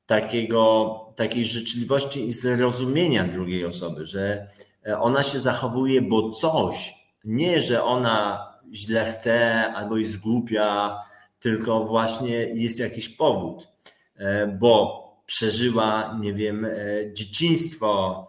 [0.07, 4.47] takiego, takiej życzliwości i zrozumienia drugiej osoby, że
[4.87, 6.95] e, ona się zachowuje, bo coś,
[7.25, 10.99] nie, że ona źle chce albo jest głupia,
[11.41, 13.69] tylko właśnie jest jakiś powód,
[14.17, 16.67] e, bo przeżyła, nie wiem,
[17.13, 18.27] dzieciństwo,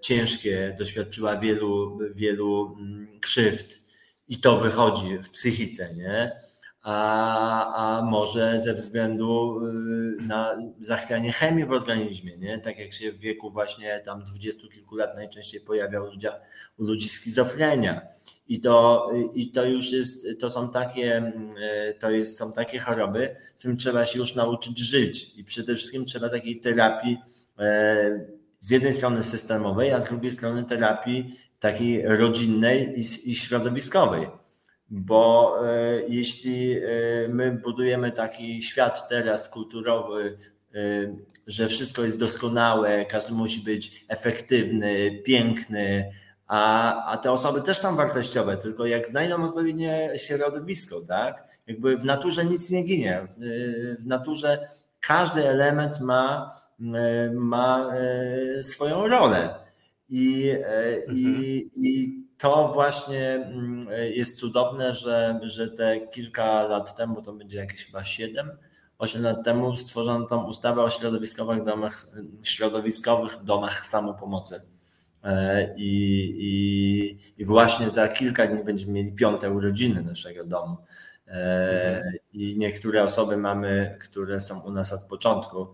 [0.00, 3.80] ciężkie, doświadczyła wielu, wielu mm, krzywd
[4.28, 6.32] i to wychodzi w psychice, nie?
[6.82, 9.60] A, a może ze względu
[10.22, 12.58] y, na zachwianie chemii w organizmie, nie?
[12.58, 16.26] Tak jak się w wieku właśnie tam dwudziestu kilku lat najczęściej pojawia u ludzi,
[16.78, 18.00] u ludzi schizofrenia.
[18.48, 23.36] I to, I to już jest, to są takie, e, to jest, są takie choroby,
[23.56, 25.38] z którym trzeba się już nauczyć żyć.
[25.38, 27.18] I przede wszystkim trzeba takiej terapii
[27.58, 28.35] e,
[28.66, 34.28] z jednej strony systemowej, a z drugiej strony terapii takiej rodzinnej i, i środowiskowej.
[34.90, 36.76] Bo e, jeśli
[37.28, 40.38] my budujemy taki świat teraz kulturowy,
[41.46, 46.10] że wszystko jest doskonałe, każdy musi być efektywny, piękny,
[46.46, 51.48] a, a te osoby też są wartościowe, tylko jak znajdą odpowiednie środowisko, tak?
[51.66, 53.28] Jakby w naturze nic nie ginie.
[53.36, 54.68] W, w naturze
[55.00, 56.56] każdy element ma,
[57.34, 59.54] ma e, swoją rolę.
[60.08, 61.16] I, e, mhm.
[61.16, 67.58] i, i to właśnie mm, jest cudowne, że, że te kilka lat temu, to będzie
[67.58, 68.50] jakieś chyba siedem,
[68.98, 72.06] 8 lat temu stworzono tą ustawę o środowiskowych domach,
[72.42, 74.60] środowiskowych domach samopomocy.
[75.24, 75.90] E, I,
[76.38, 80.76] i, I właśnie za kilka dni będziemy mieli piąte urodziny naszego domu.
[81.28, 85.66] E, I niektóre osoby mamy, które są u nas od początku.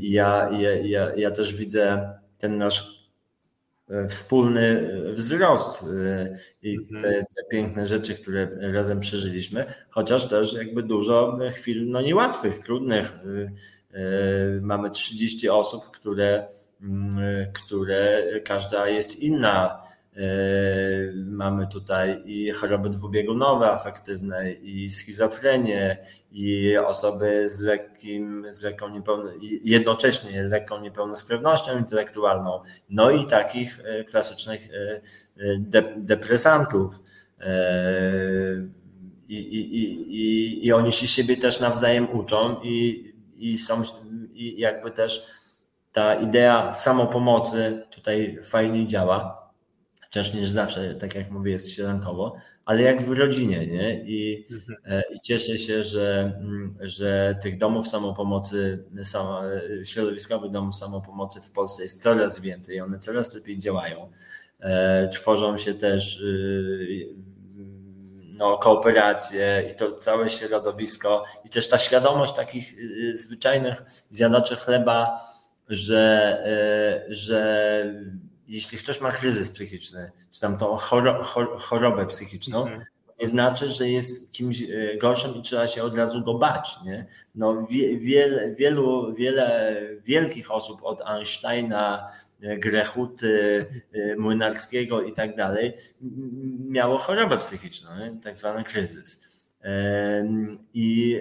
[0.00, 3.04] Ja, ja, ja, ja też widzę ten nasz
[3.90, 7.02] E, wspólny wzrost e, i mhm.
[7.02, 13.18] te, te, piękne rzeczy, które razem przeżyliśmy, chociaż też jakby dużo chwil no niełatwych, trudnych.
[13.94, 16.48] E, mamy 30 osób, które,
[16.82, 19.93] mm, które każda jest inna E,
[21.14, 25.98] mamy tutaj i choroby dwubiegunowe, afektywne, i schizofrenię,
[26.32, 32.60] i osoby z lekkim, z lekką niepełnosprawnością, jednocześnie lekką niepełnosprawnością intelektualną,
[32.90, 35.00] no i takich e, klasycznych e,
[35.58, 37.02] de, depresantów.
[39.28, 43.04] I, i, i, I oni się siebie też nawzajem uczą i,
[43.36, 43.82] i są
[44.34, 45.30] i jakby też
[45.92, 49.43] ta idea samopomocy tutaj fajnie działa
[50.14, 54.04] chociaż nie zawsze, tak jak mówię, jest sielankowo, ale jak w rodzinie, nie?
[54.04, 54.78] I, mhm.
[54.84, 58.84] e, i cieszę się, że, mm, że tych domów samopomocy,
[59.84, 64.10] środowiskowych domów samopomocy w Polsce jest coraz więcej, one coraz lepiej działają.
[64.60, 67.08] E, tworzą się też y,
[68.36, 75.20] no, kooperacje i to całe środowisko i też ta świadomość takich y, zwyczajnych zjadaczy chleba,
[75.68, 77.94] że, e, że
[78.48, 80.76] jeśli ktoś ma kryzys psychiczny, czy tam tą
[81.58, 82.84] chorobę psychiczną, mhm.
[83.20, 86.76] nie znaczy, że jest kimś e, gorszym i trzeba się od razu go bać.
[86.84, 87.06] Nie?
[87.34, 87.66] No,
[87.98, 92.08] wiele, wielu, wiele wielkich osób od Einsteina,
[92.42, 95.72] e, Grechuty, e, Młynarskiego i tak dalej
[96.70, 98.20] miało chorobę psychiczną, nie?
[98.22, 99.20] tak zwany kryzys.
[100.74, 101.20] I,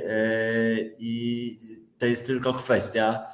[1.00, 1.58] I
[1.98, 3.26] to jest tylko kwestia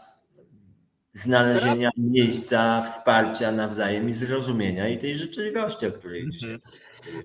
[1.14, 6.60] znalezienia miejsca, wsparcia nawzajem i zrozumienia i tej rzeczywistości, o której dzisiaj.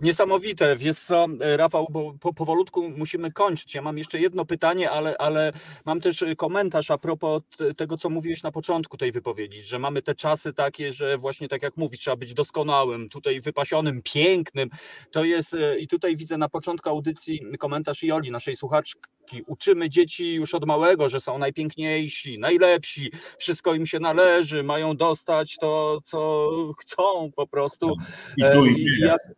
[0.03, 3.75] Niesamowite, wiesz co, Rafał, bo po, powolutku musimy kończyć.
[3.75, 5.53] Ja mam jeszcze jedno pytanie, ale, ale
[5.85, 7.43] mam też komentarz a propos
[7.77, 11.63] tego, co mówiłeś na początku tej wypowiedzi, że mamy te czasy takie, że właśnie tak
[11.63, 14.71] jak mówisz, trzeba być doskonałym, tutaj wypasionym, pięknym.
[15.11, 19.01] To jest, e, i tutaj widzę na początku audycji komentarz Joli, naszej słuchaczki,
[19.47, 25.57] uczymy dzieci już od małego, że są najpiękniejsi, najlepsi, wszystko im się należy, mają dostać
[25.57, 26.49] to, co
[26.79, 27.97] chcą po prostu.
[28.37, 29.35] I tu i e, teraz.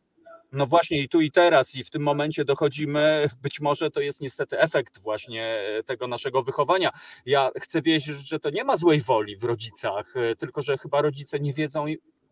[0.53, 4.21] No właśnie i tu i teraz i w tym momencie dochodzimy, być może to jest
[4.21, 6.91] niestety efekt właśnie tego naszego wychowania.
[7.27, 11.41] Ja chcę wierzyć, że to nie ma złej woli w rodzicach, tylko że chyba rodzice
[11.41, 11.87] nie wiedzą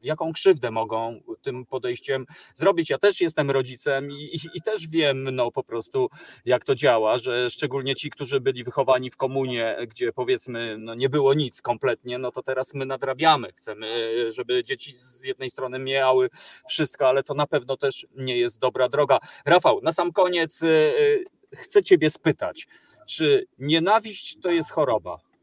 [0.04, 2.90] jaką krzywdę mogą tym podejściem zrobić.
[2.90, 6.10] Ja też jestem rodzicem i, i, i, też wiem no po prostu
[6.44, 11.08] jak to działa, że szczególnie ci, którzy byli wychowani w komunie, gdzie powiedzmy no, nie
[11.08, 13.52] było nic kompletnie, no to teraz my nadrabiamy.
[13.52, 16.30] Chcemy, żeby dzieci z jednej strony miały
[16.68, 19.18] wszystko, ale to na pewno też nie jest dobra droga.
[19.46, 21.24] Rafał, na sam koniec y, y,
[21.56, 22.66] chcę ciebie spytać,
[23.06, 25.33] czy nienawiść to jest choroba?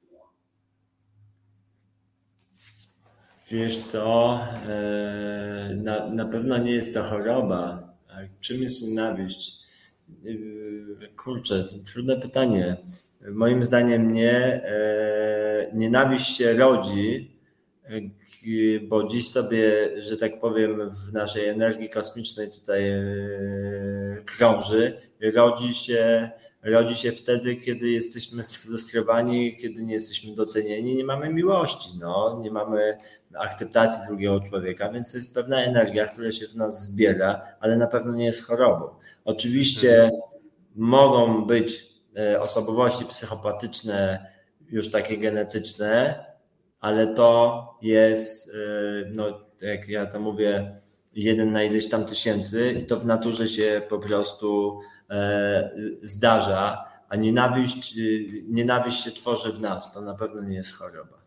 [3.51, 7.93] Wiesz co, e, na, na pewno nie jest to choroba.
[8.39, 9.63] Czym jest nienawiść?
[10.25, 12.77] E, kurczę, trudne pytanie.
[13.31, 14.33] Moim zdaniem nie.
[14.65, 17.37] E, nienawiść się rodzi,
[18.87, 22.83] bo dziś sobie, że tak powiem, w naszej energii kosmicznej tutaj
[24.25, 24.97] krąży.
[25.35, 26.31] Rodzi się
[26.63, 32.51] rodzi się wtedy, kiedy jesteśmy sfrustrowani, kiedy nie jesteśmy docenieni, nie mamy miłości, no, nie
[32.51, 32.97] mamy
[33.37, 37.87] akceptacji drugiego człowieka, więc to jest pewna energia, która się w nas zbiera, ale na
[37.87, 38.89] pewno nie jest chorobą.
[39.25, 40.21] Oczywiście mhm.
[40.75, 41.85] mogą być
[42.17, 44.31] e, osobowości psychopatyczne,
[44.69, 46.25] już takie genetyczne,
[46.79, 50.75] ale to jest, e, no, jak ja to mówię,
[51.13, 54.79] jeden na ileś tam tysięcy i to w naturze się po prostu
[55.09, 55.71] e,
[56.03, 57.95] zdarza, a nienawiść,
[58.47, 59.93] nienawiść się tworzy w nas.
[59.93, 61.20] To na pewno nie jest choroba.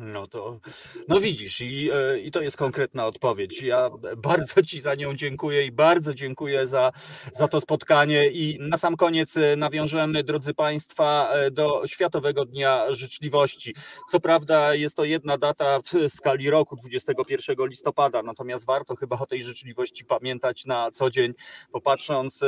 [0.00, 0.60] No to,
[1.08, 3.62] no widzisz, i, e, i to jest konkretna odpowiedź.
[3.62, 6.92] Ja bardzo Ci za nią dziękuję i bardzo dziękuję za,
[7.32, 8.28] za to spotkanie.
[8.28, 13.74] I na sam koniec e, nawiążemy, drodzy Państwa, e, do Światowego Dnia Życzliwości.
[14.10, 19.26] Co prawda jest to jedna data w skali roku, 21 listopada, natomiast warto chyba o
[19.26, 21.32] tej życzliwości pamiętać na co dzień,
[21.72, 22.44] popatrząc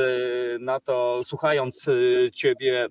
[0.60, 1.86] na to, słuchając
[2.32, 2.86] Ciebie,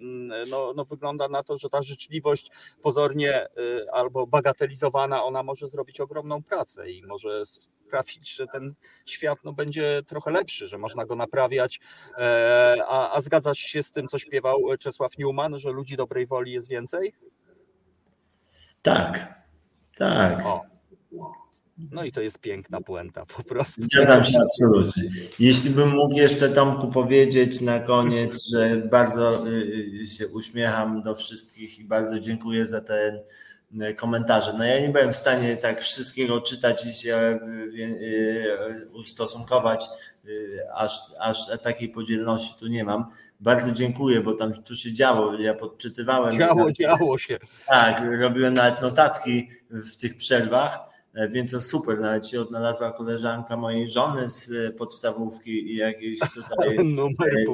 [0.48, 2.52] no, no wygląda na to, że ta życzliwość
[2.82, 3.48] pozornie
[3.94, 8.74] albo bagatelna bagatelizowana, ona może zrobić ogromną pracę i może sprawić, że ten
[9.06, 11.80] świat no, będzie trochę lepszy, że można go naprawiać.
[12.18, 16.52] E, a, a zgadzasz się z tym, co śpiewał Czesław Newman, że ludzi dobrej woli
[16.52, 17.14] jest więcej?
[18.82, 19.34] Tak,
[19.98, 20.46] tak.
[20.46, 20.62] O.
[21.92, 23.82] No i to jest piękna puenta po prostu.
[23.82, 25.04] Zgadzam się absolutnie.
[25.40, 29.52] Jeśli bym mógł jeszcze Tomku powiedzieć na koniec, że bardzo y,
[30.04, 33.20] y, się uśmiecham do wszystkich i bardzo dziękuję za ten
[33.98, 34.54] komentarze.
[34.58, 39.86] No ja nie byłem w stanie tak wszystkiego czytać i się e, e, ustosunkować,
[40.76, 43.06] aż, aż takiej podzielności tu nie mam.
[43.40, 46.40] Bardzo dziękuję, bo tam tu się działo, ja podczytywałem.
[46.40, 47.40] Działo, działo się.
[47.68, 50.80] Tak, robiłem nawet notatki w tych przerwach,
[51.30, 56.78] więc to super, nawet się odnalazła koleżanka mojej żony z podstawówki i jakieś tutaj.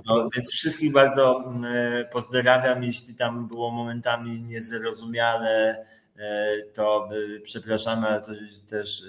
[0.06, 1.53] no, więc wszystkich bardzo
[2.11, 5.97] pozdrawiam, jeśli tam było momentami niezrozumiale, E,
[6.73, 8.31] to e, przepraszamy, ale to
[8.69, 9.03] też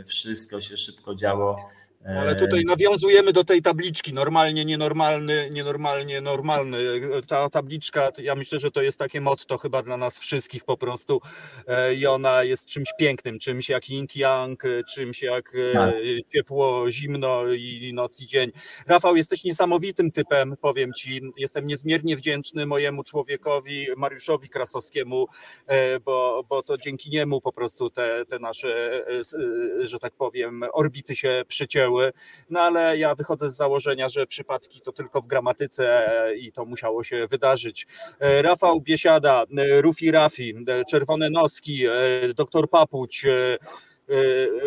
[0.00, 1.70] e, wszystko się szybko działo
[2.04, 7.00] ale tutaj nawiązujemy do tej tabliczki, normalnie, nienormalny, nienormalnie, normalny.
[7.28, 11.20] Ta tabliczka, ja myślę, że to jest takie motto chyba dla nas wszystkich po prostu
[11.66, 14.62] e, i ona jest czymś pięknym, czymś jak yin yang,
[14.94, 15.94] czymś jak e, tak.
[16.32, 18.50] ciepło, zimno i noc i dzień.
[18.86, 25.26] Rafał, jesteś niesamowitym typem, powiem Ci, jestem niezmiernie wdzięczny mojemu człowiekowi, Mariuszowi Krasowskiemu,
[25.66, 29.04] e, bo, bo to dzięki niemu po prostu te, te nasze,
[29.80, 31.42] że tak powiem, orbity się
[32.50, 36.08] no ale ja wychodzę z założenia, że przypadki to tylko w gramatyce
[36.38, 37.86] i to musiało się wydarzyć.
[38.20, 41.84] E, Rafał Biesiada, e, Rufi Rafi, e, Czerwone Noski,
[42.34, 43.26] doktor Papuć,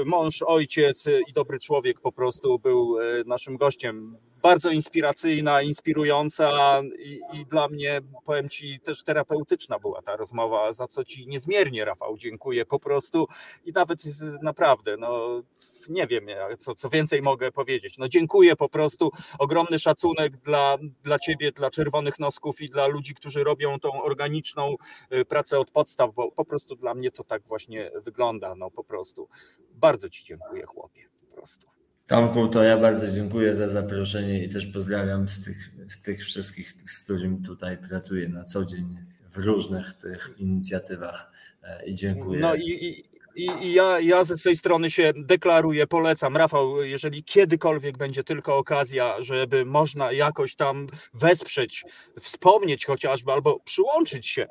[0.06, 7.46] mąż, ojciec i dobry człowiek po prostu był naszym gościem bardzo inspiracyjna, inspirująca i, i,
[7.46, 12.66] dla mnie, powiem Ci, też terapeutyczna była ta rozmowa, za co Ci niezmiernie, Rafał, dziękuję
[12.66, 13.28] po prostu
[13.66, 14.04] i nawet
[14.42, 15.42] naprawdę, no
[15.90, 16.26] nie wiem,
[16.58, 17.98] co, co więcej mogę powiedzieć.
[17.98, 23.16] No dziękuję po prostu, ogromny szacunek dla, dla Ciebie, dla Czerwonych Nosków i dla ludzi,
[23.16, 24.76] którzy robią tą organiczną
[25.14, 28.84] y, pracę od podstaw, bo po prostu dla mnie to tak właśnie wygląda, no po
[28.84, 29.28] prostu.
[29.72, 31.81] Bardzo Ci dziękuję, chłopie, po prostu.
[32.08, 36.74] Tomku, to ja bardzo dziękuję za zaproszenie i też pozdrawiam z tych, z tych wszystkich,
[36.86, 38.98] z którymi tutaj pracuję na co dzień
[39.32, 41.32] w różnych tych inicjatywach
[41.64, 42.40] e, i dziękuję.
[42.40, 46.38] No i, i, i ja, ja ze swojej strony się deklaruję, polecam.
[46.38, 51.84] Rafał, jeżeli kiedykolwiek będzie tylko okazja, żeby można jakoś tam wesprzeć,
[52.22, 54.48] wspomnieć chociażby, albo przyłączyć się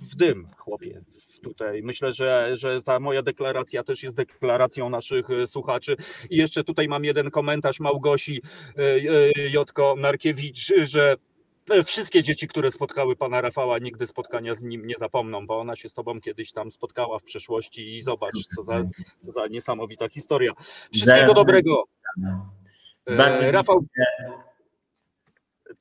[0.00, 1.02] w dym, chłopie,
[1.42, 1.82] tutaj.
[1.82, 5.96] Myślę, że, że ta moja deklaracja też jest deklaracją naszych e, słuchaczy.
[6.30, 8.42] I jeszcze tutaj mam jeden komentarz Małgosi
[8.76, 11.16] e, e, Jotko Narkiewicz, że
[11.84, 15.88] Wszystkie dzieci, które spotkały pana Rafała, nigdy spotkania z nim nie zapomną, bo ona się
[15.88, 18.84] z tobą kiedyś tam spotkała w przeszłości i zobacz, co za,
[19.16, 20.52] co za niesamowita historia.
[20.92, 21.84] Wszystkiego dobrego.
[23.40, 23.84] Rafał,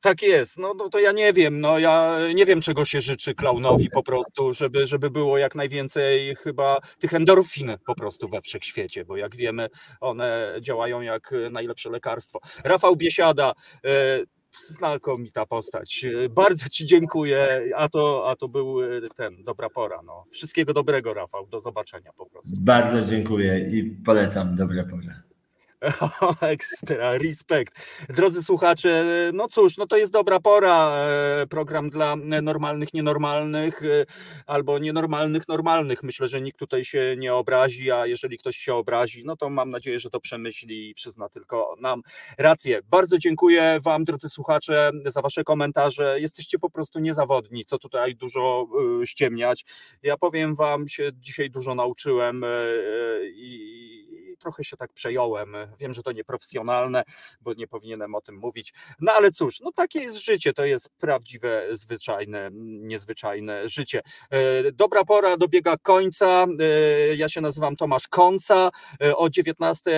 [0.01, 3.35] tak jest, no, no to ja nie wiem, no ja nie wiem czego się życzy
[3.35, 9.05] klaunowi po prostu, żeby, żeby było jak najwięcej chyba tych endorfin po prostu we wszechświecie,
[9.05, 12.39] bo jak wiemy one działają jak najlepsze lekarstwo.
[12.63, 13.53] Rafał Biesiada,
[13.85, 13.89] e,
[14.61, 16.05] znakomita postać.
[16.29, 18.77] Bardzo Ci dziękuję, a to, a to był
[19.15, 20.01] ten, dobra pora.
[20.05, 20.25] No.
[20.31, 22.55] Wszystkiego dobrego Rafał, do zobaczenia po prostu.
[22.57, 25.34] Bardzo dziękuję i polecam, dobra pora.
[26.41, 28.05] Ekstra, respekt.
[28.09, 30.95] Drodzy słuchacze, no cóż, no to jest dobra pora.
[30.97, 34.05] E, program dla normalnych, nienormalnych e,
[34.45, 36.03] albo nienormalnych, normalnych.
[36.03, 39.69] Myślę, że nikt tutaj się nie obrazi, a jeżeli ktoś się obrazi, no to mam
[39.69, 42.01] nadzieję, że to przemyśli i przyzna tylko nam
[42.37, 42.79] rację.
[42.89, 46.19] Bardzo dziękuję Wam, drodzy słuchacze, za Wasze komentarze.
[46.19, 48.67] Jesteście po prostu niezawodni, co tutaj dużo
[49.01, 49.65] e, ściemniać.
[50.03, 52.45] Ja powiem Wam, się dzisiaj dużo nauczyłem
[53.35, 54.04] i
[54.35, 55.55] trochę się tak przejąłem.
[55.79, 57.03] Wiem, że to nieprofesjonalne,
[57.41, 58.73] bo nie powinienem o tym mówić.
[58.99, 64.01] No ale cóż, no takie jest życie, to jest prawdziwe, zwyczajne, niezwyczajne życie.
[64.73, 66.47] Dobra pora dobiega końca.
[67.15, 68.69] Ja się nazywam Tomasz Konca.
[69.15, 69.91] O 19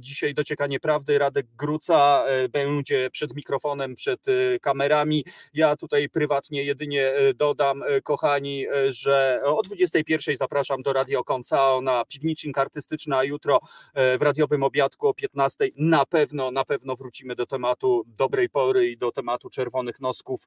[0.00, 1.18] dzisiaj dociekanie prawdy.
[1.18, 4.26] Radek Gruca będzie przed mikrofonem, przed
[4.62, 5.24] kamerami.
[5.54, 12.58] Ja tutaj prywatnie jedynie dodam, kochani, że o 21 zapraszam do Radio Koncao na piwnicznik
[12.58, 13.60] artystyczny, a jutro
[13.94, 18.96] w radiowym obiadku o 15 na pewno, na pewno wrócimy do tematu dobrej pory i
[18.96, 20.44] do tematu czerwonych nosków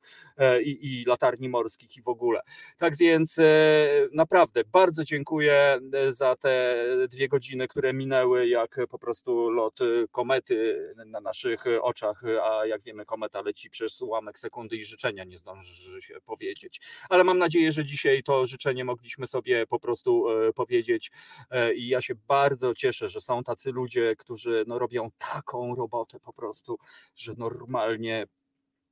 [0.64, 2.42] i, i latarni morskich i w ogóle.
[2.78, 3.40] Tak więc
[4.12, 5.80] naprawdę bardzo dziękuję
[6.10, 9.80] za te dwie godziny, które minęły jak po prostu lot
[10.12, 15.38] komety na naszych oczach, a jak wiemy kometa leci przez ułamek sekundy i życzenia nie
[15.38, 16.82] zdąży się powiedzieć.
[17.10, 20.26] Ale mam nadzieję, że dzisiaj to życzenie mogliśmy sobie po prostu
[20.56, 21.12] powiedzieć
[21.76, 26.34] i ja się bardzo cieszę, że są tacy ludzie, którzy no, robią taką robotę po
[26.34, 26.78] prostu,
[27.16, 28.26] że normalnie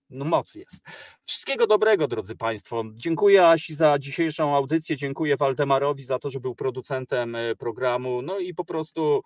[0.10, 0.82] no moc jest.
[1.26, 2.84] Wszystkiego dobrego, drodzy Państwo.
[2.94, 8.54] Dziękuję Asi za dzisiejszą audycję, dziękuję Waldemarowi za to, że był producentem programu, no i
[8.54, 9.22] po prostu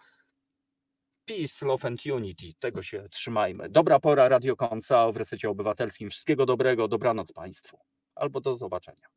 [1.26, 3.70] peace, love and unity, tego się trzymajmy.
[3.70, 6.10] Dobra pora, Radio Końca w Resecie Obywatelskim.
[6.10, 7.80] Wszystkiego dobrego, dobranoc Państwu.
[8.16, 9.08] Albo do zobaczenia.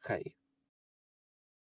[0.00, 0.41] Hej.